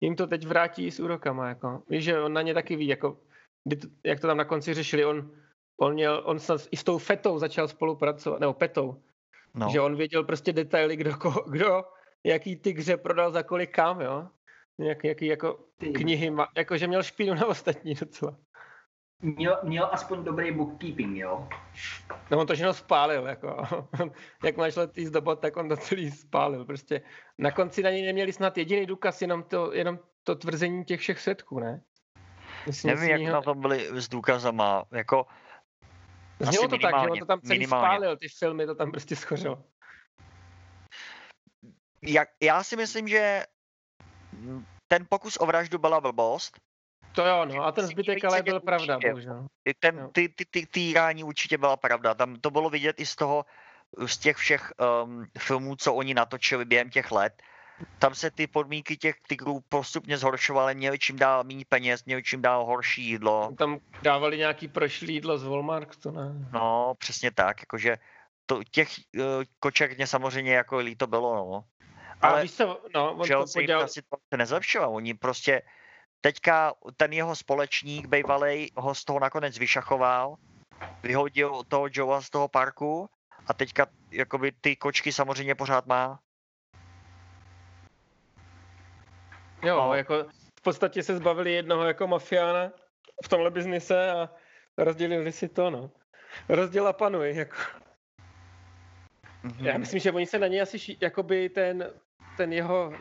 jim 0.01 0.15
to 0.15 0.27
teď 0.27 0.47
vrátí 0.47 0.91
s 0.91 0.99
úrokama, 0.99 1.49
jako. 1.49 1.83
Víš, 1.89 2.03
že 2.03 2.21
on 2.21 2.33
na 2.33 2.41
ně 2.41 2.53
taky 2.53 2.75
ví, 2.75 2.87
jako, 2.87 3.17
jak 4.03 4.19
to 4.19 4.27
tam 4.27 4.37
na 4.37 4.45
konci 4.45 4.73
řešili, 4.73 5.05
on, 5.05 5.31
on 5.81 5.93
měl, 5.93 6.21
on 6.25 6.39
snad 6.39 6.61
i 6.71 6.77
s 6.77 6.83
tou 6.83 6.97
fetou 6.97 7.39
začal 7.39 7.67
spolupracovat, 7.67 8.39
nebo 8.39 8.53
petou, 8.53 9.03
no. 9.55 9.69
že 9.71 9.81
on 9.81 9.95
věděl 9.95 10.23
prostě 10.23 10.53
detaily, 10.53 10.95
kdo, 10.95 11.11
kdo 11.47 11.83
jaký 12.23 12.55
tygře 12.55 12.97
prodal 12.97 13.31
za 13.31 13.43
kolik 13.43 13.75
kam, 13.75 14.01
jo. 14.01 14.27
Jak, 14.79 15.03
jaký 15.03 15.25
jako 15.25 15.59
knihy, 15.93 16.29
má, 16.29 16.47
jako 16.57 16.77
že 16.77 16.87
měl 16.87 17.03
špínu 17.03 17.33
na 17.33 17.45
ostatní 17.45 17.93
docela. 17.93 18.37
Měl, 19.21 19.59
měl 19.63 19.89
aspoň 19.91 20.23
dobrý 20.23 20.51
bookkeeping, 20.51 21.17
jo? 21.17 21.47
No 22.31 22.39
on 22.39 22.47
to 22.47 22.53
všechno 22.53 22.73
spálil, 22.73 23.27
jako. 23.27 23.67
Jak 24.43 24.57
máš 24.57 24.75
letý 24.75 25.05
zdobot, 25.05 25.39
tak 25.39 25.57
on 25.57 25.69
to 25.69 25.77
celý 25.77 26.11
spálil. 26.11 26.65
Prostě 26.65 27.01
na 27.37 27.51
konci 27.51 27.83
na 27.83 27.89
něj 27.89 28.05
neměli 28.05 28.33
snad 28.33 28.57
jediný 28.57 28.85
důkaz, 28.85 29.21
jenom 29.21 29.43
to, 29.43 29.73
jenom 29.73 29.99
to 30.23 30.35
tvrzení 30.35 30.85
těch 30.85 30.99
všech 30.99 31.19
svědků, 31.19 31.59
ne? 31.59 31.81
Myslím, 32.67 32.95
Nevím, 32.95 33.09
jak 33.09 33.33
na 33.33 33.41
tom 33.41 33.61
byli 33.61 34.01
s 34.01 34.09
důkazama, 34.09 34.85
jako... 34.91 35.25
Znělo 36.39 36.67
to 36.67 36.77
tak, 36.77 36.95
že 37.01 37.09
on 37.09 37.19
to 37.19 37.25
tam 37.25 37.41
celý 37.41 37.59
minimálně. 37.59 37.87
spálil, 37.87 38.17
ty 38.17 38.27
filmy 38.29 38.65
to 38.65 38.75
tam 38.75 38.91
prostě 38.91 39.15
schořilo. 39.15 39.63
Jak, 42.01 42.29
já 42.41 42.63
si 42.63 42.75
myslím, 42.75 43.07
že 43.07 43.43
ten 44.87 45.05
pokus 45.09 45.37
o 45.39 45.45
vraždu 45.45 45.77
byla 45.77 46.01
blbost, 46.01 46.59
to 47.17 47.25
jo, 47.25 47.45
no, 47.45 47.65
a 47.65 47.71
ten 47.71 47.87
zbytek 47.87 48.25
ale 48.25 48.43
byl 48.43 48.59
pravda, 48.59 48.99
bohužel. 48.99 49.47
Ten, 49.79 50.09
ty, 50.11 50.29
ty, 50.29 50.45
ty, 50.45 50.65
týrání 50.65 51.23
určitě 51.23 51.57
byla 51.57 51.77
pravda. 51.77 52.13
Tam 52.13 52.35
to 52.35 52.51
bylo 52.51 52.69
vidět 52.69 52.99
i 52.99 53.05
z 53.05 53.15
toho, 53.15 53.45
z 54.05 54.17
těch 54.17 54.37
všech 54.37 54.73
um, 54.77 55.25
filmů, 55.39 55.75
co 55.75 55.93
oni 55.93 56.13
natočili 56.13 56.65
během 56.65 56.89
těch 56.89 57.11
let. 57.11 57.33
Tam 57.99 58.15
se 58.15 58.31
ty 58.31 58.47
podmínky 58.47 58.97
těch 58.97 59.15
tygrů 59.27 59.59
postupně 59.69 60.17
zhoršovaly, 60.17 60.75
měli 60.75 60.99
čím 60.99 61.17
dál 61.17 61.43
méně 61.43 61.65
peněz, 61.69 62.05
měli 62.05 62.23
čím 62.23 62.41
dál 62.41 62.65
horší 62.65 63.03
jídlo. 63.03 63.53
Tam 63.57 63.79
dávali 64.01 64.37
nějaký 64.37 64.67
prošlý 64.67 65.13
jídlo 65.13 65.37
z 65.37 65.43
Walmartu, 65.43 66.11
ne? 66.11 66.49
No, 66.53 66.93
přesně 66.97 67.31
tak, 67.31 67.61
jakože 67.61 67.97
to, 68.45 68.61
těch 68.71 68.89
uh, 69.17 69.23
koček 69.59 69.97
mě 69.97 70.07
samozřejmě 70.07 70.53
jako 70.53 70.77
líto 70.77 71.07
bylo, 71.07 71.35
no. 71.35 71.63
Ale, 72.21 72.41
víš 72.41 72.53
co, 72.53 72.81
no, 72.95 73.13
on 73.13 73.27
že 73.27 73.33
to 73.33 73.45
podělal... 73.53 73.87
situace 73.87 74.37
nezlepšila, 74.37 74.87
oni 74.87 75.13
prostě 75.13 75.61
teďka 76.21 76.73
ten 76.97 77.13
jeho 77.13 77.35
společník, 77.35 78.07
bývalý, 78.07 78.71
ho 78.75 78.95
z 78.95 79.05
toho 79.05 79.19
nakonec 79.19 79.57
vyšachoval, 79.57 80.35
vyhodil 81.03 81.63
toho 81.67 81.87
Joea 81.91 82.21
z 82.21 82.29
toho 82.29 82.47
parku 82.47 83.09
a 83.47 83.53
teďka 83.53 83.87
jakoby 84.11 84.51
ty 84.61 84.75
kočky 84.75 85.11
samozřejmě 85.11 85.55
pořád 85.55 85.85
má. 85.85 86.19
Jo, 89.63 89.77
no. 89.77 89.93
jako 89.93 90.23
v 90.59 90.61
podstatě 90.61 91.03
se 91.03 91.17
zbavili 91.17 91.53
jednoho 91.53 91.85
jako 91.85 92.07
mafiána 92.07 92.71
v 93.23 93.27
tomhle 93.27 93.51
biznise 93.51 94.11
a 94.11 94.29
rozdělili 94.77 95.31
si 95.31 95.49
to, 95.49 95.69
no. 95.69 95.91
Rozděla 96.49 96.93
panuj, 96.93 97.35
jako. 97.35 97.55
Mm-hmm. 99.43 99.65
Já 99.65 99.77
myslím, 99.77 99.99
že 99.99 100.11
oni 100.11 100.25
se 100.25 100.39
na 100.39 100.47
něj 100.47 100.61
asi, 100.61 100.97
jakoby 101.01 101.49
ten, 101.49 101.93
ten 102.37 102.53
jeho 102.53 102.93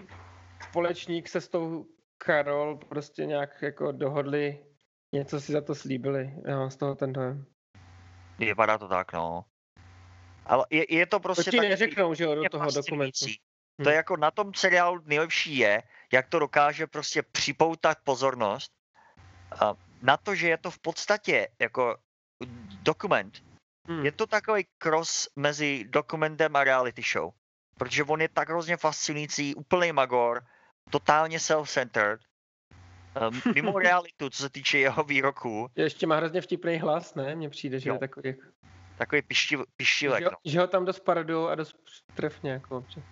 společník 0.68 1.28
se 1.28 1.40
s 1.40 1.48
tou 1.48 1.86
Karol 2.18 2.76
prostě 2.76 3.26
nějak 3.26 3.62
jako 3.62 3.92
dohodli, 3.92 4.66
něco 5.12 5.40
si 5.40 5.52
za 5.52 5.60
to 5.60 5.74
slíbili. 5.74 6.34
Já 6.46 6.58
mám 6.58 6.70
z 6.70 6.76
toho 6.76 6.94
ten 6.94 7.12
dojem. 7.12 7.46
Vypadá 8.38 8.78
to 8.78 8.88
tak, 8.88 9.12
no. 9.12 9.44
Ale 10.44 10.64
je, 10.70 10.94
je 10.94 11.06
to 11.06 11.20
prostě... 11.20 11.50
To 11.50 11.50
ti 11.50 11.68
neřeknou, 11.68 12.14
že 12.14 12.24
jo, 12.24 12.34
do 12.34 12.48
toho 12.48 12.70
dokumentu. 12.70 13.26
To 13.82 13.90
je 13.90 13.94
hm. 13.94 13.96
jako 13.96 14.16
na 14.16 14.30
tom 14.30 14.54
seriálu 14.54 15.02
nejlepší 15.04 15.56
je, 15.56 15.82
jak 16.12 16.28
to 16.28 16.38
dokáže 16.38 16.86
prostě 16.86 17.22
připoutat 17.22 17.98
pozornost 18.04 18.72
a 19.60 19.74
na 20.02 20.16
to, 20.16 20.34
že 20.34 20.48
je 20.48 20.58
to 20.58 20.70
v 20.70 20.78
podstatě 20.78 21.48
jako 21.58 21.96
dokument. 22.82 23.42
Hmm. 23.88 24.04
Je 24.04 24.12
to 24.12 24.26
takový 24.26 24.66
cross 24.78 25.28
mezi 25.36 25.84
dokumentem 25.88 26.56
a 26.56 26.64
reality 26.64 27.02
show. 27.12 27.32
Protože 27.78 28.04
on 28.04 28.20
je 28.20 28.28
tak 28.28 28.48
hrozně 28.48 28.76
fascinující, 28.76 29.54
úplný 29.54 29.92
magor, 29.92 30.44
totálně 30.90 31.38
self-centered, 31.38 32.18
um, 33.28 33.40
mimo 33.54 33.78
realitu, 33.78 34.30
co 34.30 34.42
se 34.42 34.50
týče 34.50 34.78
jeho 34.78 35.04
výroků. 35.04 35.68
Ještě 35.76 36.06
má 36.06 36.16
hrozně 36.16 36.40
vtipný 36.40 36.76
hlas, 36.76 37.14
ne? 37.14 37.34
Mně 37.34 37.50
přijde, 37.50 37.80
že 37.80 37.88
jo. 37.88 37.94
je 37.94 37.98
takový... 37.98 38.34
Takový 38.98 39.22
pištil, 39.22 39.64
pištilek, 39.76 40.24
že, 40.24 40.24
no. 40.24 40.36
že 40.44 40.60
ho 40.60 40.66
tam 40.66 40.84
dost 40.84 41.00
paradují 41.00 41.48
a 41.48 41.54
dost 41.54 41.76
trefně, 42.14 42.50
jako 42.50 42.76
občas. 42.76 43.04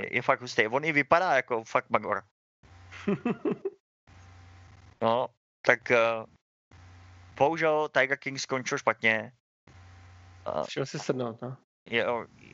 Je, 0.00 0.14
je 0.14 0.22
fakt 0.22 0.40
hustý. 0.40 0.66
On 0.66 0.84
i 0.84 0.92
vypadá 0.92 1.36
jako 1.36 1.64
fakt 1.64 1.90
magor. 1.90 2.22
no, 5.02 5.28
tak 5.66 5.80
uh, 5.90 6.26
bohužel 7.36 7.88
Tiger 7.88 8.18
King 8.18 8.38
skončil 8.38 8.78
špatně. 8.78 9.32
Uh, 10.56 10.66
Šel 10.68 10.86
si 10.86 10.98
sednout, 10.98 11.42
no. 11.42 11.56
Je 11.90 12.06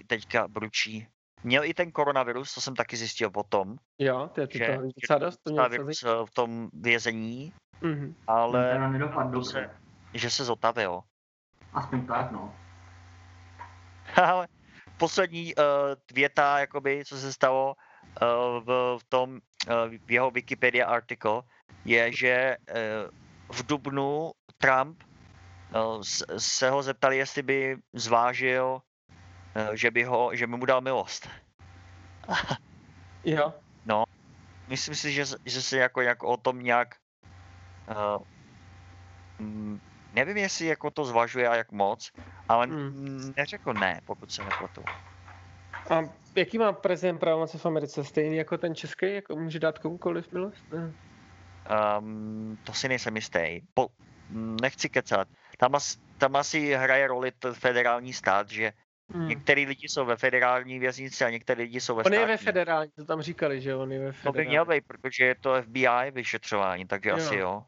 teďka 0.07 0.49
bručí 0.49 1.09
měl 1.43 1.65
i 1.65 1.75
ten 1.75 1.93
koronavirus, 1.93 2.55
to 2.55 2.61
jsem 2.61 2.75
taky 2.75 2.97
zjistil 2.97 3.31
potom, 3.31 3.77
Jo, 3.99 4.31
to 4.35 4.41
je 4.41 4.47
to, 4.47 4.59
že, 4.59 4.67
to 4.67 4.83
docela 5.01 5.19
dost, 5.19 5.41
to 5.45 5.69
virus 5.69 6.03
eh, 6.03 6.09
v 6.25 6.31
tom 6.31 6.71
vězení, 6.73 7.53
Mhm. 7.81 8.15
ale 8.27 8.79
to 9.33 9.45
se- 9.45 9.71
že 10.15 10.31
se 10.31 10.45
zotavil. 10.45 11.01
Aspoň 11.73 12.07
tak, 12.07 12.33
no. 12.33 12.55
Ale 14.25 14.49
poslední 14.99 15.55
uh, 15.55 15.63
věta, 16.15 16.59
jakoby, 16.59 17.05
co 17.05 17.17
se 17.17 17.33
stalo 17.33 17.75
uh, 18.23 18.65
v, 18.65 18.99
v 18.99 19.05
tom 19.09 19.31
uh, 19.33 19.39
v 20.07 20.11
jeho 20.11 20.31
Wikipedia 20.31 20.87
article, 20.87 21.43
je, 21.85 22.13
že 22.13 22.57
uh, 22.59 23.57
v 23.57 23.67
Dubnu 23.67 24.31
Trump 24.59 25.03
uh, 25.05 26.03
se 26.39 26.71
ho 26.71 26.83
zeptali, 26.83 27.17
jestli 27.17 27.43
by 27.43 27.77
zvážil, 27.93 28.81
že 29.75 29.91
by 29.91 30.05
ho, 30.05 30.31
že 30.33 30.47
by 30.47 30.57
mu 30.57 30.67
dal 30.67 30.81
milost. 30.81 31.29
Jo, 33.25 33.55
Myslím 34.69 34.95
si, 34.95 35.13
že, 35.13 35.25
že 35.45 35.63
se 35.63 35.77
jako, 35.77 36.01
jako 36.01 36.29
o 36.29 36.37
tom 36.37 36.63
nějak 36.63 36.95
uh, 37.91 38.23
nevím, 40.15 40.37
jestli 40.37 40.67
jako 40.67 40.91
to 40.91 41.05
zvažuje 41.05 41.49
a 41.49 41.57
jak 41.57 41.73
moc, 41.73 42.13
ale 42.49 42.67
mm. 42.67 43.33
neřekl 43.37 43.75
ne, 43.75 44.01
pokud 44.05 44.33
se 44.33 44.45
nepletu. 44.45 44.85
a 45.91 46.03
jaký 46.37 46.59
má 46.59 46.73
prezident 46.73 47.19
pravomoci 47.19 47.59
v 47.59 47.67
Americe? 47.67 48.05
Stejný 48.05 48.37
jako 48.37 48.59
ten 48.59 48.75
český, 48.75 49.15
jako 49.15 49.37
může 49.37 49.59
dát 49.59 49.79
komukoliv 49.79 50.33
milost? 50.33 50.65
Ne. 50.73 50.93
Um, 51.99 52.59
to 52.65 52.73
si 52.73 52.89
nejsem 52.89 53.17
jistý. 53.17 53.61
Po, 53.75 53.89
nechci 54.63 54.89
kecat. 54.89 55.29
Tam, 55.59 55.75
as, 55.75 55.97
tam 56.19 56.37
asi 56.37 56.75
hraje 56.75 57.07
roli 57.07 57.33
ten 57.33 57.55
federální 57.55 58.13
stát, 58.13 58.51
že 58.51 58.73
Hmm. 59.13 59.29
některý 59.29 59.67
lidi 59.67 59.89
jsou 59.89 60.05
ve 60.05 60.17
federální 60.17 60.79
věznici 60.79 61.25
a 61.25 61.31
některý 61.31 61.63
lidi 61.63 61.81
jsou 61.81 61.95
ve 61.95 62.03
On 62.05 62.13
je 62.13 62.27
ve 62.27 62.37
státní. 62.39 62.45
federální, 62.45 62.91
to 62.97 63.05
tam 63.05 63.23
říkali, 63.23 63.61
že 63.61 63.75
on 63.75 63.93
je 63.93 63.99
ve 63.99 64.05
To 64.07 64.13
by 64.13 64.17
federální. 64.23 64.49
měl 64.49 64.65
být, 64.65 64.85
protože 64.87 65.25
je 65.25 65.35
to 65.35 65.63
FBI 65.63 66.11
vyšetřování, 66.11 66.87
takže 66.87 67.11
Jo. 67.11 67.17
asi 67.17 67.37
jo. 67.37 67.63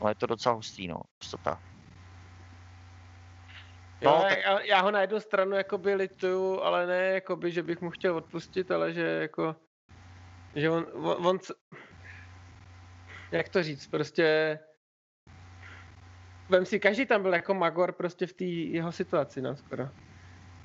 Ale 0.00 0.10
je 0.10 0.14
to 0.14 0.26
docela 0.26 0.54
hustý, 0.54 0.88
no, 0.88 0.96
pustota. 1.18 1.62
Jo, 4.00 4.10
No, 4.10 4.22
já, 4.22 4.28
tak- 4.28 4.38
já, 4.44 4.60
já 4.60 4.80
ho 4.80 4.90
na 4.90 5.00
jednu 5.00 5.20
stranu 5.20 5.56
jakoby 5.56 5.94
lituju, 5.94 6.60
ale 6.60 6.86
ne 6.86 7.04
jakoby, 7.04 7.50
že 7.52 7.62
bych 7.62 7.80
mu 7.80 7.90
chtěl 7.90 8.16
odpustit, 8.16 8.70
ale 8.70 8.92
že 8.92 9.02
jako, 9.06 9.56
že 10.54 10.70
on, 10.70 10.86
on, 10.94 11.26
on 11.26 11.38
jak 13.30 13.48
to 13.48 13.62
říct, 13.62 13.86
prostě 13.86 14.58
vem 16.52 16.66
si, 16.66 16.80
každý 16.80 17.06
tam 17.06 17.22
byl 17.22 17.34
jako 17.34 17.54
magor 17.54 17.92
prostě 17.92 18.26
v 18.26 18.32
té 18.32 18.44
jeho 18.44 18.92
situaci, 18.92 19.42
no, 19.42 19.56
skoro. 19.56 19.88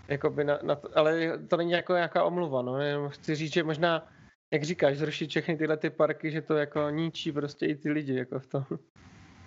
Jakoby 0.08 0.44
na, 0.44 0.60
na 0.64 0.76
to, 0.76 0.98
ale 0.98 1.38
to 1.38 1.58
není 1.58 1.72
jako 1.72 1.94
nějaká 1.94 2.24
omluva, 2.24 2.62
no, 2.62 2.82
jenom 2.82 3.10
chci 3.10 3.36
říct, 3.36 3.54
že 3.54 3.64
možná, 3.64 4.08
jak 4.52 4.64
říkáš, 4.64 4.98
zrušit 4.98 5.30
všechny 5.30 5.58
tyhle 5.58 5.78
ty 5.78 5.90
parky, 5.90 6.32
že 6.32 6.42
to 6.42 6.56
jako 6.56 6.90
ničí 6.90 7.32
prostě 7.32 7.66
i 7.66 7.76
ty 7.76 7.90
lidi, 7.90 8.16
jako 8.16 8.40
v 8.40 8.48
tom. 8.48 8.66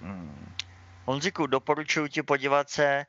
Hmm. 0.01 0.55
Honziku, 1.05 1.47
doporučuji 1.47 2.09
ti 2.09 2.23
podívat 2.23 2.71
se, 2.71 3.05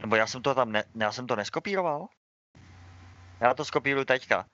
nebo 0.00 0.16
já 0.16 0.26
jsem 0.26 0.42
to 0.42 0.54
tam, 0.54 0.72
ne, 0.72 0.84
já 0.94 1.12
jsem 1.12 1.26
to 1.26 1.36
neskopíroval? 1.36 2.06
Já 3.40 3.54
to 3.54 3.64
skopíruju 3.64 4.04
teďka. 4.04 4.46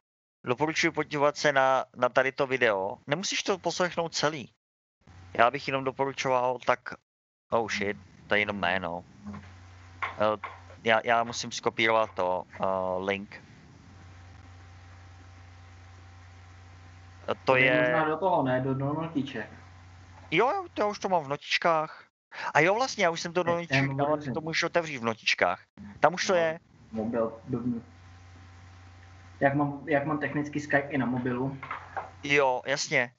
Doporučuji 0.47 0.93
podívat 0.93 1.37
se 1.37 1.53
na, 1.53 1.85
na 1.97 2.09
tady 2.09 2.33
to 2.33 2.47
video. 2.47 2.97
Nemusíš 3.07 3.43
to 3.43 3.59
poslechnout 3.59 4.15
celý. 4.15 4.53
Já 5.39 5.51
bych 5.51 5.69
jenom 5.69 5.85
doporučoval 5.85 6.59
tak, 6.67 6.81
oh 7.51 7.69
shit, 7.71 7.97
to 8.27 8.35
je 8.35 8.41
jenom 8.41 8.57
jméno. 8.57 9.05
Uh, 9.27 9.35
já, 10.85 11.01
já 11.05 11.25
musím 11.25 11.53
skopírovat 11.53 12.11
to, 12.15 12.45
uh, 12.61 13.05
link. 13.07 13.43
Eh, 17.29 17.35
To 17.45 17.55
Dej 17.55 17.65
je... 17.65 17.81
Možná 17.83 18.09
do 18.09 18.17
toho, 18.17 18.43
ne? 18.43 18.61
Do, 18.61 18.75
do 18.75 18.85
notíček. 18.93 19.51
Jo, 20.31 20.49
jo, 20.51 20.65
to 20.75 20.83
já 20.83 20.87
už 20.89 20.99
to 20.99 21.09
mám 21.09 21.25
v 21.25 21.29
notičkách. 21.29 22.05
A 22.55 22.61
jo, 22.61 22.75
vlastně, 22.75 23.05
já 23.05 23.11
už 23.11 23.21
jsem 23.21 23.33
to 23.33 23.43
do 23.43 23.53
notiček 23.55 23.91
ale 24.01 24.19
to 24.19 24.41
můžu 24.41 24.67
otevřít 24.67 24.99
v 24.99 25.05
notičkách. 25.05 25.63
Tam 26.01 26.15
už 26.15 26.27
to 26.27 26.33
No. 26.33 26.39
je. 26.39 26.61
Mobil 26.93 27.41
dovnitř. 27.49 27.87
Jak 29.41 29.55
mám, 29.55 29.81
jak 29.87 30.07
mám 30.07 30.19
technický 30.19 30.61
Skype 30.61 30.89
i 30.89 30.99
na 30.99 31.07
mobilu, 31.07 31.59
Jo, 32.23 32.63
jasně. 32.67 33.13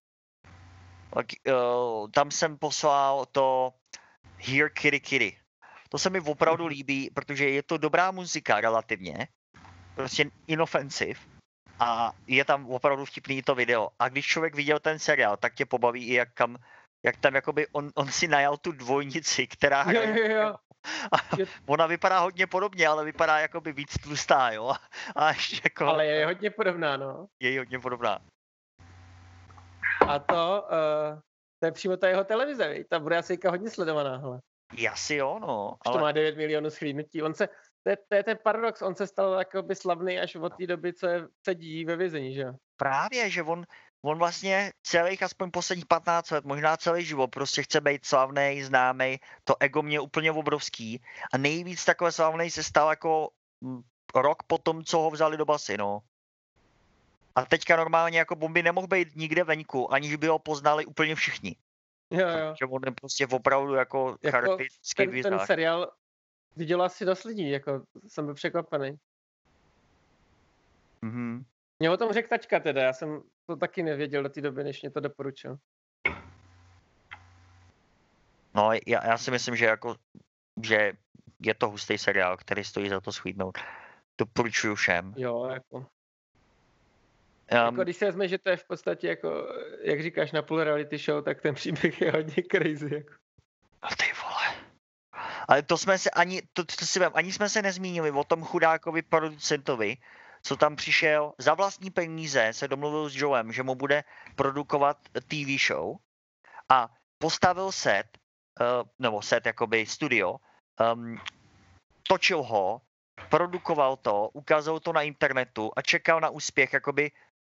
Tak, 1.13 1.25
uh, 1.47 2.09
tam 2.11 2.31
jsem 2.31 2.57
poslal 2.57 3.25
to 3.31 3.73
Here 4.39 4.69
Kitty 4.69 4.99
Kitty. 4.99 5.37
To 5.89 5.97
se 5.97 6.09
mi 6.09 6.19
opravdu 6.19 6.63
Mhm. 6.63 6.69
líbí, 6.69 7.09
protože 7.13 7.49
je 7.49 7.63
to 7.63 7.77
dobrá 7.77 8.11
muzika 8.11 8.61
relativně. 8.61 9.27
Prostě 9.95 10.25
inoffensive. 10.47 11.19
A 11.79 12.11
je 12.27 12.45
tam 12.45 12.69
opravdu 12.69 13.05
vtipný 13.05 13.41
to 13.41 13.55
video. 13.55 13.89
A 13.99 14.09
když 14.09 14.25
člověk 14.25 14.55
viděl 14.55 14.79
ten 14.79 14.99
seriál, 14.99 15.37
tak 15.37 15.53
tě 15.55 15.65
pobaví 15.65 16.07
i 16.07 16.13
jak 16.13 16.29
kam, 16.33 16.57
jak 17.05 17.17
tam 17.17 17.35
jakoby 17.35 17.67
on, 17.71 17.89
on 17.95 18.11
si 18.11 18.27
najal 18.27 18.57
tu 18.57 18.71
dvojnici, 18.71 19.47
která 19.47 19.85
Jo, 19.91 20.01
jo, 20.01 20.27
jo. 20.27 20.55
A 21.11 21.17
ona 21.65 21.85
vypadá 21.87 22.19
hodně 22.19 22.47
podobně, 22.47 22.87
ale 22.87 23.05
vypadá 23.05 23.39
jakoby 23.39 23.73
víc 23.73 23.97
tlustá, 23.97 24.51
jo. 24.51 24.73
A 25.15 25.27
ještě 25.29 25.61
jako 25.63 25.85
Ale 25.87 26.05
je 26.05 26.25
hodně 26.25 26.49
podobná, 26.49 26.97
no. 26.97 27.27
je 27.39 27.59
hodně 27.59 27.79
podobná. 27.79 28.19
A 30.07 30.19
to, 30.19 30.67
uh, 30.71 31.19
to 31.59 31.65
je 31.65 31.71
přímo 31.71 31.97
ta 31.97 32.07
jeho 32.07 32.23
televize, 32.23 32.69
viď? 32.69 32.87
ta 32.89 32.99
bude 32.99 33.17
asi 33.17 33.39
hodně 33.49 33.69
sledovaná, 33.69 34.17
hele. 34.17 34.41
Asi 34.91 35.15
jo, 35.15 35.39
no. 35.39 35.71
Už 35.71 35.77
to 35.83 35.89
Ale 35.89 36.01
má 36.01 36.11
9 36.11 36.37
milionů 36.37 36.69
schlídnutí. 36.69 37.21
On 37.21 37.33
se, 37.33 37.47
to 37.83 37.89
je, 37.89 37.97
to 38.09 38.15
je 38.15 38.23
ten 38.23 38.37
paradox, 38.43 38.81
on 38.81 38.95
se 38.95 39.07
stal 39.07 39.33
jakoby 39.33 39.75
slavný 39.75 40.19
až 40.19 40.35
od 40.35 40.53
té 40.57 40.67
doby, 40.67 40.93
co 40.93 41.07
je 41.07 41.27
sedí 41.45 41.85
ve 41.85 41.95
vězení, 41.95 42.33
že 42.33 42.41
jo? 42.41 42.53
právě, 42.79 43.29
že 43.29 43.43
on, 43.43 43.65
on 44.01 44.17
vlastně 44.17 44.71
celých 44.83 45.23
aspoň 45.23 45.51
posledních 45.51 45.85
15 45.85 46.31
let, 46.31 46.45
možná 46.45 46.77
celý 46.77 47.05
život, 47.05 47.27
prostě 47.27 47.63
chce 47.63 47.81
být 47.81 48.05
slavný, 48.05 48.63
známý. 48.63 49.19
To 49.43 49.55
ego 49.59 49.81
mě 49.81 49.95
je 49.95 49.99
úplně 49.99 50.31
obrovský. 50.31 51.03
A 51.33 51.37
nejvíc 51.37 51.85
takové 51.85 52.11
slavný 52.11 52.51
se 52.51 52.63
stal 52.63 52.89
jako 52.89 53.29
mm, 53.61 53.81
rok 54.15 54.43
po 54.47 54.57
tom, 54.57 54.83
co 54.83 54.99
ho 54.99 55.11
vzali 55.11 55.37
do 55.37 55.45
basy, 55.45 55.77
no. 55.77 55.99
A 57.35 57.45
teďka 57.45 57.75
normálně 57.75 58.19
jako 58.19 58.35
bomby 58.35 58.63
nemohl 58.63 58.87
být 58.87 59.15
nikde 59.15 59.43
venku, 59.43 59.93
aniž 59.93 60.15
by 60.15 60.27
ho 60.27 60.39
poznali 60.39 60.85
úplně 60.85 61.15
všichni. 61.15 61.55
Jo, 62.11 62.27
jo. 62.27 62.55
Že 62.59 62.65
on 62.65 62.81
je 62.85 62.91
prostě 62.91 63.27
opravdu 63.27 63.73
jako, 63.73 64.17
Jako 64.23 64.37
charakteristický 64.37 65.07
Ten, 65.07 65.21
ten 65.21 65.39
seriál 65.45 65.91
viděl 66.55 66.83
asi 66.83 67.05
dost 67.05 67.23
lidí, 67.23 67.49
jako 67.49 67.83
jsem 68.07 68.25
byl 68.25 68.33
překvapený. 68.33 68.97
Mhm. 71.01 71.45
Mě 71.79 71.89
o 71.89 71.97
tom 71.97 72.13
řekl 72.13 72.29
tačka 72.29 72.59
teda, 72.59 72.81
já 72.81 72.93
jsem 72.93 73.21
to 73.45 73.55
taky 73.55 73.83
nevěděl 73.83 74.23
do 74.23 74.29
té 74.29 74.41
doby, 74.41 74.63
než 74.63 74.81
mě 74.81 74.91
to 74.91 74.99
doporučil. 74.99 75.57
No, 78.53 78.71
já, 78.87 79.07
já 79.07 79.17
si 79.17 79.31
myslím, 79.31 79.55
že 79.55 79.65
jako, 79.65 79.95
že 80.63 80.93
je 81.39 81.53
to 81.53 81.69
hustý 81.69 81.97
seriál, 81.97 82.37
který 82.37 82.63
stojí 82.63 82.89
za 82.89 83.01
to 83.01 83.11
schvídnout. 83.11 83.57
Doporučuju 84.17 84.75
všem. 84.75 85.13
Jo, 85.17 85.45
jako. 85.45 85.85
Um, 87.51 87.57
jako 87.57 87.83
když 87.83 87.97
se 87.97 88.05
vezme, 88.05 88.27
že 88.27 88.37
to 88.37 88.49
je 88.49 88.57
v 88.57 88.67
podstatě 88.67 89.07
jako, 89.07 89.47
jak 89.81 90.03
říkáš, 90.03 90.31
na 90.31 90.41
půl 90.41 90.63
reality 90.63 90.97
show, 90.97 91.23
tak 91.23 91.41
ten 91.41 91.55
příběh 91.55 92.01
je 92.01 92.11
hodně 92.11 92.43
crazy. 92.51 92.95
Jako. 92.95 93.13
A 93.81 93.87
ty 93.87 94.05
vole. 94.23 94.69
Ale 95.47 95.61
to 95.61 95.77
jsme 95.77 95.97
se 95.97 96.09
ani, 96.09 96.41
to, 96.53 96.65
to 96.65 96.85
si 96.85 96.99
vem, 96.99 97.11
ani 97.15 97.31
jsme 97.31 97.49
se 97.49 97.61
nezmínili 97.61 98.11
o 98.11 98.23
tom 98.23 98.43
chudákovi 98.43 99.01
producentovi, 99.01 99.97
co 100.41 100.57
tam 100.57 100.75
přišel 100.75 101.33
za 101.37 101.53
vlastní 101.53 101.89
peníze, 101.89 102.49
se 102.51 102.67
domluvil 102.67 103.09
s 103.09 103.15
Joem, 103.15 103.51
že 103.51 103.63
mu 103.63 103.75
bude 103.75 104.03
produkovat 104.35 104.97
TV 105.27 105.61
show 105.67 105.95
a 106.69 106.89
postavil 107.17 107.71
set, 107.71 108.05
uh, 108.61 108.87
nebo 108.99 109.21
set 109.21 109.45
jakoby 109.45 109.85
studio, 109.85 110.35
um, 110.93 111.19
točil 112.07 112.43
ho, 112.43 112.81
produkoval 113.29 113.95
to, 113.95 114.29
ukázal 114.33 114.79
to 114.79 114.93
na 114.93 115.01
internetu 115.01 115.71
a 115.75 115.81
čekal 115.81 116.21
na 116.21 116.29
úspěch, 116.29 116.73
jakoby 116.73 117.11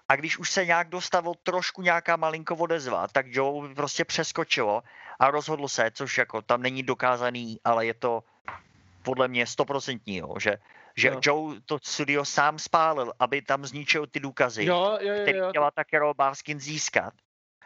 a 0.10 0.16
když 0.16 0.38
už 0.38 0.52
se 0.52 0.66
nějak 0.66 0.90
dostavil 0.90 1.34
trošku 1.44 1.82
nějaká 1.82 2.16
malinko 2.16 2.56
odezva, 2.56 3.08
tak 3.08 3.26
Joe 3.30 3.68
by 3.68 3.76
prostě 3.76 4.06
přeskočilo 4.06 4.84
a 5.20 5.32
rozhodl 5.32 5.68
se, 5.68 5.92
což 5.94 6.18
jako 6.18 6.42
tam 6.42 6.62
není 6.62 6.84
dokázaný, 6.84 7.60
ale 7.64 7.86
je 7.86 7.94
to 7.94 8.24
podle 9.04 9.28
mě 9.28 9.48
stoprocentní, 9.48 10.22
že, 10.40 10.58
že 10.96 11.08
Jo. 11.08 11.20
Joe 11.24 11.62
to 11.66 11.78
studio 11.84 12.26
sám 12.26 12.60
spálil, 12.60 13.14
aby 13.20 13.42
tam 13.42 13.66
zničil 13.66 14.08
ty 14.08 14.20
důkazy, 14.20 14.66
Jo, 14.66 14.98
jo, 15.02 15.14
jo, 15.14 15.22
který 15.22 15.38
jo. 15.38 15.50
chtěla 15.50 15.72
ta 15.72 15.84
Carol 15.84 16.14
Baskin 16.14 16.60
získat. 16.60 17.14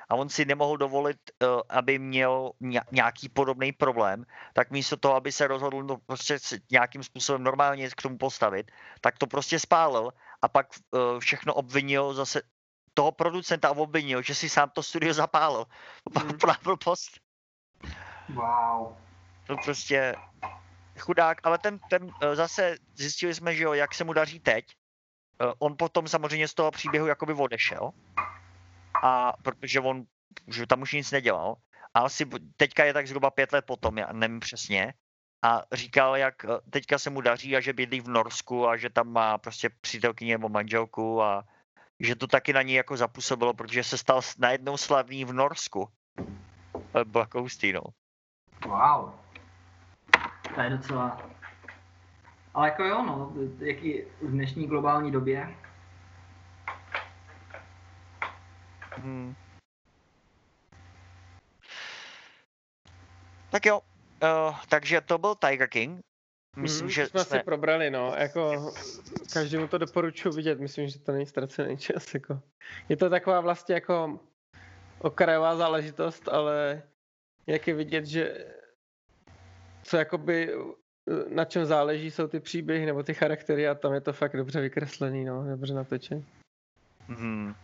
A 0.10 0.16
on 0.16 0.30
si 0.30 0.46
nemohl 0.46 0.78
dovolit, 0.78 1.18
uh, 1.44 1.62
aby 1.70 2.00
měl 2.00 2.52
ně- 2.60 2.82
nějaký 2.92 3.30
podobný 3.30 3.72
problém, 3.72 4.26
tak 4.54 4.72
místo 4.72 4.98
toho, 4.98 5.16
aby 5.16 5.32
se 5.32 5.48
rozhodl 5.48 5.84
no, 5.84 5.98
prostě 5.98 6.38
nějakým 6.72 7.04
způsobem 7.04 7.44
normálně 7.44 7.90
k 7.90 8.02
tomu 8.02 8.18
postavit, 8.18 8.72
tak 9.02 9.18
to 9.18 9.28
prostě 9.28 9.60
spálil 9.60 10.14
a 10.42 10.48
pak 10.48 10.68
uh, 10.92 11.20
všechno 11.20 11.54
obvinil 11.54 12.14
zase 12.14 12.42
toho 12.94 13.12
producenta 13.12 13.72
obvinil, 13.72 14.22
že 14.22 14.36
si 14.36 14.50
sám 14.50 14.70
to 14.70 14.84
studio 14.84 15.14
zapálil. 15.14 15.66
Plná 16.40 16.58
blbost. 16.64 17.22
wow. 18.34 18.98
To 19.48 19.56
prostě, 19.64 20.16
chudák, 21.00 21.38
ale 21.44 21.58
ten, 21.58 21.80
ten 21.90 22.10
eh, 22.22 22.36
zase 22.36 22.78
zjistili 22.96 23.34
jsme, 23.34 23.56
že 23.56 23.64
jo, 23.64 23.74
jak 23.74 23.94
se 23.94 24.04
mu 24.04 24.14
daří 24.14 24.40
teď. 24.40 24.66
Eh, 25.42 25.54
On 25.60 25.78
potom 25.78 26.08
samozřejmě 26.08 26.48
z 26.48 26.54
toho 26.54 26.72
příběhu 26.72 27.08
jakoby 27.08 27.34
odešel. 27.34 27.92
A 29.04 29.34
protože 29.44 29.80
on 29.80 30.06
že 30.48 30.68
tam 30.68 30.82
už 30.82 30.94
nic 30.94 31.12
nedělal. 31.12 31.56
A 31.94 32.00
asi 32.00 32.26
teďka 32.58 32.86
je 32.86 32.94
tak 32.94 33.08
zhruba 33.08 33.32
pět 33.32 33.54
let 33.54 33.66
potom, 33.66 33.98
já 33.98 34.14
nevím 34.14 34.40
přesně. 34.40 34.94
A 35.42 35.64
říkal, 35.72 36.18
jak 36.18 36.46
eh, 36.46 36.48
teďka 36.70 37.00
se 37.00 37.10
mu 37.10 37.22
daří 37.22 37.58
a 37.58 37.60
že 37.60 37.74
bydlí 37.74 38.02
v 38.02 38.08
Norsku 38.08 38.68
a 38.68 38.78
že 38.78 38.90
tam 38.90 39.12
má 39.12 39.38
prostě 39.38 39.70
přítelkyni 39.82 40.32
nebo 40.32 40.50
manželku 40.50 41.22
a 41.24 41.44
že 42.00 42.16
to 42.16 42.28
taky 42.28 42.54
na 42.54 42.62
něj 42.62 42.76
jako 42.76 42.98
zapůsobilo, 42.98 43.54
protože 43.54 43.84
se 43.84 43.98
stal 43.98 44.22
najednou 44.38 44.78
slavný 44.78 45.26
v 45.26 45.34
Norsku. 45.34 45.90
Bylo 47.04 47.22
jako 47.22 47.42
hustý, 47.42 47.74
no. 47.74 47.82
Wow. 48.66 49.12
To 50.56 50.62
je 50.62 50.70
docela... 50.70 51.22
Ale 52.54 52.68
jako 52.70 52.84
jo, 52.84 53.04
no, 53.04 53.34
jaký 53.60 54.02
v 54.22 54.32
dnešní 54.32 54.68
globální 54.68 55.12
době. 55.12 55.56
Hmm. 58.92 59.36
Tak 63.50 63.66
jo, 63.66 63.82
uh, 64.24 64.55
takže 64.70 65.01
to 65.01 65.18
byl 65.18 65.36
Tiger 65.36 65.70
King. 65.70 65.99
Myslím, 66.55 66.86
Mhm, 66.86 66.91
že 66.91 67.05
jsme 67.05 67.26
jsme... 67.26 67.38
si 67.38 67.43
probrali, 67.43 67.91
no, 67.91 68.13
jako 68.18 68.74
každému 69.34 69.68
to 69.68 69.78
doporučuji 69.78 70.32
vidět, 70.36 70.59
myslím, 70.59 70.88
že 70.88 70.99
to 70.99 71.11
není 71.11 71.26
ztracený 71.26 71.78
čas, 71.78 72.13
jako. 72.13 72.41
Je 72.89 72.97
to 72.97 73.09
taková 73.09 73.41
vlastně 73.41 73.76
jako 73.76 74.20
okrajová 74.99 75.55
záležitost, 75.55 76.28
ale 76.28 76.84
jak 77.47 77.68
je 77.68 77.74
vidět, 77.74 78.05
že 78.05 78.55
co 79.84 79.97
jakoby 79.97 80.53
na 81.30 81.45
čem 81.45 81.65
záleží, 81.65 82.11
jsou 82.11 82.28
ty 82.28 82.39
příběhy 82.39 82.86
nebo 82.86 83.03
ty 83.03 83.13
charaktery 83.13 83.68
a 83.68 83.76
tam 83.76 83.93
je 83.93 84.01
to 84.01 84.13
fakt 84.13 84.38
dobře 84.38 84.61
vykreslený, 84.61 85.26
no, 85.26 85.49
dobře 85.49 85.74
natočený. 85.74 86.26
Hmm. 87.07 87.55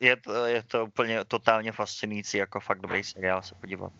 Je 0.00 0.16
to, 0.16 0.46
je 0.46 0.62
to 0.62 0.86
úplně 0.86 1.24
totálně 1.24 1.72
fascinující, 1.72 2.38
jako 2.38 2.60
fakt 2.60 2.80
dobrý 2.80 3.04
seriál 3.04 3.42
se 3.42 3.54
podívat. 3.54 3.92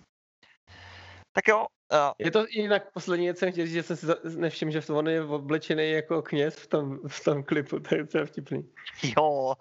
Tak 1.33 1.49
jo, 1.49 1.66
uh, 1.93 2.12
Je 2.18 2.31
to 2.31 2.47
jinak 2.51 2.93
poslední 2.93 3.26
věc, 3.26 3.39
jsem 3.39 3.53
chtěl 3.53 3.66
říct, 3.66 3.74
že 3.74 3.83
jsem 3.83 3.97
si 3.97 4.07
nevšiml, 4.37 4.72
že 4.72 4.93
on 4.93 5.09
je 5.09 5.24
oblečený 5.24 5.91
jako 5.91 6.22
kněz 6.22 6.57
v 6.57 6.66
tom, 6.66 6.99
v 7.09 7.24
tom 7.24 7.43
klipu, 7.43 7.81
to 7.81 7.95
je 7.95 8.01
docela 8.01 8.26
vtipný. 8.26 8.72
jo, 9.03 9.55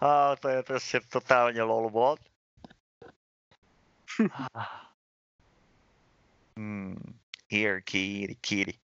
a 0.00 0.36
to 0.36 0.48
je 0.48 0.62
prostě 0.62 1.00
totálně 1.12 1.62
lolbot. 1.62 2.20
hmm. 6.56 7.18
Here, 7.50 7.82
Kiri, 7.82 8.34
Kiri. 8.34 8.78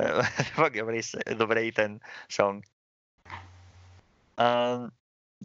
Eh, 0.00 0.22
Fakt 0.54 0.74
dobrý, 0.74 1.00
dobrý 1.34 1.72
ten 1.72 2.00
song. 2.30 2.66
Um, 4.38 4.90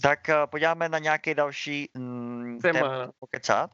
tak 0.02 0.30
eh, 0.30 0.48
podíváme 0.48 0.90
na 0.90 1.00
nějaký 1.00 1.34
další 1.34 1.90
mm, 1.98 2.60
Téma, 2.62 2.80
téma 2.80 3.12
pokecat. 3.20 3.72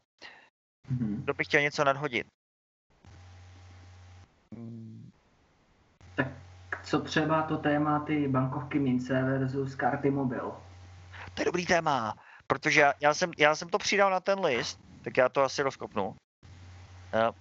Mhm. 0.89 1.21
Kdo 1.23 1.33
by 1.33 1.43
chtěl 1.43 1.61
něco 1.61 1.83
nadhodit? 1.83 2.27
Mm, 4.55 5.09
Co 6.83 7.01
třeba 7.01 7.41
to 7.43 7.57
téma 7.57 7.99
ty 7.99 8.27
bankovky 8.27 8.79
mince 8.79 9.23
versus 9.23 9.75
karty 9.75 10.11
mobil? 10.11 10.53
To 11.33 11.41
je 11.41 11.45
dobrý 11.45 11.65
téma, 11.65 12.15
protože 12.47 12.81
já, 12.81 12.93
já, 13.01 13.13
jsem, 13.13 13.31
já 13.37 13.55
jsem 13.55 13.69
to 13.69 13.77
přidal 13.77 14.11
na 14.11 14.19
ten 14.19 14.39
list, 14.39 14.79
tak 15.03 15.17
já 15.17 15.29
to 15.29 15.43
asi 15.43 15.61
rozkopnu. 15.61 16.15
Eh, 17.13 17.31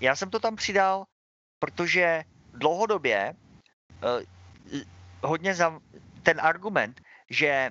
Já 0.00 0.16
jsem 0.16 0.30
to 0.30 0.40
tam 0.40 0.56
přidal, 0.56 1.04
protože 1.58 2.24
dlouhodobě 2.52 3.34
eh, 4.02 4.84
hodně 5.22 5.54
za 5.54 5.80
ten 6.22 6.40
argument, 6.40 7.00
že 7.30 7.70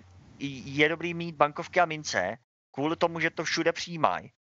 je 0.65 0.89
dobrý 0.89 1.13
mít 1.13 1.35
bankovky 1.35 1.79
a 1.79 1.85
mince, 1.85 2.37
kvůli 2.71 2.95
tomu, 2.95 3.19
že 3.19 3.29
to 3.29 3.43
všude 3.43 3.71
přijímají, 3.71 4.31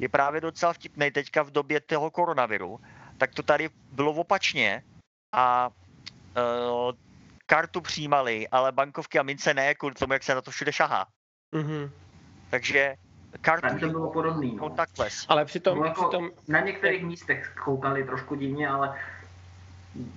je 0.00 0.08
právě 0.08 0.40
docela 0.40 0.72
vtipný 0.72 1.10
teďka 1.10 1.42
v 1.42 1.50
době 1.50 1.80
toho 1.80 2.10
koronaviru, 2.10 2.80
tak 3.18 3.34
to 3.34 3.42
tady 3.42 3.70
bylo 3.92 4.12
opačně 4.12 4.82
a 5.32 5.70
uh, 6.36 6.92
kartu 7.46 7.80
přijímali, 7.80 8.48
ale 8.48 8.72
bankovky 8.72 9.18
a 9.18 9.22
mince 9.22 9.54
ne, 9.54 9.74
kvůli 9.74 9.94
tomu, 9.94 10.12
jak 10.12 10.22
se 10.22 10.34
na 10.34 10.42
to 10.42 10.50
všude 10.50 10.72
šahá. 10.72 11.06
Mhm. 11.52 11.90
Takže 12.50 12.94
kartu 13.40 13.68
Tak 13.68 13.80
to 13.80 13.88
bylo 13.88 14.10
podobný. 14.10 14.56
No. 14.56 14.68
contactless. 14.68 15.26
Ale 15.28 15.44
přitom, 15.44 15.74
Bylo 15.74 15.86
jako, 15.86 16.02
přitom, 16.08 16.30
Na 16.48 16.60
některých 16.60 17.04
místech 17.04 17.54
koukali 17.64 18.04
trošku 18.04 18.34
divně, 18.34 18.68
ale 18.68 18.98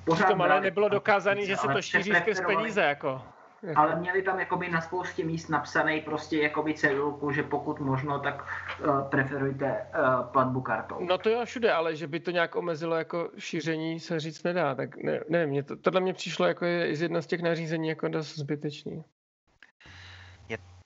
pořád 0.04 0.26
přitom 0.26 0.42
ale 0.42 0.62
nebylo 0.62 0.90
dokázané, 0.90 1.46
že 1.46 1.58
se 1.58 1.68
to 1.68 1.82
šíří 1.82 2.12
skrz 2.16 2.42
peníze, 2.42 2.82
jako. 2.82 3.22
Jako- 3.66 3.80
Ale 3.82 3.96
měli 3.96 4.22
tam 4.22 4.40
jakoby 4.40 4.70
na 4.70 4.82
spoustě 4.82 5.24
míst 5.26 5.48
napsaný 5.50 6.02
prostě 6.02 6.38
jakoby 6.42 6.74
cedulku, 6.74 7.32
že 7.32 7.44
pokud 7.44 7.80
možno, 7.80 8.20
tak 8.20 8.46
uh, 8.88 9.02
preferujte 9.10 9.66
uh, 10.00 10.26
platbu 10.32 10.62
kartou. 10.62 11.06
No 11.06 11.18
to 11.18 11.30
jo 11.30 11.46
všude, 11.46 11.72
ale 11.74 11.96
že 11.96 12.08
by 12.08 12.20
to 12.20 12.32
nějak 12.32 12.56
omezilo 12.56 12.96
jako 12.96 13.30
šíření 13.38 14.00
se 14.00 14.20
říct 14.20 14.44
nedá, 14.44 14.76
tak 14.76 14.98
ne, 14.98 15.20
nevím, 15.30 15.50
mě 15.50 15.64
to, 15.64 15.76
tohle 15.78 16.02
mě 16.02 16.14
přišlo 16.14 16.46
jako 16.46 16.66
je 16.66 16.96
z 16.96 17.02
jedna 17.02 17.22
z 17.22 17.28
těch 17.28 17.42
nařízení 17.42 17.88
jako 17.90 18.08
dost 18.08 18.36
zbytečný. 18.36 19.04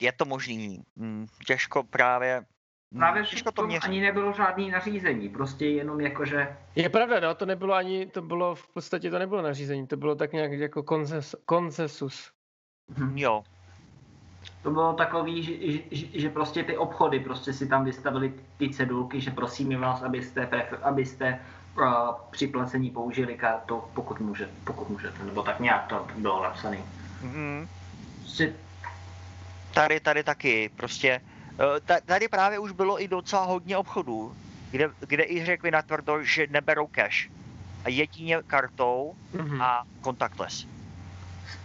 Je 0.02 0.12
to 0.12 0.26
možný. 0.26 0.84
Mm, 0.96 1.26
Těžko 1.48 1.84
právě 1.84 2.42
mm, 2.92 3.00
Právě 3.00 3.24
těžko 3.24 3.52
v 3.52 3.54
to 3.54 3.62
tom 3.62 3.68
měřit. 3.68 3.88
ani 3.88 4.02
nebylo 4.02 4.34
žádný 4.34 4.70
nařízení, 4.72 5.30
prostě 5.30 5.66
jenom 5.66 6.02
jakože 6.02 6.58
Je 6.76 6.90
pravda, 6.90 7.20
no, 7.20 7.36
to 7.36 7.46
nebylo 7.46 7.74
ani, 7.74 8.06
to 8.06 8.22
bylo 8.22 8.56
v 8.56 8.68
podstatě 8.74 9.10
to 9.12 9.20
nebylo 9.20 9.42
nařízení, 9.42 9.88
to 9.88 9.98
bylo 9.98 10.16
tak 10.16 10.34
nějak 10.34 10.52
jako 10.52 10.84
konses, 10.84 11.36
konsensus. 11.46 12.32
Hm, 12.98 13.18
Jo, 13.18 13.44
to 14.62 14.72
bylo 14.72 14.94
takový, 14.94 15.44
že, 15.44 15.54
že, 15.92 16.06
že, 16.22 16.30
prostě 16.30 16.64
ty 16.64 16.78
obchody 16.78 17.20
prostě 17.20 17.54
si 17.54 17.68
tam 17.68 17.86
vystavili 17.86 18.34
ty 18.58 18.70
cedulky, 18.70 19.22
že 19.22 19.32
prosíme 19.32 19.78
vás, 19.78 20.02
abyste, 20.04 20.46
prefer, 20.48 20.80
abyste 20.84 21.40
uh, 21.78 21.86
při 22.32 22.48
placení 22.48 22.90
použili 22.90 23.38
kartu, 23.38 23.84
pokud 23.94 24.20
můžete, 24.20 24.52
pokud 24.64 24.90
můžete, 24.90 25.24
nebo 25.24 25.44
tak 25.44 25.60
nějak 25.60 25.88
to 25.88 26.08
bylo 26.16 26.44
napsané. 26.44 26.78
mm, 27.22 27.68
Prostě 28.20 28.54
tady, 29.74 30.00
tady 30.00 30.24
taky, 30.24 30.70
prostě, 30.76 31.22
eh, 31.60 31.80
ta- 31.80 32.00
tady 32.06 32.28
právě 32.28 32.60
už 32.60 32.72
bylo 32.72 33.02
i 33.04 33.08
docela 33.08 33.44
hodně 33.44 33.78
obchodů, 33.78 34.36
kde, 34.72 34.90
kde 35.00 35.24
i 35.24 35.46
řekli 35.46 35.72
natvrdo, 35.72 36.24
že 36.24 36.48
neberou 36.50 36.88
cash. 36.88 37.30
A 37.86 37.90
jedině 37.90 38.42
kartou 38.48 39.16
Mhm. 39.34 39.62
a 39.62 39.84
contactless. 40.04 40.66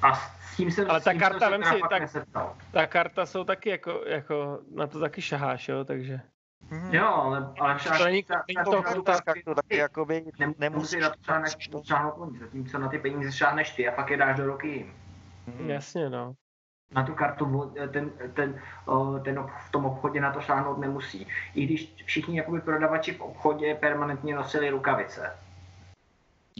A 0.02 0.14
s 0.14 0.56
tím 0.56 0.70
jsem, 0.70 0.90
Ale 0.90 1.00
ta 1.00 1.12
tím 1.12 1.20
karta, 1.20 1.50
vem 1.50 1.62
si, 1.64 1.80
nesetkal. 2.00 2.56
Ta 2.72 2.86
karta 2.86 3.26
jsou 3.26 3.44
taky 3.44 3.70
jako, 3.70 4.02
jako, 4.06 4.58
na 4.74 4.86
to 4.86 5.00
taky 5.00 5.22
šaháš, 5.22 5.68
jo, 5.68 5.84
takže. 5.84 6.20
Mhm. 6.70 6.94
Jo, 6.94 7.06
ale, 7.06 7.52
ale 7.60 7.78
však, 7.78 7.98
To 7.98 8.04
není- 8.04 8.22
ta- 8.22 8.42
není 8.48 8.54
ta- 8.56 8.64
to 8.64 8.70
ta- 8.70 8.82
karta, 8.82 9.02
ta- 9.12 9.20
kartu 9.20 9.54
taky 9.54 9.76
jakoby 9.76 10.24
nemusíš 10.58 11.02
na 11.02 11.08
to 11.10 11.16
šáhnout, 11.24 11.54
to. 11.70 11.82
šáhnout 11.84 12.14
oni, 12.18 12.38
zatímco 12.38 12.78
na 12.78 12.88
ty 12.88 12.98
peníze 12.98 13.32
šáhneš 13.32 13.70
ty 13.70 13.88
a 13.88 13.92
pak 13.92 14.10
je 14.10 14.16
dáš 14.16 14.36
do 14.36 14.46
ruky 14.46 14.68
jim. 14.68 14.92
Mhm. 15.46 15.70
Jasně, 15.70 16.10
no. 16.10 16.34
Na 16.92 17.02
tu 17.02 17.14
kartu 17.14 17.72
ten, 17.92 18.10
ten, 18.34 18.60
ten 19.24 19.38
ob- 19.38 19.50
v 19.68 19.70
tom 19.70 19.84
obchodě 19.84 20.20
na 20.20 20.32
to 20.32 20.40
šáhnout 20.40 20.78
nemusí. 20.78 21.26
I 21.54 21.66
když 21.66 21.94
všichni 22.06 22.36
jakoby 22.38 22.60
prodavači 22.60 23.12
v 23.12 23.20
obchodě 23.20 23.74
permanentně 23.74 24.34
nosili 24.36 24.70
rukavice. 24.70 25.36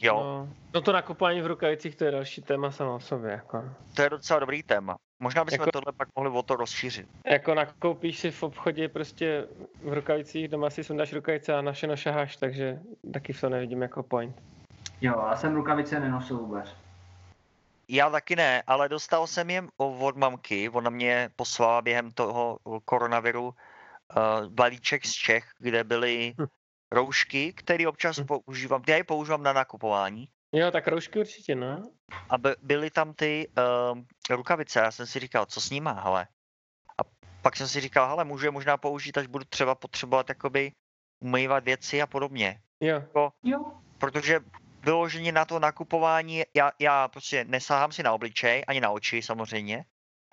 Jo, 0.02 0.14
no. 0.24 0.48
No 0.74 0.80
to 0.80 0.92
nakupování 0.92 1.40
v 1.42 1.46
rukavicích, 1.46 1.96
to 1.96 2.04
je 2.04 2.10
další 2.10 2.42
téma 2.42 2.70
samo 2.70 2.94
o 2.94 3.00
sobě, 3.00 3.30
jako. 3.30 3.64
to 3.94 4.02
je 4.02 4.10
docela 4.10 4.38
dobrý 4.40 4.62
téma. 4.62 4.96
Možná 5.20 5.44
bychom 5.44 5.60
Jako- 5.60 5.70
tohle 5.72 5.92
pak 5.92 6.08
mohli 6.16 6.30
o 6.30 6.42
to 6.42 6.56
rozšířit. 6.56 7.08
Jako 7.26 7.54
nakoupíš 7.54 8.18
si 8.18 8.30
v 8.30 8.42
obchodě 8.42 8.88
prostě 8.88 9.46
v 9.82 9.92
rukavicích, 9.92 10.48
doma 10.48 10.70
si 10.70 10.84
sundáš 10.84 11.12
rukavice 11.12 11.54
a 11.54 11.60
našeno 11.62 11.96
šaháš, 11.96 12.36
takže 12.36 12.78
taky 13.12 13.32
v 13.32 13.40
to 13.40 13.48
nevidím 13.48 13.82
jako 13.82 14.02
point. 14.02 14.36
Jo, 15.00 15.24
já 15.30 15.36
jsem 15.36 15.54
rukavice 15.54 16.00
nenosil 16.00 16.36
vůbec. 16.38 16.76
Já 17.88 18.10
taky 18.10 18.36
ne, 18.36 18.62
ale 18.66 18.88
dostal 18.88 19.26
jsem 19.26 19.50
je 19.50 19.62
o- 19.76 19.98
od 20.06 20.16
mamky, 20.16 20.68
ona 20.68 20.90
mě 20.90 21.30
poslala 21.36 21.82
během 21.82 22.10
toho 22.12 22.58
koronaviru 22.84 23.44
uh, 23.48 23.52
balíček 24.48 25.06
z 25.06 25.12
Čech, 25.12 25.44
kde 25.58 25.84
byly 25.84 26.34
Hm. 26.40 26.44
Roušky, 26.94 27.52
které 27.52 27.88
občas 27.88 28.18
Hm. 28.18 28.26
používám, 28.26 28.82
já 28.88 28.96
je 28.96 29.04
používám 29.04 29.42
na 29.42 29.52
nakupování 29.52 30.28
Jo, 30.52 30.70
tak 30.70 30.88
roušky 30.88 31.18
určitě, 31.18 31.54
no. 31.54 31.90
a 32.30 32.38
by, 32.38 32.50
byly 32.62 32.90
tam 32.90 33.14
ty 33.14 33.48
uh, 33.58 33.98
rukavice, 34.30 34.78
já 34.78 34.90
jsem 34.90 35.06
si 35.06 35.20
říkal, 35.20 35.46
co 35.46 35.60
s 35.60 35.70
nima, 35.70 35.92
hele. 35.92 36.26
A 36.98 37.02
pak 37.42 37.56
jsem 37.56 37.68
si 37.68 37.80
říkal, 37.80 38.08
hele, 38.08 38.24
můžu 38.24 38.44
je 38.44 38.50
možná 38.50 38.76
použít, 38.76 39.18
až 39.18 39.26
budu 39.26 39.44
třeba 39.44 39.74
potřebovat 39.74 40.28
jakoby 40.28 40.72
umývat 41.20 41.64
věci 41.64 42.02
a 42.02 42.06
podobně. 42.06 42.60
Jo, 42.80 43.02
Jo. 43.42 43.80
protože 43.98 44.40
vyloženě 44.82 45.32
na 45.32 45.44
to 45.44 45.58
nakupování, 45.58 46.42
já, 46.56 46.72
já 46.78 47.08
prostě 47.08 47.44
nesahám 47.44 47.92
si 47.92 48.02
na 48.02 48.12
obličej, 48.12 48.64
ani 48.66 48.80
na 48.80 48.90
oči 48.90 49.22
samozřejmě. 49.22 49.84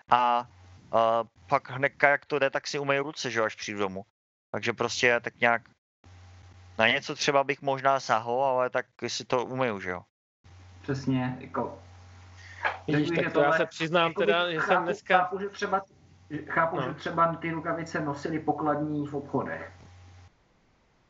A 0.10 0.48
uh, 0.94 1.28
pak 1.50 1.70
hnedka, 1.70 2.10
jak 2.10 2.26
to 2.26 2.40
jde, 2.40 2.50
tak 2.50 2.68
si 2.68 2.80
umyju 2.80 3.04
ruce, 3.04 3.32
že 3.32 3.40
jo, 3.40 3.46
až 3.46 3.56
přijdu 3.56 3.80
domů. 3.80 4.06
Takže 4.52 4.74
prostě 4.74 5.20
tak 5.20 5.40
nějak 5.40 5.62
Na 6.82 6.88
něco 6.88 7.16
třeba 7.16 7.44
bych 7.44 7.62
možná 7.62 8.00
sahl, 8.00 8.44
ale 8.44 8.70
tak 8.70 8.86
si 9.08 9.26
to 9.26 9.46
umiju, 9.46 9.80
že 9.80 9.90
jo. 9.90 10.02
Přesně, 10.82 11.38
jako... 11.40 11.80
Vidíš, 12.88 13.10
tak 13.10 13.18
to 13.18 13.24
já 13.24 13.30
tohle- 13.30 13.58
se 13.58 13.66
přiznám 13.66 14.08
Jakoby 14.08 14.26
teda, 14.26 14.52
že 14.52 14.60
jsem 14.60 14.68
chápu, 14.68 14.84
dneska... 14.86 15.18
Chápu, 15.18 15.40
že 15.40 15.50
třeba, 15.50 15.82
chápu, 16.48 16.76
No. 16.76 16.82
že 16.82 16.94
třeba 16.94 17.36
ty 17.36 17.52
rukavice 17.52 18.00
nosily 18.02 18.40
pokladní 18.40 19.08
v 19.08 19.14
obchodech. 19.14 19.72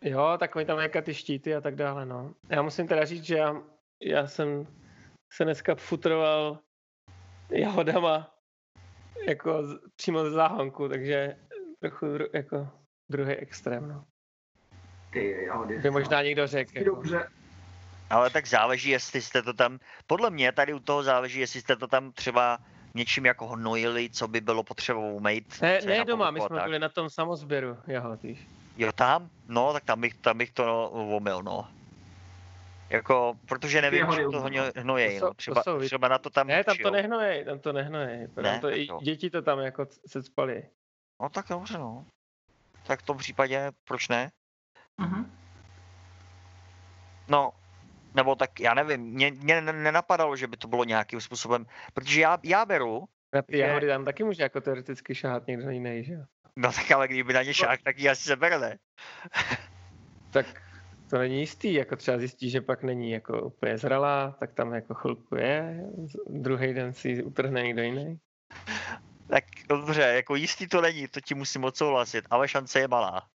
Jo, 0.01 0.35
takový 0.39 0.65
tam 0.65 0.79
jaká 0.79 1.01
ty 1.01 1.13
štíty 1.13 1.55
a 1.55 1.61
tak 1.61 1.75
dále, 1.75 2.05
no. 2.05 2.33
Já 2.49 2.61
musím 2.61 2.87
teda 2.87 3.05
říct, 3.05 3.23
že 3.23 3.37
já, 3.37 3.55
já 4.01 4.27
jsem 4.27 4.67
se 5.33 5.43
dneska 5.43 5.75
futroval 5.75 6.59
jahodama 7.49 8.31
jako 9.27 9.67
z, 9.67 9.79
přímo 9.95 10.23
ze 10.23 10.31
záhonku, 10.31 10.89
takže 10.89 11.37
trochu 11.79 12.05
dru, 12.13 12.25
jako 12.33 12.69
druhý 13.11 13.33
extrém, 13.33 13.87
no. 13.87 14.05
Ty 15.11 15.45
jahody. 15.45 15.77
By 15.79 15.89
možná 15.89 16.21
někdo 16.21 16.47
řekl. 16.47 16.71
Jako. 16.77 16.89
Dobře. 16.95 17.29
Ale 18.09 18.29
tak 18.29 18.47
záleží, 18.47 18.89
jestli 18.89 19.21
jste 19.21 19.41
to 19.41 19.53
tam, 19.53 19.79
podle 20.07 20.29
mě 20.29 20.51
tady 20.51 20.73
u 20.73 20.79
toho 20.79 21.03
záleží, 21.03 21.39
jestli 21.39 21.61
jste 21.61 21.75
to 21.75 21.87
tam 21.87 22.11
třeba 22.11 22.59
něčím 22.93 23.25
jako 23.25 23.47
hnojili, 23.47 24.09
co 24.09 24.27
by 24.27 24.41
bylo 24.41 24.63
potřeba 24.63 24.99
umýt. 24.99 25.61
Ne, 25.61 25.77
třeba 25.77 25.93
ne 25.97 26.05
doma, 26.05 26.31
my 26.31 26.39
povrchu 26.39 26.45
a 26.45 26.47
jsme 26.55 26.57
tak. 26.59 26.65
byli 26.67 26.79
na 26.79 26.89
tom 26.89 27.09
samozběru 27.09 27.77
jahod, 27.87 28.23
víš. 28.23 28.47
Jo, 28.77 28.91
tam? 28.91 29.29
No, 29.47 29.73
tak 29.73 29.83
tam 29.83 30.01
bych, 30.01 30.13
tam 30.13 30.37
bych 30.37 30.51
to 30.51 30.65
no, 30.65 30.89
omyl, 30.89 31.43
no. 31.43 31.67
Jako, 32.89 33.33
protože 33.45 33.81
nevím, 33.81 34.05
čím 34.15 34.31
to 34.31 34.37
umyl. 34.39 34.39
hno- 34.63 34.71
hnojejí, 34.81 35.19
To 35.19 35.19
jsou- 35.19 35.25
no. 35.25 35.29
to 35.29 35.33
Třeba, 35.35 35.63
třeba 35.85 36.07
na 36.07 36.17
to 36.17 36.29
tam 36.29 36.47
Ne, 36.47 36.63
tam 36.63 36.71
to 36.71 36.75
přijel. 36.75 36.91
nehnoje, 36.91 37.45
tam 37.45 37.59
to 37.59 37.73
nehnoje. 37.73 38.27
Ne? 38.41 38.59
To 38.59 38.69
i 38.69 38.87
Jo. 38.87 38.99
děti 39.03 39.29
to 39.29 39.41
tam 39.41 39.59
jako 39.59 39.85
se 40.07 40.23
spali. 40.23 40.63
No 41.21 41.29
tak 41.29 41.45
dobře, 41.49 41.77
no. 41.77 42.05
Tak 42.87 42.99
v 42.99 43.05
tom 43.05 43.17
případě, 43.17 43.71
proč 43.87 44.07
ne? 44.09 44.31
Mhm. 45.01 45.31
No, 47.27 47.51
nebo 48.13 48.35
tak 48.35 48.59
já 48.59 48.73
nevím, 48.73 49.01
mě, 49.01 49.31
mě 49.31 49.61
ne- 49.61 49.73
nenapadalo, 49.73 50.35
že 50.35 50.47
by 50.47 50.57
to 50.57 50.67
bylo 50.67 50.83
nějakým 50.83 51.21
způsobem, 51.21 51.65
protože 51.93 52.21
já, 52.21 52.37
já 52.43 52.65
beru, 52.65 53.05
Na 53.33 53.41
ty 53.41 53.57
Že- 53.57 53.63
jahody 53.63 53.87
tam 53.87 54.05
taky 54.05 54.23
může 54.23 54.43
jako 54.43 54.61
teoreticky 54.61 55.15
šahat 55.15 55.47
někdo 55.47 55.69
jiný, 55.69 56.03
že 56.03 56.13
jo? 56.13 56.23
no 56.55 56.71
tak 56.71 56.91
ale 56.91 57.07
kdyby 57.07 57.33
na 57.33 57.43
ně 57.43 57.53
šák, 57.53 57.81
tak 57.83 57.99
ji 57.99 58.09
asi 58.09 58.23
sebere, 58.23 58.59
ne? 58.59 58.77
Tak 60.33 60.45
to 61.09 61.17
není 61.17 61.39
jistý, 61.39 61.73
jako 61.73 61.95
třeba 61.95 62.17
zjistí, 62.17 62.49
že 62.49 62.61
pak 62.61 62.83
není 62.83 63.11
jako 63.11 63.41
úplně 63.41 63.77
zralá, 63.77 64.31
tak 64.39 64.53
tam 64.53 64.73
jako 64.73 64.93
chvilku 64.93 65.35
je, 65.35 65.83
z- 66.05 66.41
druhý 66.41 66.73
den 66.73 66.93
si 66.93 67.23
utrhne 67.23 67.63
někdo 67.63 67.81
jiný. 67.81 68.19
Tak 69.27 69.43
dobře, 69.69 70.01
jako 70.01 70.35
jistý 70.35 70.67
to 70.67 70.81
není, 70.81 71.07
to 71.07 71.21
ti 71.21 71.35
musím 71.35 71.63
odsouhlasit, 71.63 72.25
ale 72.29 72.47
šance 72.47 72.79
je 72.79 72.87
malá. 72.87 73.27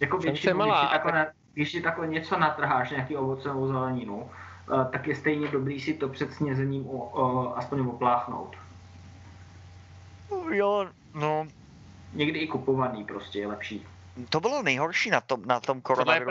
Jako 0.00 0.18
většinou, 0.18 0.56
malá, 0.58 0.80
když, 0.80 0.90
takhle, 0.90 1.12
na- 1.12 1.26
když 1.52 1.72
si 1.72 1.80
takhle 1.80 2.06
něco 2.06 2.38
natrháš, 2.38 2.90
nějaký 2.90 3.16
ovoce 3.16 3.48
nebo 3.48 3.66
zeleninu, 3.66 4.30
eh, 4.72 4.90
tak 4.92 5.06
je 5.06 5.16
stejně 5.16 5.48
dobrý 5.48 5.80
si 5.80 5.94
to 5.94 6.08
před 6.08 6.32
snězením 6.32 6.86
o, 6.86 6.92
o, 7.10 7.56
aspoň 7.56 7.80
opláchnout. 7.80 8.56
Jo, 10.50 10.86
no, 11.14 11.46
Někdy 12.12 12.38
i 12.38 12.46
kupovaný 12.46 13.04
prostě 13.04 13.38
je 13.38 13.46
lepší. 13.46 13.86
to 14.30 14.40
bylo 14.40 14.62
nejhorší 14.62 15.10
na 15.10 15.20
tom, 15.20 15.44
na 15.44 15.60
tom 15.60 15.80
koronaviru. 15.80 16.30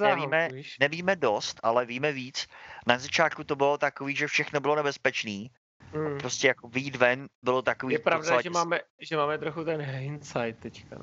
nevíme, 0.00 0.48
víš? 0.52 0.76
nevíme 0.80 1.16
dost, 1.16 1.60
ale 1.62 1.86
víme 1.86 2.12
víc. 2.12 2.46
Na 2.86 2.98
začátku 2.98 3.44
to 3.44 3.56
bylo 3.56 3.78
takový, 3.78 4.16
že 4.16 4.26
všechno 4.26 4.60
bylo 4.60 4.76
nebezpečný. 4.76 5.50
Hmm. 5.92 6.18
Prostě 6.18 6.48
jako 6.48 6.68
výjít 6.68 6.96
ven 6.96 7.28
bylo 7.42 7.62
takový 7.62 7.92
Je 7.92 7.98
pravda, 7.98 8.40
že 8.42 8.50
máme, 8.50 8.80
že 9.00 9.16
máme 9.16 9.38
trochu 9.38 9.64
ten 9.64 9.80
hindsight 9.80 10.58
teďka. 10.60 10.96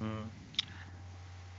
no. 0.00 0.32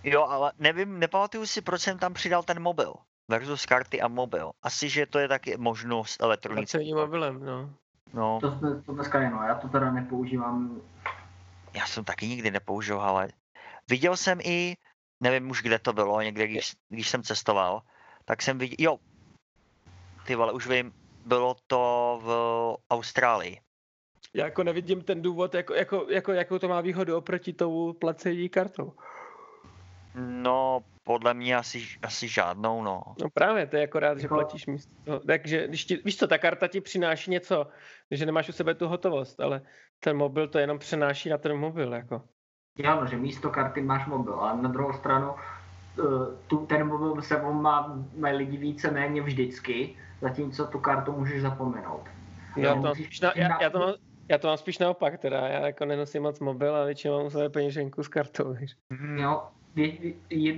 Jo, 0.03 0.23
ale 0.23 0.51
nevím, 0.59 0.99
nepamatuju 0.99 1.45
si, 1.45 1.61
proč 1.61 1.81
jsem 1.81 1.99
tam 1.99 2.13
přidal 2.13 2.43
ten 2.43 2.61
mobil 2.61 2.93
versus 3.27 3.65
karty 3.65 4.01
a 4.01 4.07
mobil. 4.07 4.51
Asi, 4.63 4.89
že 4.89 5.05
to 5.05 5.19
je 5.19 5.27
taky 5.27 5.57
možnost 5.57 6.21
elektronický. 6.21 6.77
Placení 6.77 6.93
mobilem, 6.93 7.45
no. 7.45 7.73
No, 8.13 8.39
To, 8.41 8.51
to, 8.59 8.81
to 8.81 8.93
dneska 8.93 9.21
je, 9.21 9.29
no, 9.29 9.43
já 9.43 9.55
to 9.55 9.67
teda 9.67 9.91
nepoužívám. 9.91 10.81
já 11.73 11.85
jsem 11.85 12.03
taky 12.03 12.27
nikdy 12.27 12.51
nepoužil, 12.51 13.01
ale 13.01 13.27
viděl 13.89 14.17
jsem 14.17 14.39
i, 14.41 14.75
nevím 15.19 15.49
už 15.49 15.61
kde 15.61 15.79
to 15.79 15.93
bylo, 15.93 16.21
někde, 16.21 16.47
když, 16.47 16.73
když 16.89 17.09
jsem 17.09 17.23
cestoval, 17.23 17.81
tak 18.25 18.41
jsem 18.41 18.57
viděl, 18.57 18.75
jo, 18.79 18.97
ty 20.27 20.35
vole, 20.35 20.53
už 20.53 20.67
vím, 20.67 20.93
bylo 21.25 21.55
to 21.67 22.19
v 22.23 22.29
Austrálii. 22.93 23.61
Já 24.33 24.45
jako 24.45 24.63
nevidím 24.63 25.01
ten 25.01 25.21
důvod, 25.21 25.53
jako, 25.53 25.73
jako, 25.73 26.05
jako, 26.09 26.31
jakou 26.31 26.59
to 26.59 26.67
má 26.67 26.81
výhodu 26.81 27.17
oproti 27.17 27.53
tou 27.53 27.93
placení 27.93 28.49
kartou. 28.49 28.93
No, 30.15 30.79
podle 31.03 31.33
mě 31.33 31.55
asi, 31.55 31.83
asi 32.01 32.27
žádnou, 32.27 32.83
no. 32.83 33.01
No 33.21 33.29
právě, 33.33 33.67
to 33.67 33.75
je 33.77 33.83
akorát, 33.83 34.17
že 34.17 34.25
Jako- 34.25 34.35
platíš 34.35 34.65
místo 34.67 34.93
toho. 35.03 35.19
Takže 35.19 35.67
když 35.67 35.85
ti, 35.85 35.97
víš 36.05 36.17
co, 36.17 36.27
ta 36.27 36.37
karta 36.37 36.67
ti 36.67 36.81
přináší 36.81 37.31
něco, 37.31 37.67
že 38.11 38.25
nemáš 38.25 38.49
u 38.49 38.51
sebe 38.51 38.75
tu 38.75 38.87
hotovost, 38.87 39.39
ale 39.39 39.61
ten 39.99 40.17
mobil 40.17 40.47
to 40.47 40.59
jenom 40.59 40.79
přenáší 40.79 41.29
na 41.29 41.37
ten 41.37 41.57
mobil, 41.57 41.93
jako. 41.93 42.21
Jo, 42.77 42.95
no, 43.01 43.07
že 43.07 43.17
místo 43.17 43.49
karty 43.49 43.81
máš 43.81 44.05
mobil, 44.07 44.33
ale 44.33 44.61
na 44.61 44.69
druhou 44.69 44.93
stranu 44.93 45.35
eh, 45.99 46.03
tu, 46.47 46.65
ten 46.65 46.87
mobil 46.87 47.21
se 47.21 47.41
má, 47.41 48.03
mají 48.17 48.37
lidi 48.37 48.57
víceméně 48.57 49.21
vždycky, 49.21 49.95
zatímco 50.21 50.67
tu 50.67 50.79
kartu 50.79 51.11
můžeš 51.11 51.41
zapomenout. 51.41 52.09
Já 52.57 52.69
Jo, 52.69 52.75
to, 52.75 52.81
mám 52.81 52.95
spíš 52.95 53.21
na, 53.21 53.31
já, 53.35 53.61
já, 53.61 53.69
to 53.69 53.79
mám, 53.79 53.93
já 54.31 54.37
to 54.37 54.47
mám 54.47 54.57
spíš 54.57 54.77
naopak, 54.79 55.21
teda 55.21 55.47
já 55.47 55.65
jako 55.65 55.85
nenosím 55.85 56.23
moc 56.23 56.39
mobil 56.39 56.75
a 56.75 56.85
většinou 56.85 57.17
mám 57.17 57.25
u 57.25 57.29
sebe 57.29 57.49
peněženku 57.49 58.03
s 58.03 58.07
kartou, 58.07 58.53
víš. 58.53 58.71
Jo, 59.15 59.43
je, 59.75 60.13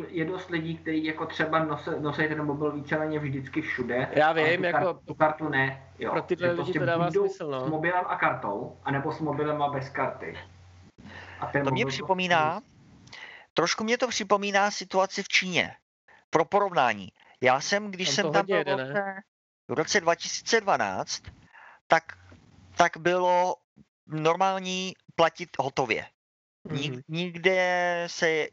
je, 0.10 0.26
dost 0.26 0.50
lidí, 0.50 0.78
kteří 0.78 1.06
jako 1.06 1.26
třeba 1.26 1.64
nosí, 1.64 1.90
nosí 2.00 2.28
ten 2.28 2.46
mobil 2.46 2.72
víceméně 2.72 3.20
vždycky 3.20 3.62
všude. 3.62 4.08
Já 4.12 4.28
ale 4.28 4.44
vím, 4.44 4.60
tu, 4.60 4.66
jako 4.66 4.94
kar, 4.94 4.96
tu 5.06 5.14
kartu 5.14 5.50
ne. 5.50 5.84
Jo. 6.00 6.12
pro 6.12 6.22
tyhle 6.22 6.48
lidi 6.48 6.56
prostě 6.56 6.80
to 6.80 6.86
dává 6.86 7.12
smysl, 7.12 7.52
no. 7.52 7.68
S 7.68 7.70
mobilem 7.70 8.04
a 8.08 8.16
kartou, 8.16 8.78
anebo 8.84 9.12
s 9.12 9.20
mobilem 9.20 9.62
a 9.62 9.70
bez 9.70 9.90
karty. 9.90 10.38
A 11.40 11.46
ten 11.46 11.64
To 11.64 11.72
mě 11.72 11.86
mobil 11.86 11.92
připomíná, 11.92 12.62
trošku 13.54 13.84
mě 13.84 13.98
to 13.98 14.08
připomíná 14.08 14.72
situaci 14.72 15.24
v 15.24 15.28
Číně. 15.28 15.76
Pro 16.30 16.46
porovnání. 16.46 17.08
Já 17.42 17.62
jsem, 17.62 17.92
když 17.92 18.10
jsem 18.10 18.26
to 18.26 18.32
tam 18.32 18.46
byl 18.46 18.64
v 18.64 18.68
roce, 18.68 19.22
v 19.68 19.74
roce 19.74 20.02
2012, 20.02 21.24
tak, 21.88 22.04
tak 22.78 22.98
bylo 22.98 23.56
normální 24.08 24.94
platit 25.16 25.50
hotově. 25.60 26.06
Nik, 26.72 26.92
Mhm. 26.92 27.02
nikde 27.08 28.04
se 28.08 28.48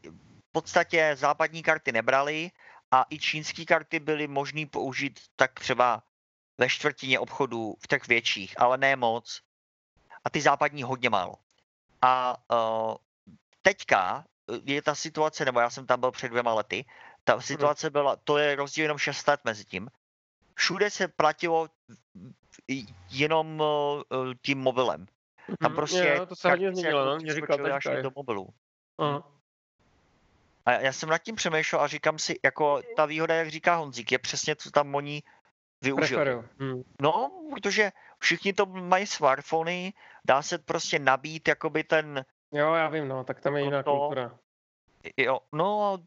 podstatě 0.53 1.15
západní 1.17 1.63
karty 1.63 1.91
nebraly 1.91 2.51
a 2.91 3.05
i 3.09 3.19
čínské 3.19 3.65
karty 3.65 3.99
byly 3.99 4.27
možné 4.27 4.65
použít 4.65 5.19
tak 5.35 5.59
třeba 5.59 6.03
ve 6.57 6.69
čtvrtině 6.69 7.19
obchodů 7.19 7.75
v 7.83 7.87
těch 7.87 8.07
větších, 8.07 8.61
ale 8.61 8.77
ne 8.77 8.95
moc. 8.95 9.41
A 10.23 10.29
ty 10.29 10.41
západní 10.41 10.83
hodně 10.83 11.09
málo. 11.09 11.35
A 12.01 12.37
uh, 12.51 12.95
teďka 13.61 14.25
eh, 14.51 14.59
je 14.63 14.81
ta 14.81 14.95
situace, 14.95 15.45
nebo 15.45 15.59
já 15.59 15.69
jsem 15.69 15.85
tam 15.85 15.99
byl 15.99 16.11
před 16.11 16.29
dvěma 16.29 16.53
lety, 16.53 16.85
ta 17.23 17.41
situace 17.41 17.89
byla, 17.89 18.15
to 18.15 18.37
je 18.37 18.55
rozdíl 18.55 18.83
jenom 18.83 18.97
6 18.97 19.27
let 19.27 19.39
mezi 19.43 19.65
tím. 19.65 19.89
Všude 20.55 20.89
se 20.89 21.07
platilo 21.07 21.69
jenom 23.09 23.59
uh, 23.59 24.33
tím 24.41 24.59
mobilem. 24.59 25.05
Tam 25.59 25.71
Mhm, 25.71 25.75
prostě 25.75 26.15
jo, 26.17 26.25
to 26.25 26.35
se 26.35 26.49
hodně 26.49 26.71
změnilo, 26.71 26.99
jako 26.99 27.09
no, 27.09 27.19
mě 27.19 27.33
říkal 27.33 27.73
až 27.73 27.87
do 28.01 28.11
mobilu. 28.15 28.49
Aha. 28.97 29.32
A 30.65 30.71
já 30.71 30.93
jsem 30.93 31.09
nad 31.09 31.17
tím 31.17 31.35
přemýšlel 31.35 31.81
a 31.81 31.87
říkám 31.87 32.19
si, 32.19 32.39
jako 32.43 32.81
ta 32.95 33.05
výhoda, 33.05 33.35
jak 33.35 33.49
říká 33.49 33.75
Honzík, 33.75 34.11
je 34.11 34.19
přesně, 34.19 34.55
co 34.55 34.71
tam 34.71 34.95
oni 34.95 35.23
využili. 35.81 36.21
Preferuju. 36.23 36.49
Hm. 36.59 36.83
No, 37.01 37.31
protože 37.49 37.91
všichni 38.19 38.53
to 38.53 38.65
mají 38.65 39.07
smartfony, 39.07 39.93
dá 40.25 40.41
se 40.41 40.57
prostě 40.57 40.99
nabít 40.99 41.47
jakoby 41.47 41.83
ten, 41.83 42.25
Jo, 42.51 42.73
já 42.73 42.89
vím, 42.89 43.07
no, 43.07 43.23
tak 43.23 43.41
tam 43.41 43.55
je 43.55 43.63
jiná 43.63 43.83
to- 43.83 43.91
kultura. 43.99 44.37
jo, 45.17 45.39
no, 45.51 45.97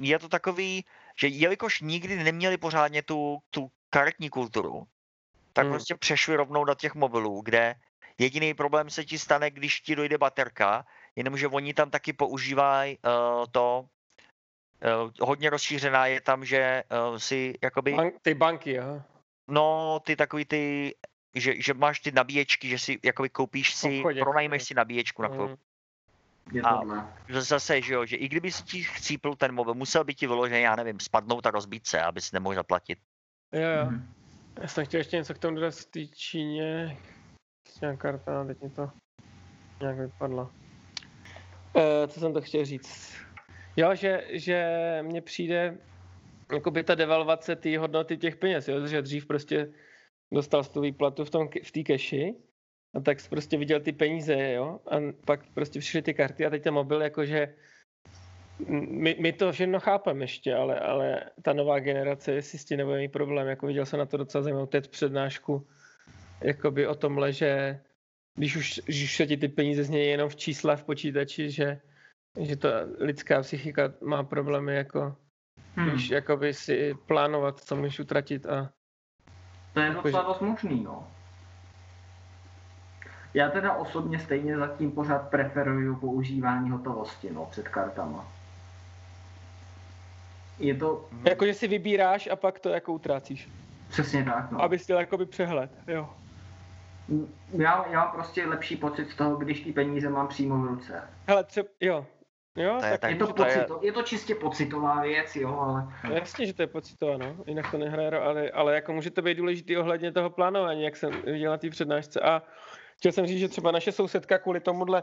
je 0.00 0.18
to 0.18 0.28
takový, 0.28 0.84
že 1.20 1.26
jelikož 1.28 1.80
nikdy 1.80 2.16
neměli 2.24 2.56
pořádně 2.56 3.02
tu, 3.02 3.38
tu 3.50 3.70
karetní 3.90 4.30
kulturu, 4.30 4.86
tak 5.52 5.64
Hmm. 5.64 5.72
prostě 5.72 5.94
přešli 5.94 6.36
rovnou 6.36 6.64
do 6.64 6.74
těch 6.74 6.94
mobilů, 6.94 7.40
kde 7.42 7.74
jediný 8.18 8.54
problém 8.54 8.90
se 8.90 9.04
ti 9.04 9.18
stane, 9.18 9.50
když 9.50 9.80
ti 9.80 9.96
dojde 9.96 10.18
baterka, 10.18 10.86
jenomže 11.16 11.48
oni 11.48 11.74
tam 11.74 11.90
taky 11.90 12.12
používají 12.12 12.98
uh, 12.98 13.44
to, 13.50 13.88
uh, 15.04 15.10
hodně 15.20 15.50
rozšířená 15.50 16.06
je 16.06 16.20
tam, 16.20 16.44
že 16.44 16.84
uh, 17.10 17.16
si 17.16 17.54
jakoby, 17.62 17.94
Bank, 17.94 18.14
ty 18.22 18.34
banky, 18.34 18.72
jo. 18.72 19.02
no 19.50 20.00
ty 20.04 20.16
takový 20.16 20.44
ty, 20.44 20.94
že, 21.34 21.62
že 21.62 21.74
máš 21.74 22.00
ty 22.00 22.12
nabíječky, 22.12 22.68
že 22.68 22.78
si 22.78 22.98
jakoby 23.04 23.28
koupíš 23.28 23.74
si, 23.74 23.98
obchodě, 23.98 24.20
pronajmeš 24.20 24.62
si 24.64 24.74
nabíječku 24.74 25.22
na 25.22 25.28
chvilku. 25.28 25.58
Je 26.52 26.62
A- 26.62 26.80
Zase, 27.28 27.82
že 27.82 27.94
jo, 27.94 28.06
že 28.06 28.16
i 28.16 28.28
kdyby 28.28 28.52
si 28.52 28.62
ti 28.62 28.82
chcípl 28.82 29.34
ten 29.34 29.52
mobil, 29.54 29.74
musel 29.74 30.04
by 30.04 30.14
ti 30.14 30.26
vyloženě, 30.26 30.60
já 30.60 30.76
nevím, 30.76 31.00
spadnout 31.00 31.46
a 31.46 31.50
rozbít 31.50 31.86
se, 31.86 32.02
aby 32.02 32.20
si 32.20 32.30
nemohl 32.32 32.54
zaplatit. 32.54 32.98
Jo, 33.52 33.60
jo. 33.60 33.84
Mhm. 33.90 34.14
Já 34.62 34.68
jsem 34.68 34.84
chtěl 34.84 35.00
ještě 35.00 35.16
něco 35.16 35.34
k 35.34 35.38
tomu 35.38 35.54
dodat 35.54 35.74
v 35.74 35.84
té 35.84 36.06
Číně. 36.06 36.98
Nějaká 37.80 37.96
karta, 37.96 38.44
teď 38.44 38.62
mi 38.62 38.70
to 38.70 38.90
nějak 39.80 39.98
vypadlo. 39.98 40.50
E, 41.76 42.08
co 42.08 42.20
jsem 42.20 42.32
to 42.32 42.40
chtěl 42.40 42.64
říct? 42.64 43.14
Jo, 43.76 43.94
že, 43.94 44.24
že 44.30 44.68
mně 45.02 45.20
přijde 45.20 45.78
jakoby 46.52 46.84
ta 46.84 46.94
devalvace 46.94 47.56
té 47.56 47.78
hodnoty 47.78 48.16
těch 48.16 48.36
peněz, 48.36 48.68
jo? 48.68 48.86
že 48.86 49.02
dřív 49.02 49.26
prostě 49.26 49.72
dostal 50.32 50.64
tu 50.64 50.80
výplatu 50.80 51.24
v, 51.24 51.30
tom, 51.30 51.48
v 51.62 51.84
keši 51.84 52.34
a 52.94 53.00
tak 53.00 53.20
jsi 53.20 53.28
prostě 53.28 53.56
viděl 53.56 53.80
ty 53.80 53.92
peníze, 53.92 54.52
jo, 54.52 54.80
a 54.90 54.96
pak 55.24 55.40
prostě 55.54 55.78
přišly 55.78 56.02
ty 56.02 56.14
karty 56.14 56.46
a 56.46 56.50
teď 56.50 56.62
ten 56.62 56.74
mobil 56.74 57.02
jakože 57.02 57.54
my, 58.68 59.16
my 59.20 59.32
to 59.32 59.52
všechno 59.52 59.80
chápeme 59.80 60.24
ještě, 60.24 60.54
ale, 60.54 60.80
ale 60.80 61.30
ta 61.42 61.52
nová 61.52 61.78
generace, 61.78 62.32
jestli 62.32 62.58
s 62.58 62.64
tím 62.64 62.78
nebude 62.78 62.98
mít 62.98 63.12
problém, 63.12 63.46
jako 63.46 63.66
viděl 63.66 63.86
jsem 63.86 63.98
na 63.98 64.06
to 64.06 64.16
docela 64.16 64.42
zajímavou 64.42 64.66
teď 64.66 64.88
přednášku, 64.88 65.66
jakoby 66.40 66.86
o 66.86 66.94
tomhle, 66.94 67.32
že 67.32 67.80
když 68.40 68.56
už, 68.56 68.80
když 68.84 69.16
se 69.16 69.26
ti 69.26 69.36
ty 69.36 69.48
peníze 69.48 69.84
znějí 69.84 70.10
jenom 70.10 70.28
v 70.28 70.36
čísla 70.36 70.76
v 70.76 70.84
počítači, 70.84 71.50
že, 71.50 71.80
že 72.40 72.56
ta 72.56 72.68
lidská 72.98 73.42
psychika 73.42 73.92
má 74.00 74.22
problémy 74.22 74.74
jako 74.74 75.16
hmm. 75.76 75.90
když 75.90 76.10
jakoby 76.10 76.54
si 76.54 76.94
plánovat, 77.06 77.60
co 77.60 77.76
můžeš 77.76 78.00
utratit 78.00 78.46
a... 78.46 78.70
To 79.74 79.80
je 79.80 79.90
docela 79.90 80.22
dost 80.22 80.40
možný, 80.40 80.84
no. 80.84 81.08
Já 83.34 83.50
teda 83.50 83.74
osobně 83.74 84.18
stejně 84.18 84.56
zatím 84.56 84.92
pořád 84.92 85.30
preferuju 85.30 85.96
používání 85.96 86.70
hotovosti, 86.70 87.30
no, 87.30 87.46
před 87.50 87.68
kartama. 87.68 88.32
Je 90.58 90.74
to... 90.74 91.08
Jako, 91.24 91.46
že 91.46 91.54
si 91.54 91.68
vybíráš 91.68 92.28
a 92.32 92.36
pak 92.36 92.60
to 92.60 92.68
jako 92.68 92.92
utrácíš. 92.92 93.48
Přesně 93.88 94.24
tak, 94.24 94.50
no. 94.50 94.62
Aby 94.62 94.78
jsi 94.78 94.92
jakoby 94.92 95.26
přehled, 95.26 95.70
jo. 95.86 96.08
Já, 97.52 97.86
já 97.90 98.04
mám 98.04 98.12
prostě 98.12 98.46
lepší 98.46 98.76
pocit 98.76 99.10
z 99.10 99.16
toho, 99.16 99.36
když 99.36 99.60
ty 99.60 99.72
peníze 99.72 100.08
mám 100.08 100.28
přímo 100.28 100.58
v 100.58 100.66
ruce. 100.66 101.02
Hele, 101.26 101.44
třeba, 101.44 101.68
jo, 101.80 102.06
Jo, 102.56 102.76
to 102.80 102.86
je, 102.86 102.98
tak, 102.98 103.10
je, 103.10 103.16
to 103.16 103.26
pocito, 103.26 103.78
je... 103.82 103.86
je 103.86 103.92
to 103.92 104.02
čistě 104.02 104.34
pocitová 104.34 105.02
věc, 105.02 105.36
jo, 105.36 105.58
ale... 105.58 105.86
No, 106.08 106.14
jasně, 106.14 106.46
že 106.46 106.54
to 106.54 106.62
je 106.62 106.66
pocitová, 106.66 107.16
no. 107.16 107.36
Jinak 107.46 107.70
to 107.70 107.78
nehraje, 107.78 108.10
ale, 108.10 108.50
ale 108.50 108.74
jako 108.74 108.92
může 108.92 109.10
to 109.10 109.22
být 109.22 109.38
důležitý 109.38 109.76
ohledně 109.76 110.12
toho 110.12 110.30
plánování, 110.30 110.82
jak 110.82 110.96
jsem 110.96 111.22
viděl 111.22 111.50
na 111.50 111.58
té 111.58 111.70
přednášce. 111.70 112.20
A 112.20 112.42
chtěl 112.96 113.12
jsem 113.12 113.26
říct, 113.26 113.38
že 113.38 113.48
třeba 113.48 113.70
naše 113.70 113.92
sousedka 113.92 114.38
kvůli 114.38 114.60
tomuhle 114.60 115.02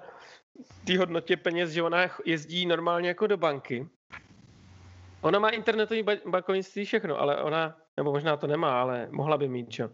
té 0.88 0.98
hodnotě 0.98 1.38
peněz, 1.38 1.70
že 1.70 1.84
ona 1.84 1.98
jezdí 2.26 2.66
normálně 2.66 3.08
jako 3.08 3.28
do 3.28 3.38
banky. 3.38 3.88
Ona 5.22 5.40
má 5.40 5.50
internetový 5.50 6.04
bankovnictví 6.26 6.86
všechno, 6.86 7.20
ale 7.20 7.44
ona, 7.44 7.76
nebo 7.98 8.12
možná 8.12 8.38
to 8.38 8.48
nemá, 8.48 8.82
ale 8.82 9.08
mohla 9.12 9.38
by 9.38 9.48
mít, 9.48 9.70
čo. 9.70 9.90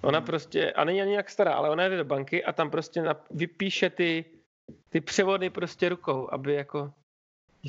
Ona 0.00 0.20
prostě, 0.20 0.72
a 0.72 0.84
není 0.84 1.02
ani 1.02 1.14
jak 1.14 1.30
stará, 1.30 1.54
ale 1.54 1.70
ona 1.70 1.88
jde 1.88 1.96
do 1.96 2.04
banky 2.04 2.44
a 2.44 2.52
tam 2.52 2.70
prostě 2.70 3.02
vypíše 3.30 3.90
ty 3.90 4.24
ty 4.88 5.00
převody 5.00 5.50
prostě 5.50 5.88
rukou, 5.88 6.28
aby 6.32 6.54
jako 6.54 6.92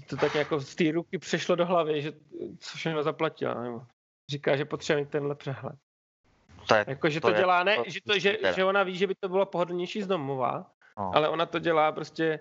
to 0.08 0.18
tak 0.18 0.36
jako 0.36 0.60
z 0.60 0.76
té 0.76 0.92
ruky 0.92 1.18
přešlo 1.18 1.56
do 1.56 1.66
hlavy, 1.66 2.02
že 2.02 2.14
co 2.60 2.78
všechno 2.78 3.04
zaplatila, 3.04 3.64
nebo 3.64 3.86
říká, 4.30 4.56
že 4.56 4.66
potřebuje 4.66 5.04
mít 5.04 5.12
tenhle 5.12 5.36
přehled. 5.36 5.76
To 6.68 6.76
je, 6.76 6.86
jako, 6.88 7.10
že 7.10 7.22
to, 7.22 7.28
to 7.28 7.34
dělá, 7.34 7.60
je, 7.60 7.66
ne, 7.66 7.76
to, 7.76 7.84
že, 7.88 8.00
to, 8.02 8.20
že, 8.20 8.38
že 8.56 8.64
ona 8.64 8.84
ví, 8.84 8.98
že 8.98 9.08
by 9.08 9.16
to 9.16 9.30
bylo 9.30 9.46
pohodlnější 9.46 10.02
z 10.02 10.08
domova, 10.08 10.72
no. 10.98 11.12
ale 11.16 11.30
ona 11.30 11.46
to 11.46 11.60
dělá 11.60 11.92
prostě, 11.92 12.40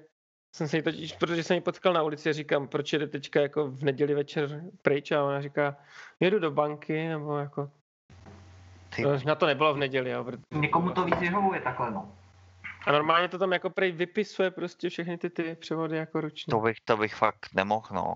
jsem 0.56 0.68
se 0.68 0.76
jí 0.76 0.82
totiž, 0.82 1.12
protože 1.12 1.42
jsem 1.42 1.54
ji 1.54 1.60
potkal 1.60 1.92
na 1.92 2.02
ulici 2.02 2.30
a 2.30 2.32
říkám, 2.32 2.68
proč 2.68 2.92
jde 2.92 3.06
teďka 3.06 3.40
jako 3.40 3.70
v 3.70 3.82
neděli 3.82 4.14
večer 4.14 4.64
pryč 4.82 5.12
a 5.12 5.24
ona 5.24 5.40
říká, 5.42 5.76
jedu 6.20 6.38
do 6.38 6.50
banky, 6.50 7.08
nebo 7.08 7.38
jako, 7.38 7.70
Ty. 8.96 9.04
na 9.26 9.34
to 9.34 9.46
nebylo 9.46 9.74
v 9.74 9.76
neděli. 9.76 10.10
Jo, 10.10 10.24
protože... 10.24 10.42
Někomu 10.50 10.90
to 10.90 11.04
víc 11.04 11.18
vyhovuje 11.18 11.60
takhle, 11.60 11.90
no. 11.90 12.12
A 12.86 12.92
normálně 12.92 13.28
to 13.28 13.38
tam 13.38 13.52
jako 13.52 13.70
prej 13.70 13.92
vypisuje 13.92 14.50
prostě 14.50 14.90
všechny 14.90 15.18
ty, 15.18 15.30
ty 15.30 15.54
převody 15.54 15.96
jako 15.96 16.20
ručně. 16.20 16.50
To 16.50 16.60
bych, 16.60 16.76
to 16.84 16.96
bych 16.96 17.14
fakt 17.14 17.48
nemohl, 17.54 17.88
no. 17.92 18.14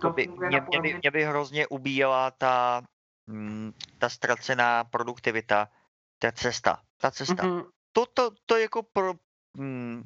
To, 0.00 0.10
by, 0.10 0.26
mě, 0.26 0.60
mě, 0.60 0.80
by, 0.80 0.94
mě 0.94 1.10
by 1.10 1.24
hrozně 1.24 1.66
ubíjela 1.66 2.30
ta, 2.30 2.82
mm, 3.26 3.72
ta 3.98 4.08
ztracená 4.08 4.84
produktivita, 4.84 5.68
ta 6.18 6.32
cesta. 6.32 6.82
Ta 7.00 7.10
cesta. 7.10 7.34
Mm-hmm. 7.34 7.64
To, 7.92 8.06
to, 8.06 8.30
to 8.46 8.56
jako 8.56 8.82
pro, 8.82 9.14
mm, 9.56 10.02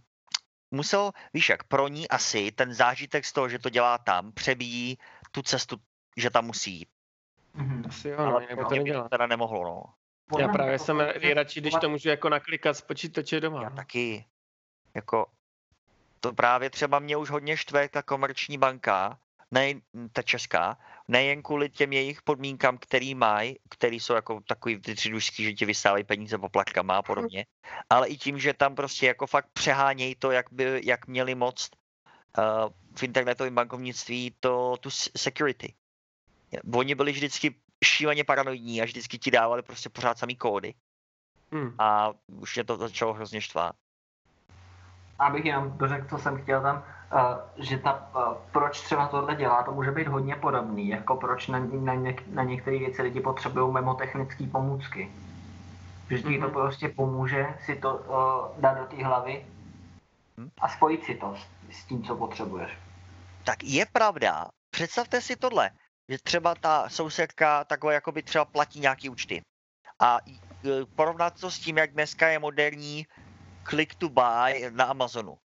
musel, 0.71 1.13
víš 1.35 1.49
jak, 1.49 1.65
pro 1.65 1.89
ní 1.89 2.09
asi 2.09 2.53
ten 2.53 2.75
zážitek 2.75 3.25
z 3.25 3.33
toho, 3.33 3.49
že 3.49 3.59
to 3.59 3.71
dělá 3.71 3.99
tam, 3.99 4.33
přebíjí 4.33 4.99
tu 5.31 5.43
cestu, 5.43 5.77
že 6.17 6.31
tam 6.31 6.47
musí 6.47 6.79
jít. 6.79 6.89
Mm-hmm. 7.57 7.89
Asi 7.89 8.09
jo, 8.09 8.17
no, 8.19 8.27
ale 8.27 8.47
to, 8.47 8.65
to 8.65 8.75
nedělá. 8.75 9.09
teda 9.09 9.27
nemohlo, 9.27 9.65
no. 9.65 9.83
Já 10.39 10.49
právě 10.49 10.79
jsem 10.79 11.01
radši, 11.35 11.61
když 11.61 11.75
to 11.81 11.89
můžu 11.89 12.09
jako 12.09 12.29
naklikat 12.29 12.77
z 12.77 12.81
počítače 12.81 13.41
doma. 13.41 13.63
Já 13.63 13.71
taky. 13.71 14.25
Jako, 14.95 15.27
to 16.21 16.33
právě 16.33 16.71
třeba 16.71 16.99
mě 16.99 17.17
už 17.17 17.31
hodně 17.31 17.57
štve 17.57 17.89
ta 17.89 18.03
komerční 18.03 18.59
banka, 18.59 19.19
ne, 19.51 19.75
ta 20.13 20.23
česká, 20.23 20.79
nejen 21.09 21.43
kvůli 21.43 21.71
těm 21.71 21.93
jejich 21.93 22.23
podmínkám, 22.23 22.79
který 22.79 23.15
mají, 23.15 23.57
který 23.71 24.01
jsou 24.01 24.15
jako 24.15 24.41
takový 24.49 24.81
třidušský, 24.81 25.45
že 25.45 25.53
ti 25.53 25.65
vysávají 25.65 26.05
peníze 26.05 26.39
poplatkama 26.39 26.97
a 26.97 27.03
podobně, 27.03 27.47
ale 27.91 28.09
i 28.09 28.17
tím, 28.17 28.39
že 28.39 28.55
tam 28.55 28.75
prostě 28.75 29.07
jako 29.07 29.27
fakt 29.27 29.49
přehánějí 29.53 30.15
to, 30.15 30.31
jak, 30.31 30.47
by, 30.53 30.81
jak 30.85 31.07
měli 31.07 31.35
moc 31.35 31.71
uh, 32.39 32.45
v 32.97 33.03
internetovém 33.03 33.55
bankovnictví 33.55 34.37
to, 34.41 34.77
tu 34.81 34.91
security. 35.17 35.75
Oni 36.75 36.95
byli 36.95 37.13
vždycky 37.13 37.55
šíleně 37.85 38.25
paranoidní 38.25 38.83
a 38.83 38.85
vždycky 38.85 39.19
ti 39.19 39.31
dávali 39.31 39.63
prostě 39.63 39.89
pořád 39.89 40.19
samý 40.19 40.37
kódy. 40.37 40.75
Hmm. 41.53 41.75
A 41.79 42.11
už 42.27 42.57
mě 42.57 42.65
to 42.65 42.77
začalo 42.77 43.13
hrozně 43.13 43.41
štvát. 43.41 43.73
Abych 45.19 45.45
jenom 45.45 45.79
dořekl, 45.79 46.07
co 46.09 46.19
jsem 46.19 46.43
chtěl 46.43 46.63
tam, 46.63 46.77
uh, 47.13 47.65
že 47.65 47.79
ta, 47.79 48.11
uh, 48.17 48.35
proč 48.53 48.81
třeba 48.81 49.09
tohle 49.09 49.37
dělá, 49.37 49.63
to 49.63 49.73
může 49.73 49.91
být 49.91 50.09
hodně 50.09 50.37
podobný, 50.37 50.89
jako 50.89 51.17
proč 51.17 51.49
na, 51.49 51.59
na, 51.59 51.95
na 52.27 52.43
některé 52.43 52.79
věci 52.79 53.03
lidi 53.03 53.21
potřebují 53.21 53.73
memotechnické 53.73 54.47
pomůcky. 54.47 55.13
Že 56.11 56.19
ti 56.19 56.29
mm-hmm. 56.29 56.41
to 56.41 56.49
prostě 56.49 56.89
pomůže 56.89 57.55
si 57.65 57.77
to 57.77 57.95
uh, 57.95 58.61
dát 58.61 58.79
do 58.79 58.85
té 58.85 59.05
hlavy 59.05 59.47
hmm. 60.39 60.51
a 60.61 60.69
spojit 60.69 61.05
si 61.05 61.15
to 61.15 61.37
s, 61.37 61.47
s 61.77 61.85
tím, 61.85 62.03
co 62.03 62.17
potřebuješ. 62.17 62.79
Tak 63.45 63.65
je 63.65 63.87
pravda, 63.93 64.49
představte 64.71 65.21
si 65.21 65.37
tohle 65.37 65.71
že 66.09 66.19
třeba 66.19 66.55
ta 66.55 66.89
sousedka 66.89 67.65
takhle 67.65 67.95
jako 67.95 68.13
by 68.13 68.23
třeba 68.23 68.45
platí 68.45 68.81
nějaký 68.81 69.09
účty. 69.09 69.43
A 70.01 70.19
e, 70.27 70.85
porovnat 70.97 71.41
to 71.41 71.51
s 71.51 71.59
tím, 71.59 71.77
jak 71.79 71.93
dneska 71.93 72.29
je 72.29 72.39
moderní 72.39 73.07
click 73.69 73.95
to 73.95 74.09
buy 74.09 74.71
na 74.71 74.85
Amazonu. 74.85 75.39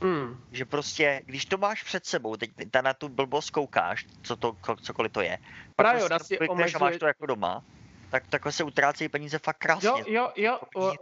Mm. 0.00 0.40
Že 0.52 0.64
prostě, 0.64 1.22
když 1.24 1.44
to 1.44 1.58
máš 1.58 1.82
před 1.82 2.06
sebou, 2.06 2.36
teď 2.36 2.50
na 2.82 2.94
tu 2.94 3.08
blbost 3.08 3.50
koukáš, 3.50 4.06
co 4.22 4.36
to, 4.36 4.56
cokoliv 4.82 5.12
to 5.12 5.20
je, 5.20 5.38
Právě, 5.76 6.00
pak 6.00 6.08
prostě 6.08 6.36
si 6.36 6.48
omezuje... 6.48 6.74
a 6.74 6.78
máš 6.78 6.98
to 6.98 7.06
jako 7.06 7.26
doma, 7.26 7.64
tak 8.10 8.26
takhle 8.26 8.52
se 8.52 8.64
utrácejí 8.64 9.08
peníze 9.08 9.38
fakt 9.38 9.58
krásně. 9.58 9.88
Jo, 9.88 10.04
jo, 10.06 10.32
jo, 10.36 10.58
o, 10.74 10.92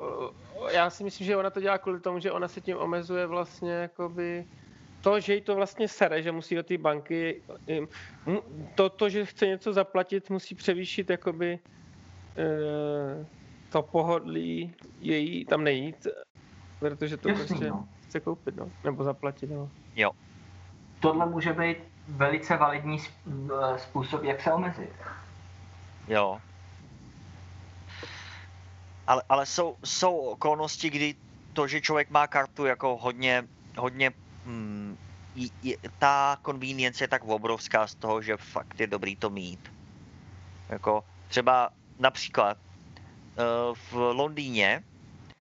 o, 0.57 0.69
já 0.69 0.91
si 0.91 1.05
myslím, 1.05 1.27
že 1.27 1.37
ona 1.37 1.51
to 1.51 1.61
dělá 1.61 1.79
kvůli 1.79 2.01
tomu, 2.01 2.19
že 2.19 2.33
ona 2.33 2.49
se 2.49 2.61
tím 2.61 2.77
omezuje 2.77 3.27
vlastně 3.27 3.73
jakoby 3.73 4.47
to, 5.03 5.21
že 5.21 5.35
jí 5.35 5.41
to 5.41 5.55
vlastně 5.55 5.89
sere, 5.89 6.23
že 6.23 6.33
musí 6.33 6.55
do 6.55 6.63
té 6.63 6.79
banky, 6.79 7.43
to, 8.75 8.89
to, 8.89 9.09
že 9.09 9.27
chce 9.27 9.47
něco 9.47 9.73
zaplatit, 9.73 10.31
musí 10.31 10.55
převýšit 10.55 11.11
jakoby 11.11 11.59
e, 12.37 13.27
to 13.69 13.83
pohodlí 13.83 14.75
její 15.01 15.45
tam 15.45 15.65
nejít, 15.65 16.07
protože 16.79 17.17
to 17.17 17.29
Jasný, 17.29 17.47
prostě 17.47 17.71
no. 17.71 17.89
chce 18.03 18.21
koupit, 18.21 18.57
no, 18.57 18.71
nebo 18.85 19.05
zaplatit, 19.05 19.51
no. 19.51 19.71
Jo. 19.97 20.11
Tohle 21.01 21.27
může 21.27 21.53
být 21.53 21.79
velice 22.09 22.57
validní 22.57 22.99
e, 22.99 23.79
způsob, 23.79 24.25
jak 24.25 24.41
se 24.41 24.53
omezit. 24.53 24.93
Jo. 26.09 26.41
Ale, 29.07 29.23
ale 29.29 29.47
jsou, 29.47 29.77
jsou 29.85 30.17
okolnosti, 30.17 30.91
kdy 30.91 31.15
to, 31.53 31.67
že 31.67 31.81
člověk 31.81 32.11
má 32.11 32.27
kartu 32.27 32.67
jako 32.67 32.97
hodně, 32.97 33.49
hodně 33.77 34.11
hmm, 34.45 34.99
je, 35.63 35.77
ta 35.99 36.39
convenience 36.45 37.05
je 37.05 37.09
tak 37.09 37.25
obrovská 37.25 37.87
z 37.87 37.95
toho, 37.95 38.23
že 38.23 38.37
fakt 38.37 38.81
je 38.81 38.87
dobrý 38.87 39.17
to 39.17 39.31
mít. 39.31 39.73
Jako 40.69 41.05
třeba 41.29 41.71
například 41.99 42.59
uh, 42.59 43.75
v 43.91 43.93
Londýně, 43.93 44.83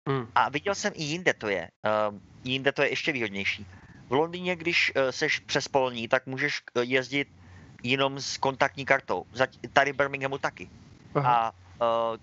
hmm. 0.09 0.27
a 0.35 0.49
viděl 0.49 0.75
jsem 0.75 0.93
i 0.95 1.03
jinde 1.03 1.33
to 1.33 1.47
je, 1.47 1.67
uh, 2.09 2.19
jinde 2.43 2.71
to 2.71 2.81
je 2.81 2.89
ještě 2.89 3.11
výhodnější. 3.11 3.65
V 4.09 4.11
Londýně, 4.13 4.55
když 4.55 4.93
uh, 4.95 5.09
seš 5.09 5.39
přes 5.39 5.67
polní, 5.67 6.07
tak 6.07 6.25
můžeš 6.25 6.61
jezdit 6.81 7.27
jenom 7.83 8.19
s 8.19 8.37
kontaktní 8.37 8.85
kartou. 8.85 9.25
Tady 9.73 9.93
Birminghamu 9.93 10.37
taky. 10.37 10.69
Aha. 11.15 11.33
A 11.35 11.53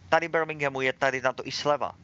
tady 0.09 0.29
Birminghamu 0.29 0.81
je 0.81 0.93
tady 0.93 1.21
na 1.21 1.33
to 1.33 1.47
i 1.47 1.53
sleva 1.53 1.95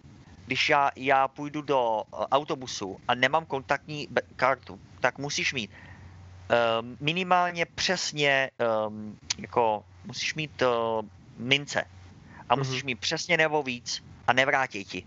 když 0.49 0.69
já, 0.69 0.91
já 0.97 1.29
půjdu 1.29 1.63
do 1.63 2.03
eh, 2.03 2.27
autobusu 2.33 2.97
a 3.09 3.15
nemám 3.15 3.45
kontaktní 3.45 4.09
kartu, 4.37 4.81
tak 5.01 5.19
musíš 5.19 5.55
mít 5.55 5.71
um, 5.71 6.97
minimálně 7.01 7.67
přesně, 7.67 8.51
um, 8.89 9.19
jako 9.39 9.85
musíš 10.05 10.35
mít 10.35 10.63
uh, 10.63 11.05
mince 11.37 11.85
a 12.49 12.57
musíš 12.57 12.83
mm-hmm. 12.83 12.87
mít 12.87 13.01
přesně 13.01 13.37
nebo 13.37 13.63
víc 13.63 14.05
a 14.27 14.33
nevrátí 14.33 14.85
ti. 14.85 15.07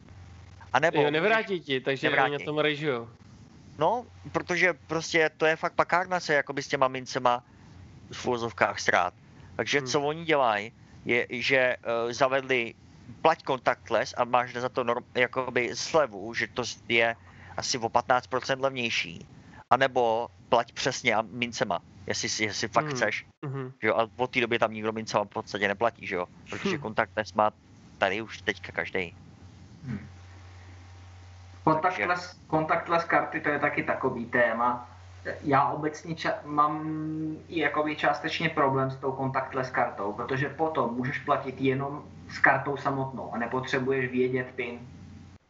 A 0.73 0.79
nebo 0.79 1.01
jo, 1.01 1.11
nevrátí 1.11 1.59
ti, 1.59 1.81
takže 1.81 2.09
nevrátí. 2.09 2.31
na 2.31 2.45
tom 2.45 2.59
režijou. 2.59 3.09
No, 3.77 4.05
protože 4.31 4.73
prostě 4.87 5.29
to 5.37 5.45
je 5.45 5.55
fakt 5.55 5.73
pakárna 5.73 6.19
se 6.19 6.33
jakoby 6.33 6.63
s 6.63 6.67
těma 6.67 6.87
mincema 6.87 7.43
v 8.11 8.25
úvozovkách 8.25 8.79
strát. 8.79 9.13
Takže 9.55 9.77
Hmm. 9.77 9.87
co 9.87 10.01
oni 10.01 10.25
dělají, 10.25 10.71
je, 11.05 11.27
že 11.29 11.75
uh, 11.81 12.13
zavedli 12.13 12.73
plať 13.21 13.43
contactless 13.47 14.13
a 14.17 14.23
máš 14.23 14.53
za 14.53 14.69
to 14.69 14.83
norm, 14.83 15.03
jakoby 15.15 15.71
slevu, 15.75 16.33
že 16.33 16.47
to 16.53 16.63
je 16.89 17.15
asi 17.57 17.77
o 17.77 17.89
15% 17.89 18.61
levnější. 18.61 19.25
A 19.69 19.77
nebo 19.77 20.27
plať 20.49 20.71
přesně 20.71 21.15
a 21.15 21.21
mincema, 21.21 21.79
jestli, 22.07 22.29
si- 22.29 22.43
jestli 22.43 22.67
fakt 22.67 22.85
Hmm. 22.85 22.93
chceš. 22.95 23.25
Mhm. 23.41 23.71
Že 23.81 23.87
jo? 23.87 23.95
A 23.95 24.07
od 24.17 24.31
té 24.31 24.41
doby 24.41 24.59
tam 24.59 24.73
nikdo 24.73 24.91
mincema 24.91 25.23
v 25.23 25.27
podstatě 25.27 25.67
neplatí, 25.67 26.07
že 26.07 26.15
jo? 26.15 26.25
Protože 26.49 26.77
Hm. 26.77 26.81
contactless 26.81 27.33
má 27.33 27.51
tady 27.97 28.21
už 28.21 28.41
teďka 28.41 28.71
každý. 28.71 29.15
Hm. 29.83 30.07
Contactless, 31.63 32.35
contactless 32.49 33.03
karty 33.03 33.39
to 33.41 33.49
je 33.49 33.59
taky 33.59 33.83
takový 33.83 34.25
téma. 34.25 34.87
Já 35.43 35.69
obecně 35.69 36.15
ča- 36.15 36.35
mám 36.45 36.81
i 37.47 37.59
jakoby 37.59 37.95
částečně 37.95 38.49
problém 38.49 38.91
s 38.91 38.95
tou 38.95 39.15
contactless 39.15 39.69
kartou, 39.69 40.13
protože 40.13 40.49
potom 40.49 40.93
můžeš 40.95 41.19
platit 41.19 41.61
jenom 41.61 42.03
s 42.33 42.39
kartou 42.39 42.77
samotnou 42.77 43.33
a 43.33 43.37
nepotřebuješ 43.37 44.11
vědět 44.11 44.47
PIN. 44.55 44.79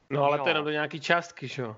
No 0.09 0.23
ale 0.23 0.37
to 0.37 0.43
Jo. 0.43 0.47
je 0.47 0.49
jenom 0.49 0.65
do 0.65 0.71
nějaký 0.71 0.99
částky, 0.99 1.47
že 1.47 1.61
jo? 1.61 1.75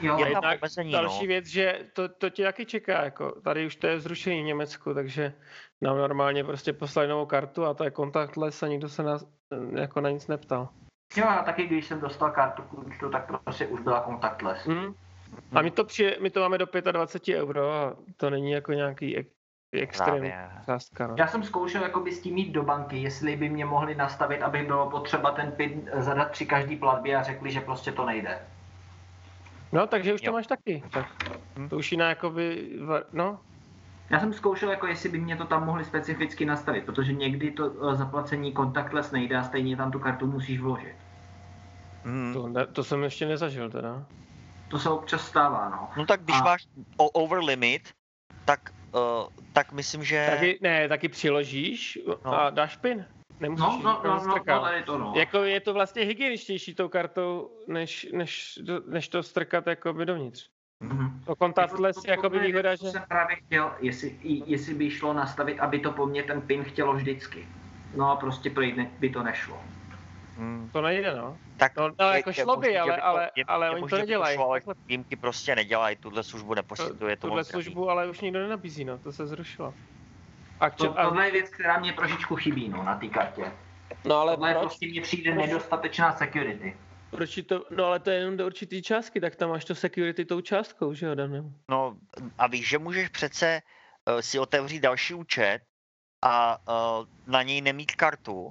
Jo, 0.00 0.18
Je 0.18 0.24
A 0.26 0.26
tam 0.26 0.28
jednak 0.28 0.58
omezení, 0.62 0.92
Další 0.92 1.22
no. 1.22 1.26
věc, 1.26 1.46
že 1.46 1.78
to, 1.92 2.08
to 2.08 2.30
tě 2.30 2.44
taky 2.44 2.66
čeká, 2.66 3.04
jako 3.04 3.40
tady 3.40 3.66
už 3.66 3.76
to 3.76 3.86
je 3.86 4.00
zrušení 4.00 4.42
v 4.42 4.46
Německu, 4.46 4.94
takže 4.94 5.32
nám 5.80 5.96
normálně 5.98 6.44
prostě 6.44 6.72
poslali 6.72 7.08
novou 7.08 7.26
kartu 7.26 7.64
a 7.64 7.74
to 7.74 7.84
je 7.84 7.90
contactless 7.90 8.62
a 8.62 8.66
nikdo 8.68 8.88
se 8.88 9.02
nás 9.02 9.24
eh, 9.74 9.80
jako 9.80 10.00
na 10.00 10.10
nic 10.10 10.26
neptal. 10.26 10.68
jo, 11.16 11.24
já 11.26 11.42
taky, 11.42 11.66
když 11.66 11.86
jsem 11.86 12.00
dostal 12.00 12.30
kartu 12.30 12.62
k 12.62 13.10
tak 13.12 13.40
prostě 13.44 13.66
už 13.66 13.80
byla 13.80 14.00
contactless. 14.04 14.66
Hm? 14.66 14.94
A 15.52 15.62
my 15.62 15.70
to, 15.70 15.84
přijde, 15.84 16.16
my 16.20 16.30
to 16.30 16.40
máme 16.40 16.58
do 16.58 16.66
25 16.92 17.40
euro 17.42 17.72
a 17.72 17.96
to 18.16 18.30
není 18.30 18.50
jako 18.50 18.72
nějaký 18.72 19.10
extrémní 19.80 20.32
částka. 20.66 21.06
No. 21.06 21.14
Já 21.18 21.26
jsem 21.26 21.42
zkoušel 21.42 21.82
jakoby 21.82 22.12
s 22.12 22.20
tím 22.20 22.38
jít 22.38 22.52
do 22.52 22.62
banky, 22.62 22.98
jestli 22.98 23.36
by 23.36 23.48
mě 23.48 23.64
mohli 23.64 23.94
nastavit, 23.94 24.42
aby 24.42 24.62
bylo 24.62 24.90
potřeba 24.90 25.30
ten 25.30 25.52
PIN 25.52 25.90
zadat 25.94 26.30
při 26.30 26.46
každý 26.46 26.76
platbě 26.76 27.16
a 27.16 27.22
řekli, 27.22 27.50
že 27.52 27.60
prostě 27.60 27.92
to 27.92 28.06
nejde. 28.06 28.38
no 29.72 29.86
takže 29.86 30.14
už 30.14 30.20
to 30.20 30.26
Jo. 30.26 30.32
máš 30.32 30.46
taky. 30.46 30.82
Tak 30.90 31.06
Hm. 31.58 31.68
to 31.68 31.76
už 31.76 31.92
jiná 31.92 32.08
jakoby, 32.08 32.70
no, 33.12 33.38
Já 34.10 34.20
jsem 34.20 34.32
zkoušel, 34.32 34.70
jako 34.70 34.86
jestli 34.86 35.08
by 35.08 35.18
mě 35.18 35.36
to 35.36 35.44
tam 35.44 35.66
mohli 35.66 35.84
specificky 35.84 36.44
nastavit, 36.44 36.84
protože 36.84 37.12
někdy 37.12 37.50
to 37.50 37.90
eh, 37.90 37.96
zaplacení 37.96 38.54
contactless 38.54 39.10
nejde 39.10 39.36
a 39.36 39.42
stejně 39.42 39.76
tam 39.76 39.90
tu 39.92 39.98
kartu 39.98 40.26
musíš 40.26 40.60
vložit. 40.60 40.96
Hmm. 42.04 42.32
to, 42.34 42.48
ne, 42.48 42.66
to 42.66 42.84
jsem 42.84 43.02
ještě 43.02 43.26
nezažil 43.26 43.70
teda. 43.70 44.04
To 44.68 44.78
se 44.78 44.90
občas 44.90 45.26
stává, 45.26 45.68
no. 45.68 45.88
No 45.96 46.06
tak 46.06 46.20
když 46.22 46.36
A- 46.40 46.44
máš 46.44 46.66
o- 46.96 47.08
over 47.10 47.38
limit, 47.38 47.88
tak, 48.44 48.60
tak 49.52 49.72
myslím, 49.72 50.04
že... 50.04 50.26
Taky, 50.30 50.58
ne, 50.62 50.88
taky 50.88 51.08
přiložíš 51.08 51.98
No. 52.24 52.34
a 52.34 52.50
dáš 52.50 52.76
pin. 52.76 53.06
Nemusíš 53.40 53.66
No, 53.66 53.80
no, 53.82 54.00
no, 54.04 54.20
no, 54.26 54.34
no, 54.46 54.60
tady 54.60 54.82
to 54.82 54.98
no. 54.98 55.12
Jako 55.16 55.38
je 55.38 55.60
to 55.60 55.74
vlastně 55.74 56.04
hygieničtější 56.04 56.74
tou 56.74 56.88
kartou, 56.88 57.50
než, 57.66 58.06
než, 58.12 58.58
než 58.86 59.08
to 59.08 59.22
strkat 59.22 59.66
jakoby 59.66 60.06
dovnitř. 60.06 60.48
Mhm. 60.80 61.20
To 61.26 61.36
contactless 61.36 62.04
je 62.04 62.10
jakoby 62.10 62.36
to 62.36 62.42
je 62.42 62.46
výhoda, 62.46 62.74
že... 62.74 62.90
jsem 62.90 63.02
právě 63.08 63.36
chtěl, 63.36 63.72
jestli, 63.80 64.16
jestli 64.46 64.74
by 64.74 64.90
šlo 64.90 65.12
nastavit, 65.12 65.60
aby 65.60 65.78
to 65.78 65.92
po 65.92 66.06
mně 66.06 66.22
ten 66.22 66.40
PIN 66.40 66.64
chtělo 66.64 66.94
vždycky. 66.94 67.46
No 67.96 68.10
a 68.10 68.16
prostě 68.16 68.50
prý 68.50 68.72
ne, 68.72 68.90
by 68.98 69.10
to 69.10 69.22
nešlo. 69.22 69.60
Hmm. 70.36 70.70
To 70.72 70.82
nejde, 70.82 71.16
no. 71.16 71.38
Tak 71.56 71.76
No, 71.76 71.90
no 72.00 72.08
jako 72.12 72.32
šlo 72.32 72.56
by, 72.56 72.78
ale, 72.78 72.96
ale, 72.96 73.30
ale 73.46 73.70
oni 73.70 73.88
to 73.88 73.96
nedělají. 73.98 74.36
šlo, 74.36 74.50
ale 74.50 74.60
Takhle- 74.60 74.74
výjimky 74.86 75.16
prostě 75.16 75.54
nedělají, 75.56 75.96
tuhle 75.96 76.22
službu 76.22 76.54
neposkytuje, 76.54 77.16
to 77.16 77.26
Tuhle 77.26 77.44
službu 77.44 77.90
ale 77.90 78.10
už 78.10 78.20
nikdo 78.20 78.38
nenabízí, 78.38 78.84
no. 78.84 78.98
To 78.98 79.12
se 79.12 79.26
zrušilo. 79.26 79.74
A, 80.60 80.70
To, 80.70 80.98
a, 80.98 81.04
tohle 81.04 81.26
je 81.26 81.32
věc, 81.32 81.50
která 81.50 81.78
mě 81.78 81.92
trošičku 81.92 82.36
chybí, 82.36 82.68
no, 82.68 82.82
na 82.82 82.98
té 82.98 83.08
kartě. 83.08 83.52
no 84.04 84.14
ale 84.16 84.32
Tohle 84.36 84.52
proč? 84.54 84.60
prostě 84.62 84.86
mně 84.86 85.00
přijde 85.00 85.34
nedostatečná 85.34 86.12
security. 86.12 86.76
proč 87.10 87.38
to, 87.48 87.64
no 87.76 87.84
ale 87.84 88.00
to 88.00 88.10
je 88.10 88.16
jenom 88.16 88.36
do 88.36 88.46
určitý 88.46 88.82
částky, 88.82 89.20
tak 89.20 89.36
tam 89.36 89.50
máš 89.50 89.64
to 89.64 89.74
security 89.74 90.24
tou 90.24 90.40
částkou, 90.40 90.94
že 90.94 91.06
jo, 91.06 91.14
daném. 91.14 91.54
No 91.70 91.96
a 92.38 92.46
víš, 92.46 92.68
že 92.68 92.78
můžeš 92.78 93.08
přece 93.08 93.60
uh, 94.14 94.20
si 94.20 94.38
otevřít 94.38 94.80
další 94.80 95.14
účet 95.14 95.58
a 96.22 96.58
uh, 96.68 97.06
na 97.26 97.42
něj 97.42 97.60
nemít 97.60 97.92
kartu 97.96 98.50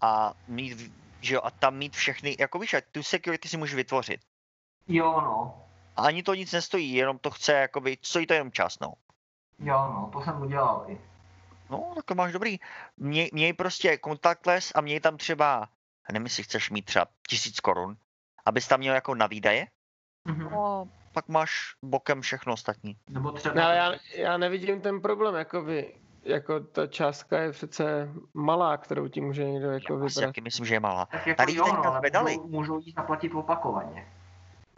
a 0.00 0.34
mít, 0.48 0.92
že 1.20 1.34
jo, 1.34 1.40
a 1.44 1.50
tam 1.50 1.76
mít 1.76 1.96
všechny, 1.96 2.36
jako 2.38 2.58
víš, 2.58 2.76
tu 2.92 3.02
security 3.02 3.48
si 3.48 3.56
můžeš 3.56 3.74
vytvořit. 3.74 4.20
Jo, 4.88 5.20
no. 5.20 5.64
A 5.96 6.02
ani 6.02 6.22
to 6.22 6.34
nic 6.34 6.52
nestojí, 6.52 6.94
jenom 6.94 7.18
to 7.18 7.30
chce, 7.30 7.52
jakoby, 7.52 7.98
stojí 8.02 8.26
to 8.26 8.34
jenom 8.34 8.52
čas, 8.52 8.78
no. 8.80 8.92
Jo, 9.58 9.76
no, 9.76 10.10
to 10.12 10.20
jsem 10.22 10.42
udělal 10.42 10.84
i. 10.88 11.00
No, 11.70 11.92
tak 11.94 12.04
to 12.04 12.14
máš 12.14 12.32
dobrý. 12.32 12.58
Měj, 12.96 13.30
měj 13.32 13.52
prostě 13.52 13.98
contactless 14.04 14.72
a 14.74 14.80
měj 14.80 15.00
tam 15.00 15.16
třeba, 15.16 15.68
nevím, 16.12 16.26
jestli 16.26 16.42
chceš 16.42 16.70
mít 16.70 16.84
třeba 16.84 17.06
tisíc 17.28 17.60
korun, 17.60 17.96
abys 18.46 18.68
tam 18.68 18.80
měl 18.80 18.94
jako 18.94 19.14
na 19.14 19.26
výdaje, 19.26 19.66
Mhm. 20.24 20.50
no 20.50 20.64
a 20.66 20.88
pak 21.12 21.28
máš 21.28 21.74
bokem 21.82 22.20
všechno 22.20 22.52
ostatní. 22.52 22.96
Nebo 23.08 23.32
třeba... 23.32 23.54
No, 23.54 23.62
ale 23.62 23.76
já, 23.76 23.92
já 24.14 24.36
nevidím 24.36 24.80
ten 24.80 25.00
problém, 25.00 25.34
jakoby, 25.34 25.94
jako 26.22 26.60
ta 26.60 26.86
částka 26.86 27.38
je 27.38 27.52
přece 27.52 28.08
malá, 28.34 28.76
kterou 28.76 29.08
ti 29.08 29.20
může 29.20 29.44
někdo 29.44 29.70
jako 29.70 29.92
Já 29.92 29.98
vybrat. 29.98 30.24
taky 30.28 30.40
myslím, 30.40 30.66
že 30.66 30.74
je 30.74 30.80
malá. 30.80 31.06
tak 31.06 31.26
jako 31.26 31.36
tady 31.36 31.54
jo, 31.54 31.64
no, 31.66 31.84
ale 32.14 32.36
můžou, 32.44 32.80
jí 32.80 32.92
zaplatit 32.92 33.34
opakovaně. 33.34 34.08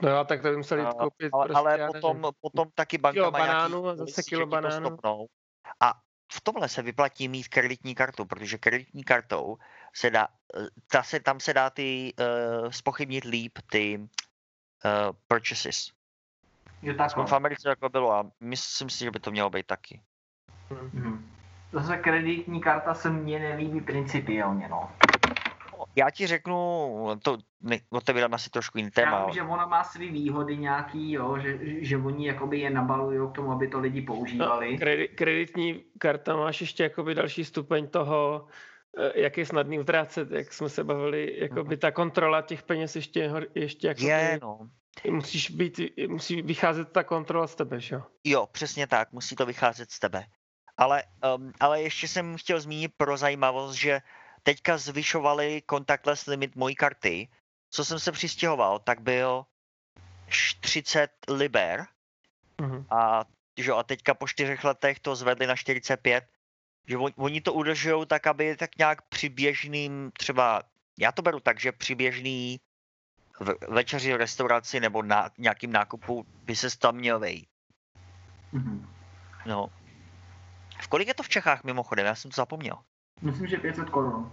No 0.03 0.11
jo, 0.11 0.25
tak 0.25 0.43
to 0.43 0.49
by 0.51 0.57
museli 0.57 0.81
jít 0.81 0.87
A- 0.87 0.93
koupit 0.93 1.31
Ale, 1.33 1.47
prostě, 1.49 1.59
ale 1.83 1.87
potom, 1.87 2.33
potom 2.41 2.69
taky 2.75 2.99
banka 2.99 3.15
Kilo 3.15 3.31
má 3.31 3.39
banánů 3.39 3.83
nějaký 3.83 4.01
a 4.01 4.07
zase 4.07 4.23
kilo 4.23 4.47
banánů. 4.47 4.87
stopnou. 4.87 5.27
A 5.81 5.95
v 6.33 6.41
tomhle 6.41 6.69
se 6.69 6.83
vyplatí 6.83 7.29
mít 7.29 7.49
kreditní 7.49 7.95
kartu, 7.95 8.25
protože 8.25 8.59
kreditní 8.59 9.05
kartou 9.05 9.59
se 9.95 10.11
dá, 10.11 10.29
eh, 10.57 10.67
ta 10.91 11.03
se, 11.03 11.21
tam 11.21 11.41
se 11.41 11.55
dá 11.55 11.71
ty 11.71 12.15
uh, 12.63 12.71
spochybnit 12.71 13.25
líp 13.25 13.59
ty 13.71 13.99
uh, 13.99 14.09
purchases. 15.29 15.91
Jo, 16.83 16.95
tak. 16.95 17.17
V 17.29 17.33
Americe 17.33 17.69
jako 17.69 17.89
bylo 17.89 18.13
a 18.13 18.31
myslím 18.41 18.91
si, 18.91 18.99
že 19.05 19.11
by 19.11 19.21
to 19.21 19.31
mělo 19.31 19.51
být 19.51 19.67
taky. 19.67 20.03
Mhm. 20.71 21.32
Zase 21.73 21.97
kreditní 21.97 22.61
karta 22.61 22.95
se 22.95 23.11
mně 23.11 23.39
nelíbí 23.39 23.81
principiálně, 23.81 24.69
no. 24.69 24.91
Já 25.97 26.11
ti 26.11 26.27
řeknu, 26.27 27.09
to 27.23 27.39
ne, 27.61 27.79
otevírám 27.91 28.35
asi 28.35 28.51
trošku 28.51 28.79
jiný 28.79 28.91
Já 28.97 29.05
téma. 29.05 29.25
vím, 29.25 29.35
že 29.35 29.43
ona 29.43 29.67
má 29.67 29.85
své 29.85 30.07
výhody 30.07 30.57
nějaký, 30.57 31.13
jo, 31.13 31.39
že, 31.39 31.59
že 31.63 31.97
oni 31.97 32.27
jakoby 32.27 32.61
je 32.61 32.71
nabalují 32.71 33.31
k 33.31 33.35
tomu, 33.35 33.53
aby 33.53 33.69
to 33.69 33.81
lidi 33.81 34.03
používali. 34.03 34.73
No, 34.73 34.79
kredi, 34.79 35.09
kreditní 35.09 35.85
karta 35.99 36.37
máš 36.37 36.61
ještě 36.61 36.83
jakoby 36.83 37.15
další 37.15 37.45
stupeň 37.45 37.89
toho, 37.89 38.47
eh, 38.99 39.21
jak 39.21 39.39
je 39.39 39.47
snadný 39.47 39.79
utrácet, 39.81 40.31
jak 40.31 40.53
jsme 40.53 40.69
se 40.69 40.85
bavili, 40.85 41.37
jakoby 41.39 41.77
ta 41.77 41.91
kontrola 41.91 42.43
těch 42.43 42.63
peněz 42.63 42.97
ještě, 42.97 43.33
ještě 43.55 43.89
jakoby, 43.89 44.07
Je, 44.07 44.39
no. 44.43 44.59
musíš 45.11 45.51
být, 45.51 45.81
musí 46.09 46.43
vycházet 46.43 46.93
ta 46.93 47.05
kontrola 47.05 47.47
z 47.47 47.55
tebe, 47.55 47.81
že 47.81 47.95
jo? 47.95 48.03
Jo, 48.25 48.47
přesně 48.53 48.87
tak, 48.87 49.13
musí 49.13 49.37
to 49.37 49.47
vycházet 49.47 49.91
z 49.91 49.99
tebe. 49.99 50.25
Ale, 50.77 51.03
um, 51.37 51.53
ale 51.61 51.83
ještě 51.83 52.09
jsem 52.09 52.37
chtěl 52.37 52.61
zmínit 52.61 52.93
pro 52.97 53.17
zajímavost, 53.17 53.75
že 53.75 54.01
teďka 54.43 54.79
zvyšovali 54.79 55.63
contactless 55.71 56.27
limit 56.27 56.57
mojí 56.57 56.75
karty. 56.75 57.29
Co 57.71 57.85
jsem 57.85 58.01
se 58.01 58.13
přistěhoval, 58.13 58.79
tak 58.79 59.01
byl 59.01 59.47
š- 60.29 60.61
30 60.61 61.11
liber 61.29 61.87
Mhm. 62.61 62.87
a, 62.91 63.25
že, 63.59 63.73
a 63.73 63.83
teďka 63.83 64.15
po 64.15 64.29
čtyřech 64.29 64.65
letech 64.65 65.01
to 65.01 65.17
zvedli 65.17 65.47
na 65.47 65.57
45. 65.57 66.25
Že 66.87 66.97
on, 66.97 67.13
oni 67.17 67.41
to 67.41 67.53
udržují 67.53 68.07
tak, 68.07 68.27
aby 68.27 68.57
tak 68.57 68.79
nějak 68.79 69.03
při 69.03 69.29
běžným, 69.29 70.11
třeba, 70.19 70.63
já 70.99 71.13
to 71.13 71.23
beru 71.23 71.41
tak, 71.41 71.61
že 71.61 71.73
při 71.73 71.95
běžný 71.95 72.61
v, 73.41 73.55
večeři 73.69 74.13
v 74.13 74.17
restauraci 74.17 74.81
nebo 74.81 75.03
na 75.03 75.31
nějakým 75.39 75.73
nákupu 75.73 76.27
by 76.45 76.57
se 76.57 76.79
tam 76.79 76.97
měl 76.97 77.19
vejít. 77.19 77.49
Mhm. 78.53 78.89
No. 79.47 79.69
V 80.83 80.89
kolik 80.89 81.09
je 81.09 81.15
to 81.15 81.23
v 81.23 81.29
Čechách 81.29 81.65
mimochodem? 81.65 82.07
Já 82.07 82.15
jsem 82.15 82.31
to 82.31 82.35
zapomněl. 82.35 82.77
Myslím, 83.21 83.47
že 83.47 83.57
500 83.59 83.91
korun. 83.91 84.33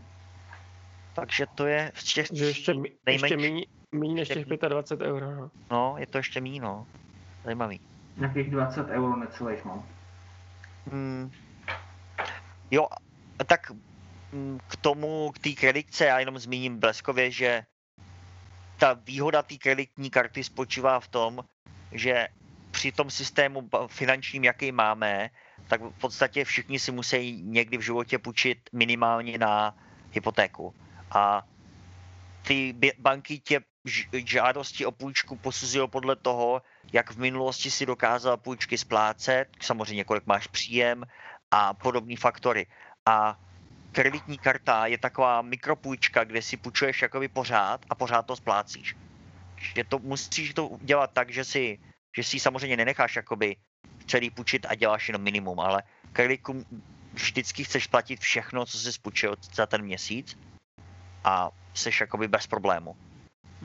Takže 1.13 1.45
to 1.55 1.65
je 1.65 1.91
v 1.95 2.03
těch, 2.03 2.27
Že 2.33 2.45
ještě, 2.45 2.73
mi- 2.73 2.89
ještě 2.89 2.99
nejmenší. 3.05 3.35
méně, 3.35 3.65
méně 3.91 4.13
než 4.13 4.29
Ještě 4.29 4.45
těch 4.45 4.59
25 4.69 5.07
euro, 5.07 5.35
no. 5.35 5.51
No, 5.71 5.95
je 5.97 6.07
to 6.07 6.17
ještě 6.17 6.41
míň, 6.41 6.61
no. 6.61 6.87
Zajímavý. 7.43 7.81
Nějakých 8.17 8.51
20 8.51 8.87
euro 8.89 9.15
necelých, 9.15 9.65
no. 9.65 9.85
Hmm. 10.91 11.31
Jo, 12.71 12.87
tak 13.45 13.71
mm, 14.31 14.59
k 14.67 14.75
tomu, 14.75 15.31
k 15.31 15.39
té 15.39 15.49
kreditce, 15.51 16.05
já 16.05 16.19
jenom 16.19 16.39
zmíním 16.39 16.79
bleskově, 16.79 17.31
že 17.31 17.65
ta 18.79 18.93
výhoda 18.93 19.41
té 19.43 19.57
kreditní 19.57 20.09
karty 20.09 20.43
spočívá 20.43 20.99
v 20.99 21.07
tom, 21.07 21.43
že 21.91 22.27
při 22.71 22.91
tom 22.91 23.09
systému 23.09 23.69
finančním, 23.87 24.43
jaký 24.43 24.71
máme, 24.71 25.29
tak 25.69 25.81
v 25.81 25.99
podstatě 26.01 26.45
všichni 26.45 26.79
si 26.79 26.91
musí 26.91 27.41
někdy 27.45 27.77
v 27.77 27.81
životě 27.81 28.17
půjčit 28.17 28.57
minimálně 28.73 29.37
na 29.37 29.77
hypotéku. 30.11 30.73
A 31.11 31.45
ty 32.41 32.73
banky 32.97 33.39
tě 33.39 33.61
žádosti 34.25 34.85
o 34.85 34.91
půjčku 34.91 35.35
posuzují 35.35 35.87
podle 35.87 36.15
toho, 36.15 36.61
jak 36.93 37.11
v 37.11 37.17
minulosti 37.17 37.71
si 37.71 37.85
dokázal 37.85 38.37
půjčky 38.37 38.77
splácet, 38.77 39.47
samozřejmě 39.61 40.03
kolik 40.03 40.25
máš 40.25 40.47
příjem 40.47 41.05
a 41.51 41.73
podobné 41.73 42.17
faktory. 42.17 42.65
A 43.05 43.37
kreditní 43.91 44.37
karta 44.37 44.87
je 44.87 44.97
taková 44.97 45.41
mikropůjčka, 45.41 46.23
kde 46.23 46.41
si 46.41 46.57
půjčuješ 46.57 47.01
jakoby 47.01 47.27
pořád 47.27 47.85
a 47.89 47.95
pořád 47.95 48.25
to 48.25 48.35
splácíš. 48.35 48.95
Že 49.75 49.83
to 49.83 49.99
musíš 49.99 50.53
to 50.53 50.77
dělat 50.81 51.13
tak, 51.13 51.29
že 51.29 51.45
si, 51.45 51.79
že 52.17 52.23
si 52.23 52.39
samozřejmě 52.39 52.77
nenecháš 52.77 53.15
jakoby 53.15 53.55
celý 54.09 54.29
půjčit 54.29 54.65
a 54.69 54.75
děláš 54.75 55.09
jenom 55.09 55.21
minimum, 55.21 55.59
ale 55.59 55.83
kreditku 56.13 56.65
vždycky 57.13 57.63
chceš 57.63 57.87
platit 57.87 58.19
všechno, 58.19 58.65
co 58.65 58.77
jsi 58.77 58.93
spůjčil 58.93 59.35
za 59.53 59.65
ten 59.65 59.81
měsíc 59.81 60.37
a 61.23 61.51
jsi 61.73 61.89
jakoby 62.01 62.27
bez 62.27 62.47
problému. 62.47 62.95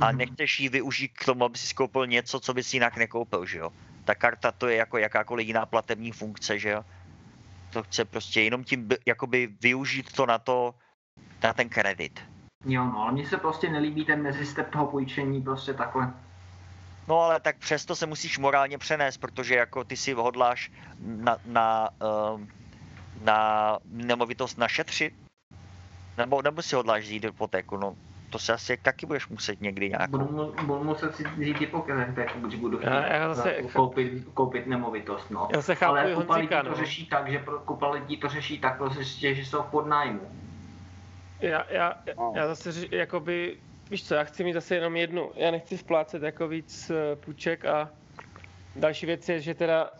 A 0.00 0.08
Mhm. 0.08 0.18
nechceš 0.18 0.60
ji 0.60 0.68
využít 0.68 1.08
k 1.08 1.24
tomu, 1.24 1.44
aby 1.44 1.58
si 1.58 1.74
koupil 1.74 2.06
něco, 2.06 2.40
co 2.40 2.54
bys 2.54 2.74
jinak 2.74 2.96
nekoupil, 2.96 3.46
že 3.46 3.58
jo. 3.58 3.72
Ta 4.04 4.14
karta 4.14 4.52
to 4.52 4.68
je 4.68 4.76
jako 4.76 4.98
jakákoliv 4.98 5.46
jiná 5.46 5.66
platební 5.66 6.12
funkce, 6.12 6.58
že 6.58 6.70
jo. 6.70 6.84
To 7.72 7.82
chce 7.82 8.04
prostě 8.04 8.40
jenom 8.40 8.64
tím 8.64 8.88
by- 8.88 8.98
jakoby 9.06 9.46
využít 9.62 10.12
to 10.12 10.26
na 10.26 10.38
to, 10.38 10.74
na 11.42 11.52
ten 11.52 11.68
kredit. 11.68 12.20
Jo, 12.64 12.84
no, 12.84 12.98
ale 13.02 13.12
mně 13.12 13.28
se 13.28 13.36
prostě 13.36 13.70
nelíbí 13.70 14.04
ten 14.04 14.22
mezistep 14.22 14.70
toho 14.70 14.86
půjčení, 14.86 15.42
prostě 15.42 15.74
takhle. 15.74 16.12
No 17.08 17.20
ale 17.20 17.40
tak 17.40 17.56
přesto 17.58 17.96
se 17.96 18.06
musíš 18.06 18.38
morálně 18.38 18.78
přenést, 18.78 19.18
protože 19.18 19.54
jako 19.54 19.84
ty 19.84 19.96
si 19.96 20.12
hodláš 20.12 20.70
na, 20.98 21.38
na, 21.44 21.88
um, 22.34 22.48
na 23.24 23.78
nemovitost 23.84 24.58
našetřit, 24.58 25.14
nebo, 26.18 26.42
nebo 26.42 26.62
si 26.62 26.74
hodláš 26.76 27.02
vzít 27.04 27.24
hypotéku, 27.24 27.76
no 27.76 27.96
to 28.30 28.38
se 28.38 28.52
asi 28.52 28.76
taky 28.76 29.06
budeš 29.06 29.28
muset 29.28 29.60
někdy 29.60 29.88
nějak. 29.88 30.10
Budu, 30.10 30.24
mu, 30.24 30.52
budu 30.66 30.84
muset 30.84 31.16
si 31.16 31.24
vzít 31.24 31.58
hypotéku, 31.60 32.40
když 32.40 32.60
budu 32.60 32.78
chtít 32.78 32.86
Já- 32.86 33.12
já 33.14 33.34
zase- 33.34 33.56
za- 33.62 33.68
koupit, 33.72 34.24
koupit 34.34 34.66
nemovitost, 34.66 35.30
no. 35.30 35.48
Já 35.52 35.62
se 35.62 35.74
chápu 35.74 35.90
Ale 35.90 36.14
kupa 36.14 36.20
lidí 36.36 36.46
Honzíka, 36.48 36.62
to 36.62 36.68
no. 36.68 36.76
řeší 36.76 37.06
tak, 37.06 37.30
že 37.30 37.38
pro, 37.38 37.58
kupa 37.58 37.90
lidí 37.90 38.16
to 38.16 38.28
řeší 38.28 38.58
tak, 38.58 38.76
prostě, 38.78 39.34
že 39.34 39.42
jsou 39.44 39.62
v 39.62 39.66
podnájmu. 39.66 40.20
Já, 41.40 41.64
já, 41.70 41.94
No. 42.18 42.32
já 42.36 42.46
zase 42.54 42.72
jakoby, 42.90 43.56
víš 43.90 44.04
co, 44.04 44.14
já 44.14 44.24
chci 44.24 44.44
mít 44.44 44.52
zase 44.52 44.74
jenom 44.74 44.96
jednu. 44.96 45.30
Já 45.36 45.50
nechci 45.50 45.78
splácet 45.78 46.22
jako 46.22 46.48
víc 46.48 46.90
eh, 46.90 47.16
půjček 47.16 47.64
a 47.64 47.90
další 48.76 49.06
věc 49.06 49.28
je, 49.28 49.40
že 49.40 49.54
teda 49.54 49.90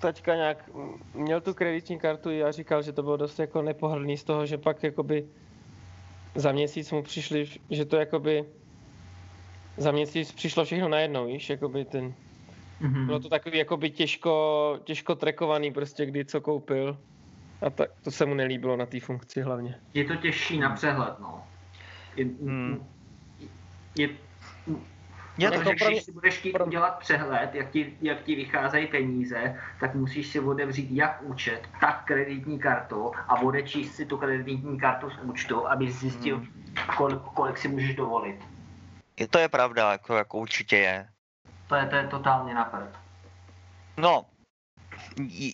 taťka 0.00 0.34
nějak 0.34 0.70
měl 1.14 1.40
tu 1.40 1.54
kreditní 1.54 1.98
kartu 1.98 2.30
a 2.46 2.52
říkal, 2.52 2.82
že 2.82 2.92
to 2.92 3.02
bylo 3.02 3.16
dost 3.16 3.38
jako 3.38 3.62
nepohodlný 3.62 4.16
z 4.16 4.24
toho, 4.24 4.46
že 4.46 4.58
pak 4.58 4.82
jakoby 4.82 5.28
za 6.34 6.52
měsíc 6.52 6.92
mu 6.92 7.02
přišli, 7.02 7.46
že 7.70 7.84
to 7.84 7.96
jakoby 7.96 8.44
za 9.76 9.92
měsíc 9.92 10.32
přišlo 10.32 10.64
všechno 10.64 10.88
najednou, 10.88 11.26
víš, 11.26 11.50
jakoby 11.50 11.84
ten, 11.84 12.14
Mhm. 12.80 13.06
bylo 13.06 13.20
to 13.20 13.28
takový 13.28 13.58
jakoby 13.58 13.90
těžko, 13.90 14.78
těžko 14.84 15.14
trekovaný 15.14 15.72
prostě, 15.72 16.06
kdy 16.06 16.24
co 16.24 16.40
koupil. 16.40 16.98
A 17.62 17.70
tak, 17.70 17.90
to 18.04 18.10
se 18.10 18.26
mu 18.26 18.34
nelíbilo 18.34 18.76
na 18.76 18.86
té 18.86 19.00
funkci 19.00 19.40
hlavně. 19.40 19.80
Je 19.94 20.04
to 20.04 20.16
těžší 20.16 20.58
na 20.58 20.70
přehled, 20.70 21.18
no. 21.18 21.42
Je, 22.18 22.24
Hmm. 22.24 22.86
je, 23.94 24.08
to 25.50 25.56
Protože 25.58 25.62
pro 25.64 25.86
mě- 25.86 25.94
když 25.94 26.02
si 26.02 26.12
budeš 26.12 26.38
chtít 26.38 26.52
pro- 26.52 26.66
udělat 26.66 26.98
přehled, 26.98 27.54
jak 27.54 27.70
ti, 27.70 27.96
jak 28.02 28.22
ti 28.22 28.34
vycházejí 28.34 28.86
peníze, 28.86 29.60
tak 29.80 29.94
musíš 29.94 30.26
si 30.26 30.40
otevřít 30.40 30.88
jak 30.90 31.22
účet, 31.22 31.68
tak 31.80 32.04
kreditní 32.04 32.58
kartu 32.58 33.12
a 33.28 33.40
odečíst 33.40 33.94
si 33.94 34.06
tu 34.06 34.16
kreditní 34.16 34.78
kartu 34.80 35.10
z 35.10 35.18
účtu, 35.22 35.68
aby 35.68 35.92
zjistil, 35.92 36.36
Hmm. 36.36 36.48
kolik, 36.96 37.18
kolik 37.18 37.58
si 37.58 37.68
můžeš 37.68 37.94
dovolit. 37.96 38.36
je, 39.20 39.28
to 39.28 39.38
je 39.38 39.48
pravda, 39.48 39.92
jako, 39.92 40.14
jako 40.16 40.38
určitě 40.38 40.76
je. 40.76 41.08
To 41.68 41.74
je, 41.74 41.86
to 41.86 41.96
je 41.96 42.06
totálně 42.06 42.54
na 42.54 42.64
prd. 42.64 42.90
No, 43.96 44.24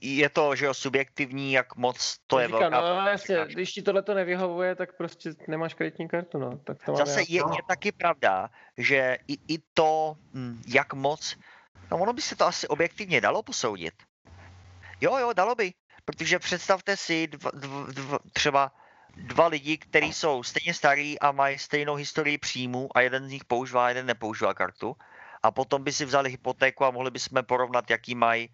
je 0.03 0.29
to, 0.29 0.55
že 0.57 0.67
jo, 0.67 0.75
subjektivní, 0.75 1.53
jak 1.53 1.77
moc 1.77 2.19
to 2.27 2.39
je 2.39 2.47
Říkám, 2.47 2.61
velká 2.61 2.81
no 2.81 3.09
jasně, 3.09 3.35
překážka. 3.35 3.55
když 3.55 3.73
ti 3.73 3.83
tohle 3.83 4.03
to 4.03 4.15
nevyhovuje, 4.15 4.75
tak 4.75 4.97
prostě 4.97 5.31
nemáš 5.49 5.75
kreditní 5.75 6.09
kartu, 6.09 6.39
no. 6.39 6.59
Tak 6.59 6.85
to 6.85 6.97
Zase 6.97 7.23
je, 7.29 7.41
No. 7.43 7.53
je 7.57 7.63
taky 7.69 7.93
pravda, 7.93 8.51
že 8.79 9.19
i, 9.29 9.55
i 9.55 9.59
to, 9.75 10.17
hm, 10.35 10.63
jak 10.67 10.95
moc, 10.95 11.37
no 11.91 11.99
ono 11.99 12.13
by 12.13 12.23
se 12.23 12.37
to 12.37 12.47
asi 12.47 12.69
objektivně 12.69 13.21
dalo 13.21 13.43
posoudit. 13.43 13.95
Jo, 15.01 15.17
jo, 15.17 15.33
dalo 15.33 15.55
by, 15.55 15.73
protože 16.05 16.39
představte 16.39 16.97
si 16.97 17.27
dva, 17.27 17.51
dva, 17.55 17.87
dva, 17.93 18.19
třeba 18.33 18.73
dva 19.17 19.47
lidi, 19.47 19.79
kteří 19.79 20.13
jsou 20.13 20.43
stejně 20.43 20.75
starí 20.75 21.19
a 21.19 21.33
mají 21.33 21.59
stejnou 21.59 21.95
historii 21.95 22.39
příjmu 22.39 22.89
a 22.95 23.01
jeden 23.01 23.27
z 23.27 23.31
nich 23.31 23.45
používá, 23.45 23.89
jeden 23.89 24.07
nepoužívá 24.07 24.55
kartu 24.55 24.97
a 25.43 25.51
potom 25.51 25.85
by 25.85 25.93
si 25.93 26.05
vzali 26.05 26.31
hypotéku 26.31 26.85
a 26.85 26.91
mohli 26.91 27.11
bychom 27.11 27.43
porovnat, 27.45 27.91
jaký 27.91 28.15
mají 28.15 28.49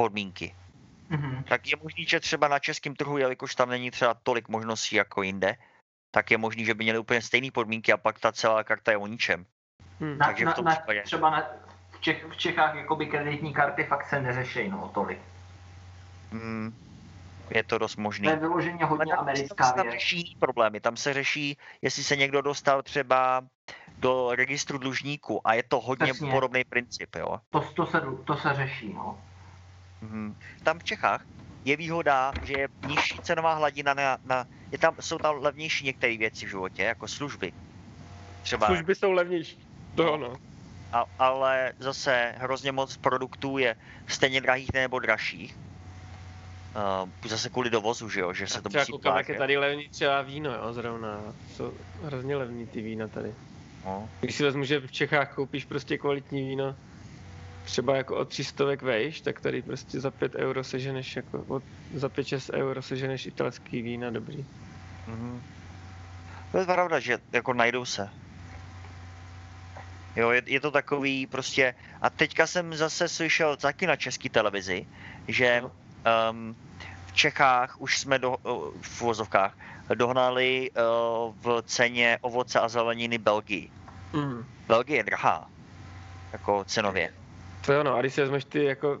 podmínky. 0.00 0.54
Mhm. 1.08 1.44
Tak 1.44 1.66
je 1.68 1.76
možný, 1.82 2.04
že 2.08 2.20
třeba 2.20 2.48
na 2.48 2.58
českém 2.58 2.96
trhu, 2.96 3.18
jelikož 3.18 3.54
tam 3.54 3.68
není 3.68 3.90
třeba 3.90 4.14
tolik 4.14 4.48
možností 4.48 4.96
jako 4.96 5.22
jinde, 5.22 5.56
tak 6.10 6.30
je 6.30 6.38
možný, 6.38 6.64
že 6.64 6.74
by 6.74 6.84
měli 6.84 6.98
úplně 6.98 7.22
stejné 7.22 7.50
podmínky 7.52 7.92
a 7.92 7.96
pak 7.96 8.18
ta 8.18 8.32
celá 8.32 8.64
karta 8.64 8.90
je 8.90 8.96
o 8.96 9.06
ničem. 9.06 9.44
Hm. 10.00 10.18
Na, 10.18 10.26
Takže 10.26 10.46
v 10.46 10.54
tom 10.54 10.64
na, 10.64 10.72
případě. 10.72 11.02
třeba 11.02 11.30
na, 11.30 11.44
v, 11.90 12.00
Čech, 12.00 12.24
v 12.24 12.36
Čechách 12.36 12.74
jakoby 12.74 13.06
kreditní 13.06 13.52
karty 13.52 13.84
fakt 13.84 14.08
se 14.08 14.20
neřeší 14.20 14.68
no, 14.68 14.90
tolik. 14.94 15.18
Hmm, 16.32 16.72
je 17.50 17.62
to 17.64 17.78
dost 17.78 17.96
možný. 17.96 18.24
To 18.24 18.30
je 18.30 18.36
vyloženě 18.36 18.84
hodně 18.84 19.12
tam- 19.12 19.18
americká 19.20 19.54
tam 19.54 19.66
se 19.66 19.74
tam 19.74 19.86
věc. 19.86 19.94
řeší 20.00 20.16
jiný 20.16 20.36
problémy. 20.40 20.80
Tam 20.80 20.96
se 20.96 21.12
řeší, 21.14 21.58
jestli 21.82 22.04
se 22.04 22.16
někdo 22.16 22.40
dostal 22.42 22.82
třeba 22.82 23.42
do 23.98 24.32
registru 24.34 24.78
dlužníků 24.78 25.44
a 25.44 25.54
je 25.54 25.62
to 25.62 25.80
hodně 25.80 26.12
Přesně. 26.12 26.30
podobný 26.30 26.64
princip, 26.64 27.16
jo. 27.16 27.40
To, 27.50 27.60
to, 27.60 27.86
se, 27.86 28.00
to 28.24 28.36
se 28.36 28.54
řeší, 28.54 28.92
no. 28.94 29.18
Mhm. 30.00 30.34
Tam 30.62 30.78
v 30.78 30.84
Čechách 30.84 31.26
je 31.64 31.76
výhoda, 31.76 32.32
že 32.44 32.52
je 32.52 32.68
nižší 32.86 33.18
cenová 33.22 33.54
hladina 33.54 33.94
na, 33.94 34.18
na 34.24 34.46
je 34.72 34.78
tam, 34.78 34.94
jsou 35.00 35.18
tam 35.18 35.36
levnější 35.42 35.84
některé 35.84 36.16
věci 36.16 36.46
v 36.46 36.48
životě, 36.48 36.82
jako 36.82 37.08
služby. 37.08 37.52
Třeba, 38.42 38.66
Služby 38.66 38.94
jsou 38.94 39.12
levnější. 39.12 39.58
To 39.94 40.16
no. 40.16 40.36
a, 40.92 41.04
ale 41.18 41.72
zase 41.78 42.34
hrozně 42.38 42.72
moc 42.72 42.96
produktů 42.96 43.58
je 43.58 43.76
stejně 44.06 44.40
drahých 44.40 44.72
nebo 44.72 44.98
dražších. 44.98 45.56
Uh, 47.02 47.28
zase 47.28 47.48
kvůli 47.48 47.70
dovozu, 47.70 48.08
že 48.08 48.20
jo, 48.20 48.32
že 48.32 48.46
se 48.46 48.62
to 48.62 48.68
Třeba 48.68 48.82
musí 48.82 48.92
koukám, 48.92 49.16
jak 49.16 49.28
je 49.28 49.34
tady 49.34 49.56
levný 49.56 49.88
třeba 49.88 50.22
víno, 50.22 50.54
jo, 50.54 50.72
zrovna. 50.72 51.20
Jsou 51.54 51.72
hrozně 52.02 52.36
levný 52.36 52.66
ty 52.66 52.80
vína 52.80 53.08
tady. 53.08 53.34
No. 53.84 54.08
Když 54.20 54.36
si 54.36 54.42
vezmu, 54.42 54.64
že 54.64 54.80
v 54.80 54.92
Čechách 54.92 55.34
koupíš 55.34 55.64
prostě 55.64 55.98
kvalitní 55.98 56.48
víno, 56.48 56.76
třeba 57.70 57.96
jako 57.96 58.16
od 58.16 58.28
300 58.28 58.64
vejš, 58.82 59.20
tak 59.20 59.40
tady 59.40 59.62
prostě 59.62 60.00
za 60.00 60.10
5 60.10 60.34
euro 60.34 60.64
seženeš 60.64 61.16
jako 61.16 61.44
od, 61.48 61.62
za 61.94 62.08
5-6 62.08 62.54
euro 62.54 62.82
seženeš 62.82 63.26
italský 63.26 63.82
vína 63.82 64.10
dobrý. 64.10 64.44
Mhm. 65.06 65.42
To 66.52 66.58
je 66.58 66.64
pravda, 66.66 67.00
že 67.00 67.18
jako 67.32 67.52
najdou 67.54 67.84
se. 67.84 68.10
Jo, 70.16 70.30
je, 70.30 70.42
je 70.46 70.60
to 70.60 70.70
takový 70.70 71.26
prostě, 71.26 71.74
a 72.02 72.10
teďka 72.10 72.46
jsem 72.46 72.74
zase 72.74 73.08
slyšel 73.08 73.56
taky 73.56 73.86
na 73.86 73.96
české 73.96 74.28
televizi, 74.28 74.86
že 75.28 75.62
No. 75.62 75.70
um, 76.30 76.56
v 77.06 77.12
Čechách 77.12 77.80
už 77.80 77.98
jsme 77.98 78.18
do, 78.18 78.36
o, 78.42 78.72
v 78.82 79.02
uvozovkách 79.02 79.54
dohnali 79.94 80.70
uh, 80.70 81.34
v 81.42 81.62
ceně 81.66 82.18
ovoce 82.20 82.60
a 82.60 82.68
zeleniny 82.68 83.18
Belgii. 83.18 83.70
Mm. 84.12 84.44
Belgie 84.68 84.96
je 84.96 85.02
drahá, 85.02 85.50
jako 86.32 86.64
cenově. 86.64 87.19
To 87.66 87.72
jo, 87.72 87.82
no, 87.82 87.94
a 87.94 88.00
když 88.00 88.14
si 88.14 88.20
vezmeš 88.20 88.44
ty 88.44 88.64
jako, 88.64 89.00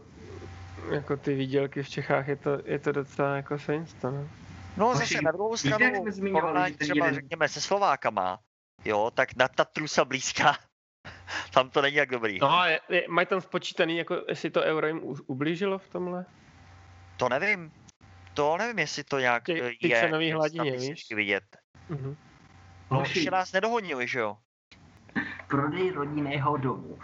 jako 0.90 1.16
ty 1.16 1.34
výdělky 1.34 1.82
v 1.82 1.88
Čechách, 1.88 2.28
je 2.28 2.36
to, 2.36 2.58
je 2.64 2.78
to 2.78 2.92
docela 2.92 3.36
jako 3.36 3.58
sejnsto, 3.58 4.10
no. 4.10 4.28
No 4.76 4.94
zase 4.94 5.22
na 5.22 5.32
druhou 5.32 5.56
stranu, 5.56 5.84
jak 5.84 5.96
jsme 5.96 6.12
zmiňovali, 6.12 6.40
porovnání 6.42 6.74
třeba 6.74 7.06
jeden- 7.06 7.14
řekněme 7.14 7.48
se 7.48 7.60
Slovákama, 7.60 8.38
jo, 8.84 9.10
tak 9.14 9.36
na 9.36 9.48
Tatrusa 9.48 10.04
blízká, 10.04 10.58
tam 11.54 11.70
to 11.70 11.82
není 11.82 11.96
jak 11.96 12.10
dobrý. 12.10 12.38
No, 12.38 12.64
je, 12.64 12.80
je, 12.88 13.04
mají 13.08 13.26
tam 13.26 13.40
spočítaný, 13.40 13.96
jako 13.96 14.22
jestli 14.28 14.50
to 14.50 14.62
euro 14.62 14.86
jim 14.86 14.98
u- 15.04 15.16
ublížilo 15.26 15.78
v 15.78 15.88
tomhle? 15.88 16.24
To 17.16 17.28
nevím. 17.28 17.72
To 18.34 18.56
nevím, 18.56 18.78
jestli 18.78 19.04
to 19.04 19.18
nějak 19.18 19.44
Ty- 19.44 19.76
ty 19.80 19.88
je 19.88 20.00
cenový 20.00 20.26
je 20.26 20.34
hladině, 20.34 20.72
víš? 20.72 21.06
vidět. 21.14 21.44
Mhm. 21.88 22.16
No, 22.90 23.00
ještě 23.00 23.30
nás 23.30 23.52
nedohonili, 23.52 24.08
že 24.08 24.18
jo? 24.18 24.36
prodej 25.48 25.90
rodinného 25.90 26.56
domu 26.56 26.98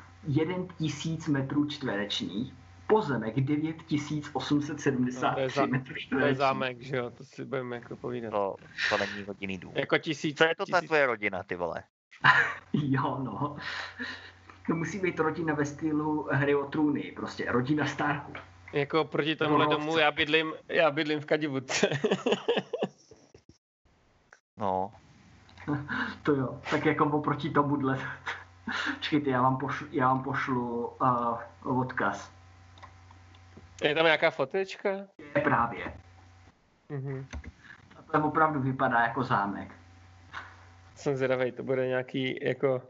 1000 0.78 1.28
metrů 1.28 1.66
čtverečních, 1.66 2.52
pozemek 2.86 3.34
9873 3.40 5.20
No, 5.22 5.34
to 5.34 5.40
je 5.40 5.48
za- 5.50 5.66
metrů 5.66 5.84
To 5.94 5.94
je 5.94 6.00
čtverečních. 6.00 6.36
zámek, 6.38 6.80
že 6.82 6.96
jo, 6.96 7.10
to 7.10 7.24
si 7.24 7.44
budeme 7.44 7.76
jako 7.76 7.96
povídat. 7.96 8.30
To, 8.30 8.56
to 8.88 8.98
není 8.98 9.24
rodinný 9.26 9.58
dům. 9.58 9.72
Jako 9.76 9.98
tisíc, 9.98 10.38
Co 10.38 10.44
je 10.44 10.54
to 10.54 10.66
ta 10.66 10.78
tisíc, 10.80 10.88
tvoje 10.88 11.06
rodina, 11.06 11.42
ty 11.42 11.56
vole? 11.56 11.82
Jo, 12.72 13.18
no. 13.22 13.56
To 14.66 14.74
musí 14.74 14.98
být 14.98 15.18
rodina 15.20 15.54
ve 15.54 15.64
stylu 15.64 16.28
hry 16.32 16.54
o 16.54 16.66
trůny, 16.66 17.12
prostě 17.16 17.52
rodina 17.52 17.86
Starků. 17.86 18.32
jako 18.72 19.04
proti 19.04 19.36
tomuhle 19.36 19.66
domu 19.66 19.98
já 19.98 20.10
bydlím, 20.10 20.52
já 20.68 20.90
bydlím 20.90 21.20
v 21.20 21.26
Kadivudce. 21.26 21.88
No, 24.56 24.92
To 26.22 26.32
jo, 26.34 26.60
tak 26.70 26.86
jako 26.86 27.04
oproti 27.04 27.50
tomuhle. 27.50 27.98
Čekejte, 29.00 29.30
já 29.30 29.42
vám 29.42 29.56
pošlu, 29.58 29.86
já 29.90 30.08
vám 30.08 30.22
pošlu 30.22 30.86
uh, 31.62 31.78
odkaz. 31.80 32.32
Je 33.82 33.94
tam 33.94 34.04
nějaká 34.04 34.30
fotečka? 34.30 34.88
Je 35.34 35.40
právě. 35.42 35.94
Mhm. 36.88 37.26
A 37.96 38.02
to 38.18 38.24
opravdu 38.26 38.60
vypadá 38.60 39.00
jako 39.00 39.22
zámek. 39.24 39.72
Jsem 40.94 41.16
zvědavý, 41.16 41.52
to 41.52 41.62
bude 41.62 41.86
nějaký 41.86 42.38
jako 42.42 42.82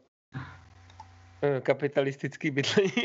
eh, 1.43 1.61
kapitalistický 1.61 2.51
bydlení. 2.51 2.93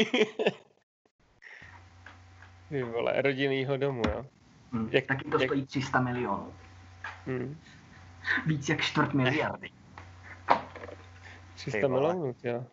Ty 2.69 2.83
vole, 2.83 3.21
rodinnýho 3.21 3.77
domu, 3.77 4.01
jo. 4.07 4.25
Hm. 4.71 4.89
Jak- 4.91 5.05
Taky 5.05 5.29
to 5.29 5.39
jak- 5.39 5.49
stojí 5.49 5.65
300 5.65 5.99
milionů. 6.01 6.53
Hm. 7.27 7.57
Víc 8.45 8.69
jak 8.69 8.81
čtvrt 8.81 9.13
miliardy. 9.13 9.69
300 11.61 11.77
Ty 11.79 11.85
vole. 11.85 12.13
milionů, 12.13 12.35
jo. 12.43 12.65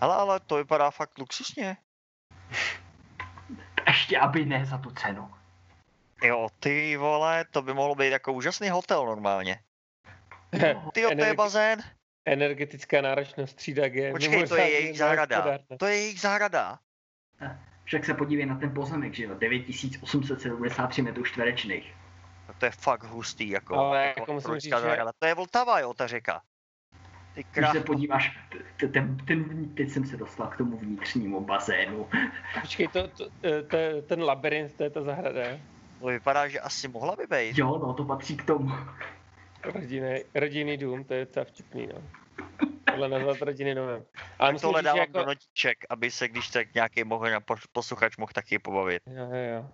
Ale, 0.00 0.14
ale 0.14 0.40
to 0.40 0.56
vypadá 0.56 0.90
fakt 0.90 1.18
luxusně. 1.18 1.76
Ještě 3.86 4.18
aby 4.18 4.44
ne 4.44 4.66
za 4.66 4.78
tu 4.78 4.90
cenu. 4.90 5.30
Jo, 6.22 6.48
ty 6.60 6.96
vole, 6.96 7.44
to 7.50 7.62
by 7.62 7.74
mohlo 7.74 7.94
být 7.94 8.10
jako 8.10 8.32
úžasný 8.32 8.68
hotel 8.68 9.06
normálně. 9.06 9.60
Ty 10.92 11.02
to 11.16 11.24
je 11.24 11.34
bazén, 11.34 11.82
Energetická 12.24 13.00
náročnost 13.00 13.58
3G. 13.58 14.12
Počkej, 14.12 14.48
to 14.48 14.56
je 14.56 14.70
jejich 14.70 14.98
zahrada. 14.98 15.58
To 15.78 15.86
je 15.86 15.96
jejich 15.96 16.20
zahrada. 16.20 16.78
Však 17.84 18.04
se 18.04 18.14
podívej 18.14 18.46
na 18.46 18.56
ten 18.56 18.74
pozemek, 18.74 19.14
že 19.14 19.24
jo, 19.24 19.34
9873 19.38 21.02
metrů 21.02 21.24
čtverečných. 21.24 21.94
To 22.60 22.66
je 22.66 22.70
fakt 22.70 23.02
hustý, 23.02 23.48
jako. 23.48 23.76
Ale 23.76 24.06
jako 24.06 24.20
jako 24.20 24.32
musím 24.32 24.58
říct, 24.58 24.74
že-. 24.80 24.98
To 25.18 25.26
je 25.26 25.34
Vltava, 25.34 25.80
jo, 25.80 25.94
ta 25.94 26.06
řeka. 26.06 26.42
Ty 27.34 27.44
Když 27.52 27.70
se 27.70 27.80
podíváš, 27.80 28.38
ten, 28.92 29.16
ten, 29.26 29.68
teď 29.74 29.90
jsem 29.90 30.04
se 30.04 30.16
dostal 30.16 30.46
k 30.46 30.56
tomu 30.56 30.78
vnitřnímu 30.78 31.40
bazénu. 31.40 32.08
Počkej, 32.60 32.88
to, 32.88 33.08
to, 33.08 33.24
eh, 33.44 33.62
to, 33.62 34.02
ten 34.06 34.22
labirint, 34.22 34.76
to 34.76 34.82
je 34.82 34.90
ta 34.90 35.02
zahrada? 35.02 35.42
To 36.00 36.06
vypadá, 36.06 36.48
že 36.48 36.60
asi 36.60 36.88
mohla 36.88 37.16
by 37.16 37.26
být. 37.26 37.58
Jo, 37.58 37.78
no, 37.78 37.94
to 37.94 38.04
patří 38.04 38.36
k 38.36 38.44
tomu. 38.44 38.74
Rodinný, 39.64 40.24
rodinný 40.34 40.76
dům, 40.76 41.04
to 41.04 41.14
je 41.14 41.24
docela 41.24 41.44
vtipný, 41.44 41.86
no. 41.86 42.02
Tohle 42.84 43.08
nazvat 43.08 43.42
rodinný 43.42 43.74
domem. 43.74 44.04
Ale 44.38 44.54
Tohle 44.54 44.82
dávám 44.82 44.98
jako... 44.98 45.18
do 45.18 45.26
notiček, 45.26 45.78
aby 45.90 46.10
se, 46.10 46.28
když 46.28 46.48
tak 46.48 46.74
nějaký 46.74 47.04
mohl 47.04 47.30
na 47.30 47.40
pos- 47.40 47.68
posluchač 47.72 48.16
mohl 48.16 48.32
taky 48.34 48.58
pobavit. 48.58 49.02
Jo, 49.06 49.24
jo, 49.24 49.54
jo. 49.54 49.70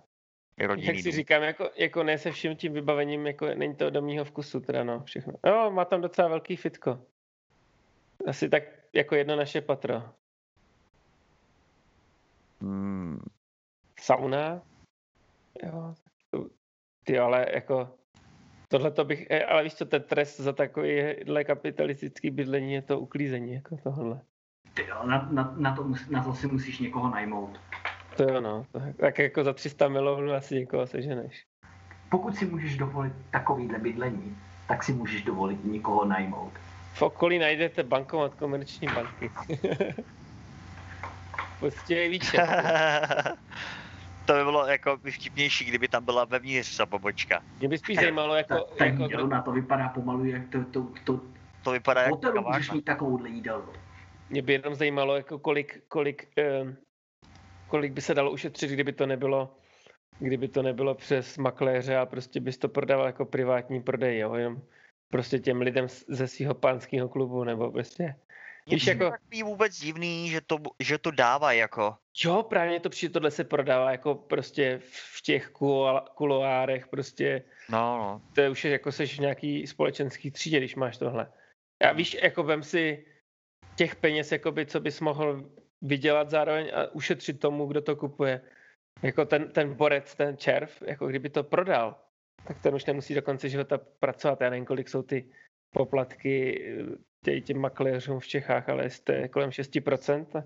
Je 0.59 0.67
rodinný 0.67 0.87
Jak 0.87 0.97
si 0.97 1.03
dům. 1.03 1.11
říkám, 1.11 1.43
jako, 1.43 1.69
jako 1.75 2.03
ne 2.03 2.17
se 2.17 2.31
vším 2.31 2.55
tím 2.55 2.73
vybavením, 2.73 3.27
jako 3.27 3.47
není 3.55 3.75
to 3.75 3.89
do 3.89 4.01
mýho 4.01 4.25
vkusu 4.25 4.59
teda, 4.59 4.83
no, 4.83 4.99
všechno. 5.03 5.33
Jo, 5.47 5.71
má 5.71 5.85
tam 5.85 6.01
docela 6.01 6.27
velký 6.27 6.55
fitko. 6.55 6.99
Asi 8.27 8.49
tak 8.49 8.63
jako 8.93 9.15
jedno 9.15 9.35
naše 9.35 9.61
patro. 9.61 10.03
Hmm. 12.61 13.19
Sauna. 13.99 14.61
Jo. 15.63 15.93
to- 16.29 16.49
Ty 17.03 17.19
ale 17.19 17.45
jako 17.53 17.89
tohle 18.67 18.91
to 18.91 19.05
bych, 19.05 19.27
eh, 19.29 19.45
ale 19.45 19.63
víš 19.63 19.73
co, 19.75 19.85
ten 19.85 20.03
trest 20.03 20.39
za 20.39 20.53
takovýhle 20.53 21.43
kapitalistický 21.43 22.29
bydlení 22.29 22.73
je 22.73 22.81
to 22.81 22.99
uklízení, 22.99 23.53
jako 23.53 23.77
tohle. 23.83 24.21
Ty 24.73 24.85
jo, 24.87 25.03
na, 25.05 25.27
na, 25.31 25.53
na, 25.57 25.75
to, 25.75 25.91
na 26.09 26.23
to 26.23 26.33
si 26.33 26.47
musíš 26.47 26.79
někoho 26.79 27.09
najmout. 27.09 27.59
To 28.17 28.23
jo, 28.23 28.41
no. 28.41 28.65
Tak 28.99 29.19
jako 29.19 29.43
za 29.43 29.53
300 29.53 29.87
milionů 29.87 30.33
asi 30.33 30.55
někoho 30.55 30.87
seženeš. 30.87 31.45
Pokud 32.09 32.35
si 32.35 32.45
můžeš 32.45 32.77
dovolit 32.77 33.13
takovýhle 33.31 33.79
bydlení, 33.79 34.37
tak 34.67 34.83
si 34.83 34.93
můžeš 34.93 35.21
dovolit 35.21 35.65
někoho 35.65 36.05
najmout. 36.05 36.53
V 36.93 37.01
okolí 37.01 37.39
najdete 37.39 37.83
bankomat 37.83 38.35
komerční 38.35 38.87
banky. 38.87 39.31
Poctivý 41.59 42.09
výčet. 42.09 42.41
to 44.25 44.33
by 44.33 44.43
bylo 44.43 44.67
jako 44.67 44.97
by 44.97 45.11
vtipnější, 45.11 45.65
kdyby 45.65 45.87
tam 45.87 46.05
byla 46.05 46.25
vevnitř 46.25 46.77
ta 46.77 46.85
pobočka. 46.85 47.41
Mě 47.59 47.67
by 47.69 47.77
spíš 47.77 47.95
zajímalo, 47.99 48.31
Ta, 48.33 48.37
jako, 48.37 48.59
ta 48.77 48.85
jako 48.85 49.03
jídelna, 49.03 49.41
to 49.41 49.51
vypadá 49.51 49.89
pomalu, 49.89 50.25
jak 50.25 50.49
to, 50.49 50.63
to, 50.65 50.87
to 51.03 51.19
To 51.63 51.71
vypadá 51.71 52.01
jako 52.01 52.15
můžeš 52.15 52.33
kavárna. 52.33 52.73
mít 52.73 52.85
takovouhle 52.85 53.29
jídelnu. 53.29 53.73
mě 54.29 54.41
by 54.41 54.53
jenom 54.53 54.75
zajímalo, 54.75 55.15
jako 55.15 55.39
kolik, 55.39 55.83
kolik, 55.87 56.27
um, 56.63 56.77
kolik 57.67 57.93
by 57.93 58.01
se 58.01 58.13
dalo 58.13 58.31
ušetřit, 58.31 58.71
kdyby 58.71 58.93
to 58.93 59.05
nebylo, 59.05 59.57
kdyby 60.19 60.47
to 60.47 60.61
nebylo 60.61 60.95
přes 60.95 61.37
makléře 61.37 61.97
a 61.97 62.05
prostě 62.05 62.39
bys 62.39 62.57
to 62.57 62.69
prodával 62.69 63.05
jako 63.05 63.25
privátní 63.25 63.81
prodej, 63.81 64.19
jo, 64.19 64.33
jenom 64.35 64.61
prostě 65.11 65.39
těm 65.39 65.61
lidem 65.61 65.87
ze 66.07 66.27
svého 66.27 66.53
pánského 66.53 67.09
klubu, 67.09 67.43
nebo 67.43 67.71
prostě. 67.71 68.15
Je 68.67 68.77
jako, 68.87 69.03
jako... 69.03 69.11
takový 69.11 69.43
vůbec 69.43 69.79
divný, 69.79 70.29
že 70.29 70.41
to, 70.41 70.57
že 70.79 70.97
to 70.97 71.11
dává 71.11 71.51
jako. 71.51 71.95
jo, 72.23 72.43
právě 72.43 72.79
to 72.79 72.89
přijde, 72.89 73.13
tohle 73.13 73.31
se 73.31 73.43
prodává 73.43 73.91
jako 73.91 74.15
prostě 74.15 74.81
v 74.83 75.21
těch 75.21 75.51
kulo- 75.51 76.05
kuloárech, 76.15 76.87
prostě 76.87 77.43
No, 77.69 77.97
no. 77.97 78.21
to 78.35 78.41
je 78.41 78.49
už 78.49 78.65
je 78.65 78.71
jako 78.71 78.91
seš 78.91 79.17
v 79.17 79.21
nějaký 79.21 79.67
společenský 79.67 80.31
třídě, 80.31 80.57
když 80.57 80.75
máš 80.75 80.97
tohle. 80.97 81.31
A 81.89 81.91
víš, 81.91 82.17
jako 82.23 82.43
vem 82.43 82.63
si 82.63 83.05
těch 83.75 83.95
peněz, 83.95 84.31
jakoby, 84.31 84.65
co 84.65 84.79
bys 84.79 85.01
mohl 85.01 85.49
vydělat 85.81 86.29
zároveň 86.29 86.71
a 86.75 86.91
ušetřit 86.91 87.39
tomu, 87.39 87.65
kdo 87.65 87.81
to 87.81 87.95
kupuje. 87.95 88.41
Jako 89.01 89.25
ten, 89.25 89.51
ten 89.51 89.73
borec, 89.73 90.15
ten 90.15 90.37
červ, 90.37 90.81
jako 90.81 91.07
kdyby 91.07 91.29
to 91.29 91.43
prodal, 91.43 91.95
tak 92.47 92.59
ten 92.59 92.75
už 92.75 92.85
nemusí 92.85 93.15
do 93.15 93.21
konce 93.21 93.49
života 93.49 93.77
pracovat. 93.99 94.41
Já 94.41 94.49
nevím, 94.49 94.65
kolik 94.65 94.89
jsou 94.89 95.03
ty 95.03 95.29
poplatky 95.75 96.65
tě, 97.25 97.41
těm 97.41 97.59
makléřům 97.59 98.19
v 98.19 98.27
Čechách, 98.27 98.69
ale 98.69 98.89
je 99.11 99.27
kolem 99.27 99.49
6%, 99.49 100.25
tak 100.25 100.45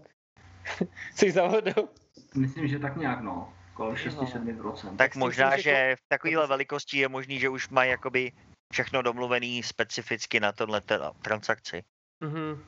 si 1.16 1.32
zavodou. 1.32 1.90
Myslím, 2.36 2.68
že 2.68 2.80
tak 2.80 2.98
nějak, 2.98 3.22
no. 3.22 3.54
Kolem 3.74 3.96
Jo. 3.96 4.12
6-7%. 4.12 4.96
Tak 4.96 5.14
si 5.14 5.20
možná, 5.20 5.50
myslím, 5.50 5.64
že 5.64 5.70
že 5.70 5.96
v 5.96 6.08
takovéhle 6.08 6.48
velikosti 6.48 6.98
je 6.98 7.10
možný, 7.10 7.40
že 7.40 7.50
už 7.50 7.70
mají 7.70 7.92
jakoby 7.92 8.32
všechno 8.74 9.02
domluvený 9.02 9.64
specificky 9.64 10.40
na 10.40 10.52
tohle 10.52 10.82
transakci. 11.22 11.84
Mhm. 12.24 12.64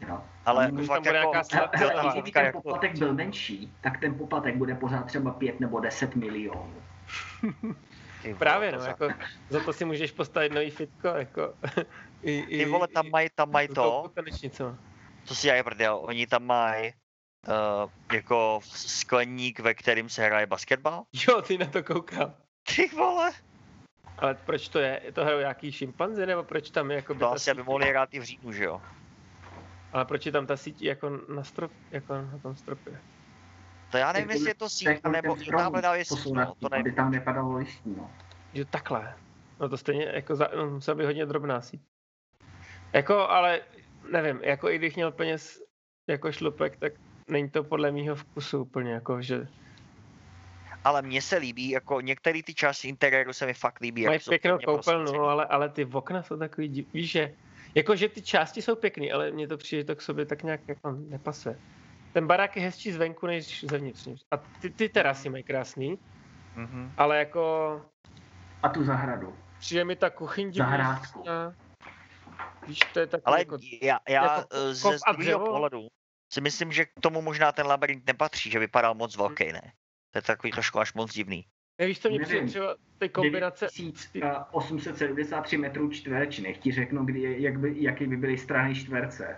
Jo. 0.00 0.20
Ale 0.44 0.66
Tam 0.66 0.84
fakt 0.86 1.04
jako, 1.04 1.32
nějaká 1.32 2.12
Kdyby 2.12 2.32
ten 2.32 2.44
jako, 2.44 2.62
poplatek 2.62 2.98
byl 2.98 3.14
menší, 3.14 3.74
tak 3.80 4.00
ten 4.00 4.18
poplatek 4.18 4.56
bude 4.56 4.74
pořád 4.74 5.02
třeba 5.02 5.30
5 5.30 5.60
nebo 5.60 5.80
10 5.80 6.14
milionů. 6.16 6.82
Právě, 8.38 8.70
to 8.70 8.76
no, 8.76 8.82
za- 8.82 8.88
jako, 8.88 9.08
za 9.48 9.60
to 9.60 9.72
si 9.72 9.84
můžeš 9.84 10.12
postavit 10.12 10.52
nový 10.52 10.70
fitko, 10.70 11.08
jako. 11.08 11.54
I, 12.22 12.42
Ty 12.42 12.64
vole, 12.64 12.88
tam 12.88 13.10
mají, 13.10 13.28
tam 13.34 13.50
mají 13.50 13.68
to, 13.68 14.10
Tanečnicema. 14.14 14.78
co 15.24 15.34
si 15.34 15.46
dělají 15.46 15.62
prdel, 15.62 16.00
oni 16.02 16.26
tam 16.26 16.44
mají 16.44 16.92
uh, 17.48 17.90
jako 18.12 18.60
skleník, 18.64 19.60
ve 19.60 19.74
kterým 19.74 20.08
se 20.08 20.22
hraje 20.22 20.46
basketbal. 20.46 21.02
Jo, 21.28 21.42
ty 21.42 21.58
na 21.58 21.66
to 21.66 21.82
koukám. 21.82 22.34
Ty 22.76 22.88
vole, 22.88 23.32
Ale 24.18 24.34
proč 24.34 24.68
to 24.68 24.78
je? 24.78 25.00
Je 25.04 25.12
to 25.12 25.24
hrajou 25.24 25.40
nějaký 25.40 25.72
šimpanzi, 25.72 26.26
nebo 26.26 26.42
proč 26.42 26.70
tam 26.70 26.90
je 26.90 26.96
jako 26.96 27.14
to 27.14 27.32
asi, 27.32 27.50
aby 27.50 27.62
mohli 27.62 27.88
hrát 27.88 28.14
i 28.14 28.18
v 28.20 28.22
říjnu, 28.22 28.52
že 28.52 28.64
jo. 28.64 28.80
Ale 29.94 30.04
proč 30.04 30.26
je 30.26 30.32
tam 30.32 30.46
ta 30.46 30.56
síť 30.56 30.82
jako 30.82 31.10
na 31.28 31.44
strop, 31.44 31.72
jako 31.90 32.14
na 32.14 32.38
tom 32.42 32.54
stropě? 32.54 33.00
To 33.90 33.98
já 33.98 34.12
nevím, 34.12 34.30
jestli 34.30 34.50
je 34.50 34.54
to 34.54 34.68
síť, 34.68 34.88
nebo 35.12 35.36
jo, 35.38 35.58
tamhle 35.58 35.82
dávě 35.82 36.04
síť, 36.04 36.32
no, 36.34 36.54
to 36.60 36.66
aby 36.66 36.82
nevím. 36.82 36.94
tam 36.94 37.10
nepadalo 37.10 37.56
listí, 37.56 37.94
no. 37.96 38.10
Jo, 38.54 38.64
takhle. 38.70 39.14
No 39.60 39.68
to 39.68 39.76
stejně 39.76 40.04
jako 40.04 40.36
za, 40.36 40.48
no, 40.56 40.70
musela 40.70 40.94
být 40.94 41.04
hodně 41.04 41.26
drobná 41.26 41.60
síť. 41.60 41.80
Jako, 42.92 43.28
ale 43.28 43.60
nevím, 44.12 44.40
jako 44.42 44.70
i 44.70 44.78
když 44.78 44.94
měl 44.94 45.12
peněz 45.12 45.62
jako 46.06 46.32
šlupek, 46.32 46.76
tak 46.76 46.92
není 47.28 47.50
to 47.50 47.64
podle 47.64 47.92
mýho 47.92 48.14
vkusu 48.14 48.62
úplně 48.62 48.92
jako, 48.92 49.22
že 49.22 49.48
Ale 50.84 51.02
mně 51.02 51.22
se 51.22 51.36
líbí, 51.36 51.70
jako 51.70 52.00
některé 52.00 52.42
ty 52.42 52.54
části 52.54 52.88
interiéru 52.88 53.32
se 53.32 53.46
mi 53.46 53.54
fakt 53.54 53.80
líbí. 53.80 54.06
mají 54.06 54.18
pěknou 54.28 54.56
pěkně 54.58 54.66
koupelnu, 54.66 55.04
prosvícený. 55.04 55.28
ale, 55.28 55.46
ale 55.46 55.68
ty 55.68 55.84
okna 55.84 56.22
jsou 56.22 56.36
takový, 56.36 56.86
víš, 56.94 57.10
že 57.10 57.34
jako, 57.74 57.96
že 57.96 58.08
ty 58.08 58.22
části 58.22 58.62
jsou 58.62 58.76
pěkný, 58.76 59.12
ale 59.12 59.30
mně 59.30 59.48
to 59.48 59.56
přijde 59.56 59.84
to 59.84 59.96
k 59.96 60.02
sobě 60.02 60.26
tak 60.26 60.42
nějak 60.42 60.60
jako 60.68 60.90
nepasuje. 60.90 61.58
Ten 62.12 62.26
barák 62.26 62.56
je 62.56 62.62
hezčí 62.62 62.92
zvenku 62.92 63.26
než 63.26 63.64
zevnitř. 63.64 64.08
A 64.30 64.36
ty, 64.36 64.70
ty 64.70 64.88
terasy 64.88 65.28
mají 65.28 65.44
krásný, 65.44 65.98
Mhm. 66.56 66.92
ale 66.96 67.18
jako 67.18 67.82
A 68.62 68.68
tu 68.68 68.84
zahradu. 68.84 69.36
přijde 69.58 69.84
mi 69.84 69.96
ta 69.96 70.10
kuchyň 70.10 70.52
Zahrádku. 70.52 71.24
Víš, 72.66 72.78
to 72.92 73.00
je 73.00 73.06
takový 73.06 73.24
Ale 73.24 73.38
jako, 73.38 73.58
já, 73.82 73.98
já 74.08 74.22
jako 74.22 74.48
eh, 74.52 74.74
ze 74.74 74.96
druhého 75.12 75.46
pohledu 75.46 75.88
si 76.32 76.40
myslím, 76.40 76.72
že 76.72 76.84
k 76.84 77.00
tomu 77.00 77.22
možná 77.22 77.52
ten 77.52 77.66
labirint 77.66 78.06
nepatří, 78.06 78.50
že 78.50 78.58
vypadal 78.58 78.94
moc 78.94 79.16
velký, 79.16 79.52
ne? 79.52 79.72
To 80.10 80.18
je 80.18 80.22
takový 80.22 80.52
trošku 80.52 80.78
až 80.80 80.94
moc 80.94 81.12
divný. 81.14 81.46
Nevíš, 81.78 81.98
to 81.98 82.08
mě 82.08 82.20
přijde 82.20 82.46
třeba 82.46 82.74
ty 82.98 83.08
kombinace, 83.08 83.66
9873 83.74 85.56
metrů 85.56 85.90
čtverečných. 85.90 86.58
Ti 86.58 86.72
řeknu, 86.72 87.04
kdy, 87.04 87.36
jak 87.42 87.58
by, 87.58 87.74
jaký 87.76 88.06
by 88.06 88.16
byly 88.16 88.38
strany 88.38 88.74
čtverce. 88.74 89.36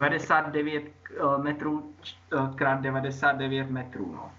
99 0.00 0.84
eh, 0.84 1.42
metrů 1.42 1.94
eh, 2.32 2.38
krát 2.54 2.80
99 2.80 3.70
metrů, 3.70 4.12
no. 4.12 4.32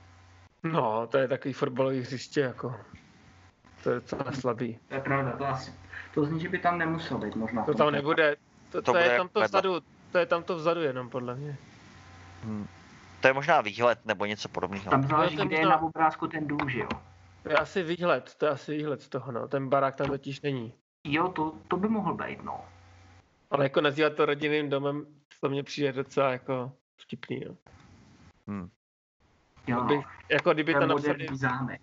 no, 0.64 1.08
to 1.08 1.18
je 1.18 1.28
takový 1.28 1.54
fotbalový 1.54 2.00
hřiště, 2.00 2.42
jako. 2.42 2.76
to 3.84 3.90
je 3.90 3.96
docela 3.96 4.32
slabý. 4.32 4.80
To 4.88 4.96
je 4.96 5.02
pravda, 5.02 5.32
to 5.32 5.46
asi. 5.46 5.74
To 6.14 6.26
zní, 6.26 6.40
že 6.40 6.50
by 6.50 6.60
tam 6.60 6.78
nemusel 6.78 7.18
být 7.18 7.36
možná. 7.36 7.64
To 7.64 7.74
tam 7.74 7.92
nebude, 7.92 8.36
to, 8.72 8.82
to, 8.82 8.92
To 8.92 8.98
je 8.98 9.18
tam 9.18 9.30
to 9.30 9.42
vzadu, 9.42 9.80
to 10.12 10.18
je 10.18 10.26
tam 10.26 10.44
to 10.44 10.56
vzadu 10.56 10.82
jenom 10.82 11.10
podle 11.10 11.36
mě. 11.36 11.58
Hm. 12.44 12.68
To 13.24 13.28
je 13.28 13.34
možná 13.34 13.62
výhled 13.62 14.06
nebo 14.06 14.26
něco 14.26 14.50
podobného. 14.50 14.90
Tam 14.92 15.08
záleží, 15.08 15.36
No, 15.36 15.44
to 15.44 15.48
kde 15.48 15.58
je 15.58 15.66
na 15.66 15.82
obrázku 15.82 16.28
ten 16.28 16.48
dům, 16.48 16.70
že 16.70 16.80
jo? 16.80 16.88
To 17.44 17.50
je 17.50 17.58
asi 17.58 17.84
výhled, 17.84 18.36
to 18.38 18.46
je 18.46 18.52
asi 18.52 18.78
výhled 18.78 19.02
z 19.02 19.10
toho, 19.10 19.32
no. 19.32 19.48
Ten 19.48 19.70
barák 19.70 19.96
tam 19.96 20.08
totiž 20.08 20.42
není. 20.42 20.74
Jo, 21.08 21.28
to, 21.28 21.54
to 21.68 21.78
by 21.78 21.90
mohl 21.90 22.14
být, 22.14 22.44
no. 22.44 22.66
Ale 23.52 23.66
jako 23.66 23.82
nazývat 23.82 24.14
to 24.16 24.26
rodinným 24.26 24.70
domem, 24.70 25.06
to 25.42 25.50
mně 25.50 25.64
přijde 25.64 25.92
docela 25.92 26.32
jako 26.32 26.72
vtipný, 27.02 27.44
no. 27.48 27.56
Jo, 29.68 29.78
no. 29.78 29.84
Bych, 29.86 30.06
jako 30.30 30.54
kdyby 30.54 30.74
To 30.74 30.80
napsali, 30.80 31.02
moderní 31.02 31.38
zámek. 31.38 31.82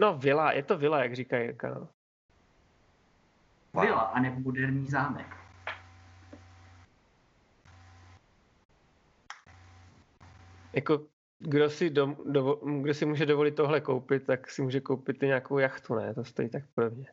no 0.00 0.18
vila, 0.18 0.52
je 0.52 0.62
to 0.62 0.78
vila, 0.78 1.02
jak 1.02 1.14
říká 1.16 1.38
Jirka, 1.38 1.68
no. 1.68 1.88
Wow. 3.72 3.84
Vila 3.84 4.00
a 4.00 4.20
nebo 4.20 4.40
moderní 4.40 4.86
zámek. 4.86 5.36
Jako, 10.72 11.06
kdo 11.38 11.70
si, 11.70 11.90
dom, 11.90 12.16
dovo, 12.26 12.54
kdo 12.54 12.94
si 12.94 13.06
může 13.06 13.26
dovolit 13.26 13.54
tohle 13.54 13.80
koupit, 13.80 14.26
tak 14.26 14.50
si 14.50 14.62
může 14.62 14.80
koupit 14.80 15.22
i 15.22 15.26
nějakou 15.26 15.58
jachtu, 15.58 15.94
ne? 15.94 16.14
To 16.14 16.24
stojí 16.24 16.48
tak 16.48 16.62
prvně. 16.74 17.06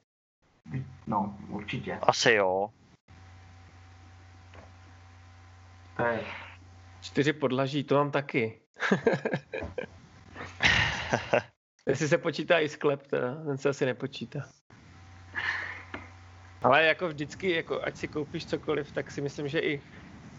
No, 1.08 1.38
určitě. 1.50 2.00
Asi 2.02 2.34
jo. 2.34 2.70
To 5.98 6.04
je, 6.04 6.20
Čtyři 7.04 7.34
podlaží, 7.34 7.84
to 7.84 7.96
mám 7.96 8.12
taky. 8.12 8.62
Jestli 11.88 12.08
se 12.08 12.18
počítá 12.18 12.60
i 12.60 12.70
sklep, 12.70 13.08
teda, 13.08 13.44
ten 13.44 13.58
se 13.58 13.70
asi 13.70 13.86
nepočítá. 13.86 14.40
Ale 16.62 16.86
jako 16.86 17.08
vždycky, 17.08 17.52
jako 17.52 17.82
ať 17.84 17.98
si 17.98 18.08
koupíš 18.08 18.46
cokoliv, 18.46 18.92
tak 18.92 19.12
si 19.12 19.22
myslím, 19.22 19.48
že 19.48 19.60
i, 19.60 19.82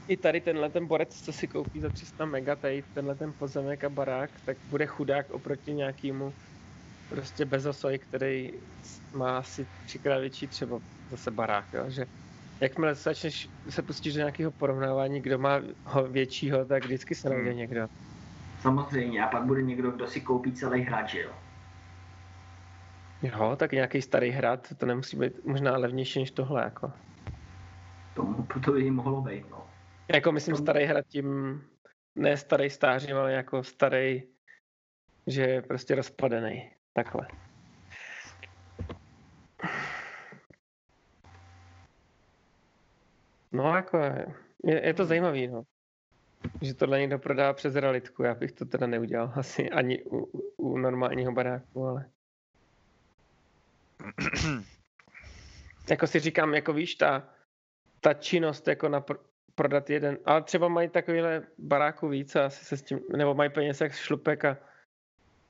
i 0.08 0.16
tady 0.16 0.40
tenhle 0.40 0.70
ten 0.70 0.86
borec, 0.86 1.22
co 1.22 1.32
si 1.32 1.48
koupí 1.48 1.80
za 1.80 1.90
300 1.90 2.26
mega, 2.26 2.56
tady 2.56 2.82
tenhle 2.82 3.16
ten 3.16 3.32
pozemek 3.38 3.84
a 3.84 3.88
barák, 3.90 4.40
tak 4.44 4.58
bude 4.64 4.86
chudák 4.86 5.30
oproti 5.30 5.74
nějakému 5.74 6.34
prostě 7.08 7.44
bezosoji, 7.44 7.98
který 7.98 8.50
má 9.12 9.38
asi 9.38 9.68
třikrát 9.84 10.18
větší 10.18 10.48
třeba 10.48 10.80
zase 11.10 11.30
barák, 11.30 11.66
jo? 11.72 11.84
že 11.90 12.06
jakmile 12.60 12.94
začneš 12.94 13.48
se 13.70 13.82
pustíš 13.82 14.14
do 14.14 14.18
nějakého 14.18 14.52
porovnávání, 14.52 15.22
kdo 15.22 15.38
má 15.38 15.60
ho 15.84 16.08
většího, 16.08 16.64
tak 16.66 16.84
vždycky 16.84 17.14
se 17.14 17.28
najde 17.28 17.50
Hmm. 17.50 17.58
někdo. 17.58 17.86
samozřejmě. 18.58 19.24
A 19.24 19.28
pak 19.28 19.44
bude 19.46 19.62
někdo, 19.62 19.90
kdo 19.90 20.06
si 20.08 20.20
koupí 20.20 20.52
celý 20.54 20.82
hrad, 20.82 21.08
že 21.08 21.20
jo? 21.20 21.32
Jo, 23.22 23.56
tak 23.56 23.72
nějaký 23.72 24.02
starý 24.02 24.30
hrad, 24.30 24.68
to 24.78 24.86
nemusí 24.86 25.16
být 25.16 25.32
možná 25.44 25.76
levnější 25.76 26.18
než 26.20 26.30
tohle, 26.30 26.62
jako. 26.64 26.92
To, 28.14 28.46
to 28.64 28.72
by 28.72 28.90
mohlo 28.90 29.22
být, 29.22 29.50
no. 29.50 29.73
Jako 30.08 30.32
myslím 30.32 30.56
starý 30.56 30.84
hrad 30.84 31.06
tím, 31.06 31.60
ne 32.14 32.36
starý 32.36 32.70
stářím, 32.70 33.16
ale 33.16 33.32
jako 33.32 33.62
starý, 33.62 34.22
že 35.26 35.42
je 35.42 35.62
prostě 35.62 35.94
rozpadený. 35.94 36.70
Takhle. 36.92 37.28
No 43.52 43.76
jako 43.76 43.98
je, 43.98 44.86
je, 44.86 44.94
to 44.94 45.04
zajímavý, 45.04 45.48
no. 45.48 45.62
Že 46.62 46.74
tohle 46.74 47.00
někdo 47.00 47.18
prodá 47.18 47.52
přes 47.52 47.74
realitku, 47.74 48.22
já 48.22 48.34
bych 48.34 48.52
to 48.52 48.64
teda 48.64 48.86
neudělal 48.86 49.32
asi 49.36 49.70
ani 49.70 50.04
u, 50.04 50.24
u- 50.56 50.78
normálního 50.78 51.32
baráku, 51.32 51.86
ale... 51.86 52.10
jako 55.90 56.06
si 56.06 56.20
říkám, 56.20 56.54
jako 56.54 56.72
víš, 56.72 56.94
ta, 56.94 57.34
ta 58.00 58.14
činnost 58.14 58.68
jako 58.68 58.88
na 58.88 59.00
prodat 59.54 59.90
jeden, 59.90 60.18
ale 60.24 60.42
třeba 60.42 60.68
mají 60.68 60.88
takovýhle 60.88 61.42
baráku 61.58 62.08
víc 62.08 62.36
a 62.36 62.46
asi 62.46 62.64
se 62.64 62.76
s 62.76 62.82
tím, 62.82 63.00
nebo 63.16 63.34
mají 63.34 63.50
peněz 63.50 63.80
jak 63.80 63.92
šlupek 63.92 64.44
a 64.44 64.56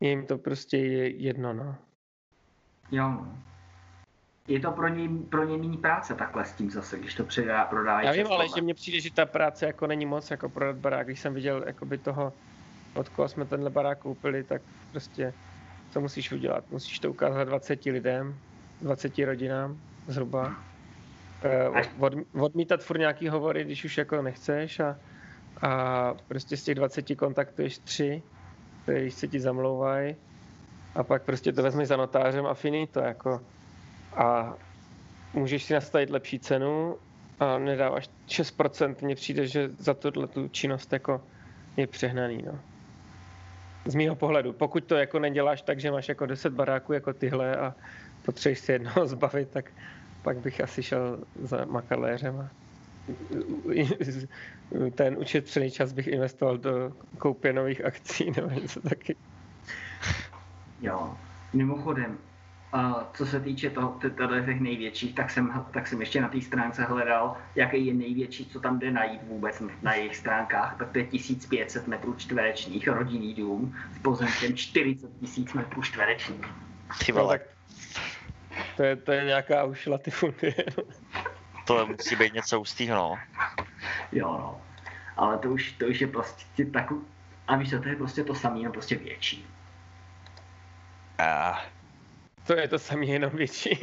je 0.00 0.08
jim 0.08 0.26
to 0.26 0.38
prostě 0.38 0.78
je 0.78 1.08
jedno, 1.08 1.52
no. 1.52 1.76
Jo, 2.90 3.08
no. 3.08 3.38
Je 4.48 4.60
to 4.60 4.72
pro 4.72 4.88
něj, 4.88 5.08
pro 5.08 5.44
něj 5.44 5.58
méně 5.58 5.78
práce 5.78 6.14
takhle 6.14 6.44
s 6.44 6.52
tím 6.52 6.70
zase, 6.70 6.98
když 6.98 7.14
to 7.14 7.24
předá, 7.24 7.64
prodá. 7.64 8.00
Já 8.00 8.12
vím, 8.12 8.26
ale 8.26 8.48
že 8.48 8.62
mně 8.62 8.74
přijde, 8.74 9.00
že 9.00 9.12
ta 9.12 9.26
práce 9.26 9.66
jako 9.66 9.86
není 9.86 10.06
moc 10.06 10.30
jako 10.30 10.48
prodat 10.48 10.76
barák. 10.76 11.06
Když 11.06 11.20
jsem 11.20 11.34
viděl 11.34 11.64
jakoby 11.66 11.98
toho, 11.98 12.32
od 12.94 13.08
koho 13.08 13.28
jsme 13.28 13.44
tenhle 13.44 13.70
barák 13.70 13.98
koupili, 13.98 14.44
tak 14.44 14.62
prostě 14.90 15.34
co 15.90 16.00
musíš 16.00 16.32
udělat? 16.32 16.70
Musíš 16.70 16.98
to 16.98 17.10
ukázat 17.10 17.44
20 17.44 17.84
lidem, 17.84 18.38
20 18.80 19.18
rodinám 19.18 19.80
zhruba. 20.06 20.73
Od, 21.98 22.12
odmítat 22.40 22.82
furt 22.82 22.98
nějaký 22.98 23.28
hovory, 23.28 23.64
když 23.64 23.84
už 23.84 23.98
jako 23.98 24.22
nechceš 24.22 24.80
a, 24.80 24.96
a 25.62 26.14
prostě 26.28 26.56
z 26.56 26.64
těch 26.64 26.74
20 26.74 27.14
kontaktuješ 27.16 27.78
tři, 27.78 28.22
který 28.82 29.10
se 29.10 29.28
ti 29.28 29.40
zamlouvají 29.40 30.16
a 30.94 31.04
pak 31.04 31.22
prostě 31.22 31.52
to 31.52 31.62
vezmeš 31.62 31.88
za 31.88 31.96
notářem 31.96 32.46
a 32.46 32.54
finito 32.54 33.00
jako. 33.00 33.40
A 34.16 34.54
můžeš 35.32 35.64
si 35.64 35.74
nastavit 35.74 36.10
lepší 36.10 36.38
cenu 36.38 36.96
a 37.40 37.58
nedáváš 37.58 38.10
6%, 38.28 38.94
mně 39.02 39.14
přijde, 39.14 39.46
že 39.46 39.68
za 39.68 39.94
tuhle 39.94 40.26
tu 40.26 40.48
činnost 40.48 40.92
jako 40.92 41.20
je 41.76 41.86
přehnaný, 41.86 42.42
no. 42.42 42.60
Z 43.86 43.94
mýho 43.94 44.16
pohledu. 44.16 44.52
Pokud 44.52 44.84
to 44.84 44.96
jako 44.96 45.18
neděláš 45.18 45.62
tak, 45.62 45.80
že 45.80 45.90
máš 45.90 46.08
jako 46.08 46.26
10 46.26 46.52
baráků 46.52 46.92
jako 46.92 47.12
tyhle 47.12 47.56
a 47.56 47.74
potřebuješ 48.24 48.58
si 48.58 48.72
jednoho 48.72 49.06
zbavit, 49.14 49.50
tak 49.50 49.70
pak 50.24 50.38
bych 50.38 50.60
asi 50.60 50.82
šel 50.82 51.24
za 51.34 51.64
makaléřem 51.64 52.40
a 52.40 52.50
ten 54.94 55.18
ušetřený 55.18 55.70
čas 55.70 55.92
bych 55.92 56.06
investoval 56.06 56.58
do 56.58 56.92
koupě 57.18 57.52
nových 57.52 57.84
akcí 57.84 58.30
nebo 58.36 58.50
něco 58.50 58.80
taky. 58.80 59.16
Jo. 60.80 61.16
Mimochodem, 61.52 62.18
a 62.72 63.10
co 63.14 63.26
se 63.26 63.40
týče 63.40 63.70
toho, 63.70 64.00
tady 64.16 64.44
těch 64.44 64.60
největších, 64.60 65.14
tak 65.14 65.30
jsem, 65.30 65.64
tak 65.70 65.86
jsem 65.86 66.00
ještě 66.00 66.20
na 66.20 66.28
té 66.28 66.40
stránce 66.40 66.84
hledal, 66.84 67.36
jaký 67.54 67.86
je 67.86 67.94
největší, 67.94 68.46
co 68.46 68.60
tam 68.60 68.78
jde 68.78 68.90
najít 68.90 69.22
vůbec 69.28 69.62
na 69.82 69.94
jejich 69.94 70.16
stránkách, 70.16 70.76
tak 70.78 70.90
to 70.90 70.98
je 70.98 71.06
1500 71.06 71.86
metrů 71.86 72.14
čtverečních, 72.14 72.88
rodinný 72.88 73.34
dům 73.34 73.76
s 73.96 73.98
pozemkem 73.98 74.56
40 74.56 75.10
000 75.38 75.50
metrů 75.54 75.82
čtverečních. 75.82 76.46
Ty 77.06 77.12
No, 77.12 77.18
vole, 77.20 77.38
tak 77.38 77.53
to 78.76 78.82
je, 78.82 78.96
to 78.96 79.12
je 79.12 79.24
nějaká 79.24 79.64
už 79.64 79.86
latifundie. 79.86 80.54
to 81.66 81.86
musí 81.86 82.16
být 82.16 82.34
něco 82.34 82.58
hustýho, 82.58 82.96
no. 82.96 83.18
Jo, 84.12 84.28
no. 84.38 84.60
Ale 85.16 85.38
to 85.38 85.48
už, 85.50 85.72
to 85.72 85.86
už 85.86 86.00
je 86.00 86.06
prostě 86.06 86.64
takový, 86.64 87.00
a 87.46 87.56
víš 87.56 87.70
co, 87.70 87.80
to 87.80 87.88
je 87.88 87.96
prostě 87.96 88.24
to 88.24 88.34
samé, 88.34 88.60
no 88.62 88.72
prostě 88.72 88.96
větší. 88.96 89.46
Ah, 91.18 91.58
To 92.46 92.52
je 92.56 92.68
to 92.68 92.78
samé, 92.78 93.06
jenom 93.06 93.30
větší. 93.30 93.80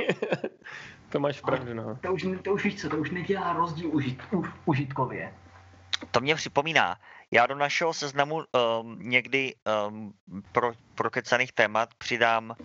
to 1.09 1.19
máš 1.19 1.41
pravdu, 1.41 1.73
no. 1.73 1.95
To 2.01 2.13
už, 2.13 2.26
to 2.43 2.53
už 2.53 2.63
víš 2.63 2.81
co, 2.81 2.89
to 2.89 2.97
už 2.97 3.11
nedělá 3.11 3.53
rozdíl 3.53 3.89
užit, 3.95 4.18
u, 4.34 4.43
užitkově. 4.65 5.34
to 6.11 6.19
mě 6.19 6.35
připomíná. 6.35 6.97
Já 7.31 7.45
do 7.47 7.55
našeho 7.55 7.93
seznamu 7.93 8.35
um, 8.35 8.97
někdy 8.99 9.55
um, 9.88 10.13
pro, 10.51 10.72
pro 10.95 11.09
kecaných 11.09 11.51
témat 11.51 11.89
přidám 11.97 12.55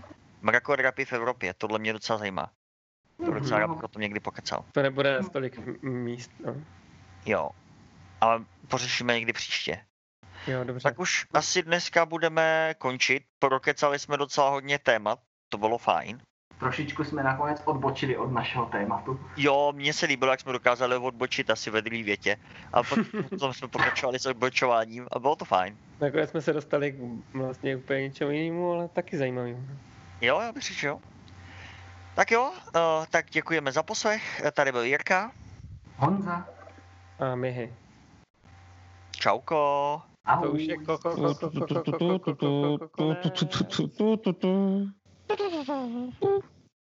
mrakodrapy 0.42 1.04
v 1.04 1.12
Evropě. 1.12 1.54
Tohle 1.54 1.78
mě 1.78 1.92
docela 1.92 2.18
zajímá. 2.18 2.50
To 3.24 3.30
docela 3.32 3.60
rád 3.60 3.68
bych 3.68 3.82
o 3.82 3.88
tom 3.88 4.02
někdy 4.02 4.20
pokecal. 4.20 4.64
To 4.72 4.82
nebude 4.82 5.20
tolik 5.32 5.82
míst, 5.82 6.30
no. 6.44 6.56
Jo. 7.26 7.50
Ale 8.20 8.44
pořešíme 8.68 9.14
někdy 9.14 9.32
příště. 9.32 9.80
Jo, 10.46 10.64
dobře. 10.64 10.82
Tak 10.82 10.98
už 10.98 11.26
asi 11.34 11.62
dneska 11.62 12.06
budeme 12.06 12.74
končit. 12.78 13.22
Prokecali 13.38 13.98
jsme 13.98 14.16
docela 14.16 14.50
hodně 14.50 14.78
témat. 14.78 15.18
To 15.48 15.58
bylo 15.58 15.78
fajn. 15.78 16.20
Trošičku 16.58 17.04
jsme 17.04 17.22
nakonec 17.22 17.62
odbočili 17.64 18.16
od 18.16 18.32
našeho 18.32 18.66
tématu. 18.66 19.20
Jo, 19.36 19.72
mně 19.76 19.92
se 19.92 20.06
líbilo, 20.06 20.30
jak 20.30 20.40
jsme 20.40 20.52
dokázali 20.52 20.96
odbočit 20.96 21.50
asi 21.50 21.70
ve 21.70 21.82
druhé 21.82 22.02
větě. 22.02 22.36
A 22.72 22.82
pak 22.82 22.98
potom 23.30 23.52
jsme 23.52 23.68
pokračovali 23.68 24.18
s 24.18 24.26
odbočováním 24.26 25.06
a 25.12 25.18
bylo 25.18 25.36
to 25.36 25.44
fajn. 25.44 25.78
Nakonec 26.00 26.30
jsme 26.30 26.42
se 26.42 26.52
dostali 26.52 26.92
k 26.92 26.96
vlastně 27.34 27.76
úplně 27.76 28.02
něčemu 28.02 28.30
jinému, 28.30 28.72
ale 28.72 28.88
taky 28.88 29.18
zajímavému. 29.18 29.68
Jo, 30.20 30.40
já 30.40 30.52
bych 30.52 30.62
řekl, 30.62 30.78
že 30.78 30.86
jo. 30.86 31.00
Tak 32.14 32.30
jo, 32.30 32.50
uh, 32.50 33.06
tak 33.10 33.30
děkujeme 33.30 33.72
za 33.72 33.82
poslech. 33.82 34.42
Tady 34.52 34.72
byl 34.72 34.82
Jirka. 34.82 35.32
Honza, 35.96 36.48
A 37.18 37.34
myhy. 37.34 37.74
Čauko. 39.10 40.02
ahoj. 40.24 40.48
To 40.48 40.54
už 40.54 40.62
je 40.62 40.76
koko, 40.76 41.10
koko, 41.10 41.50
koko, 41.50 41.82
koko, 41.82 42.18
koko, 42.18 42.78
koko, 42.78 42.88
koko, 42.88 43.14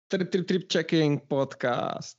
Trip, 0.07 0.29
trip, 0.29 0.47
trip 0.47 0.71
checking 0.71 1.21
podcast. 1.27 2.17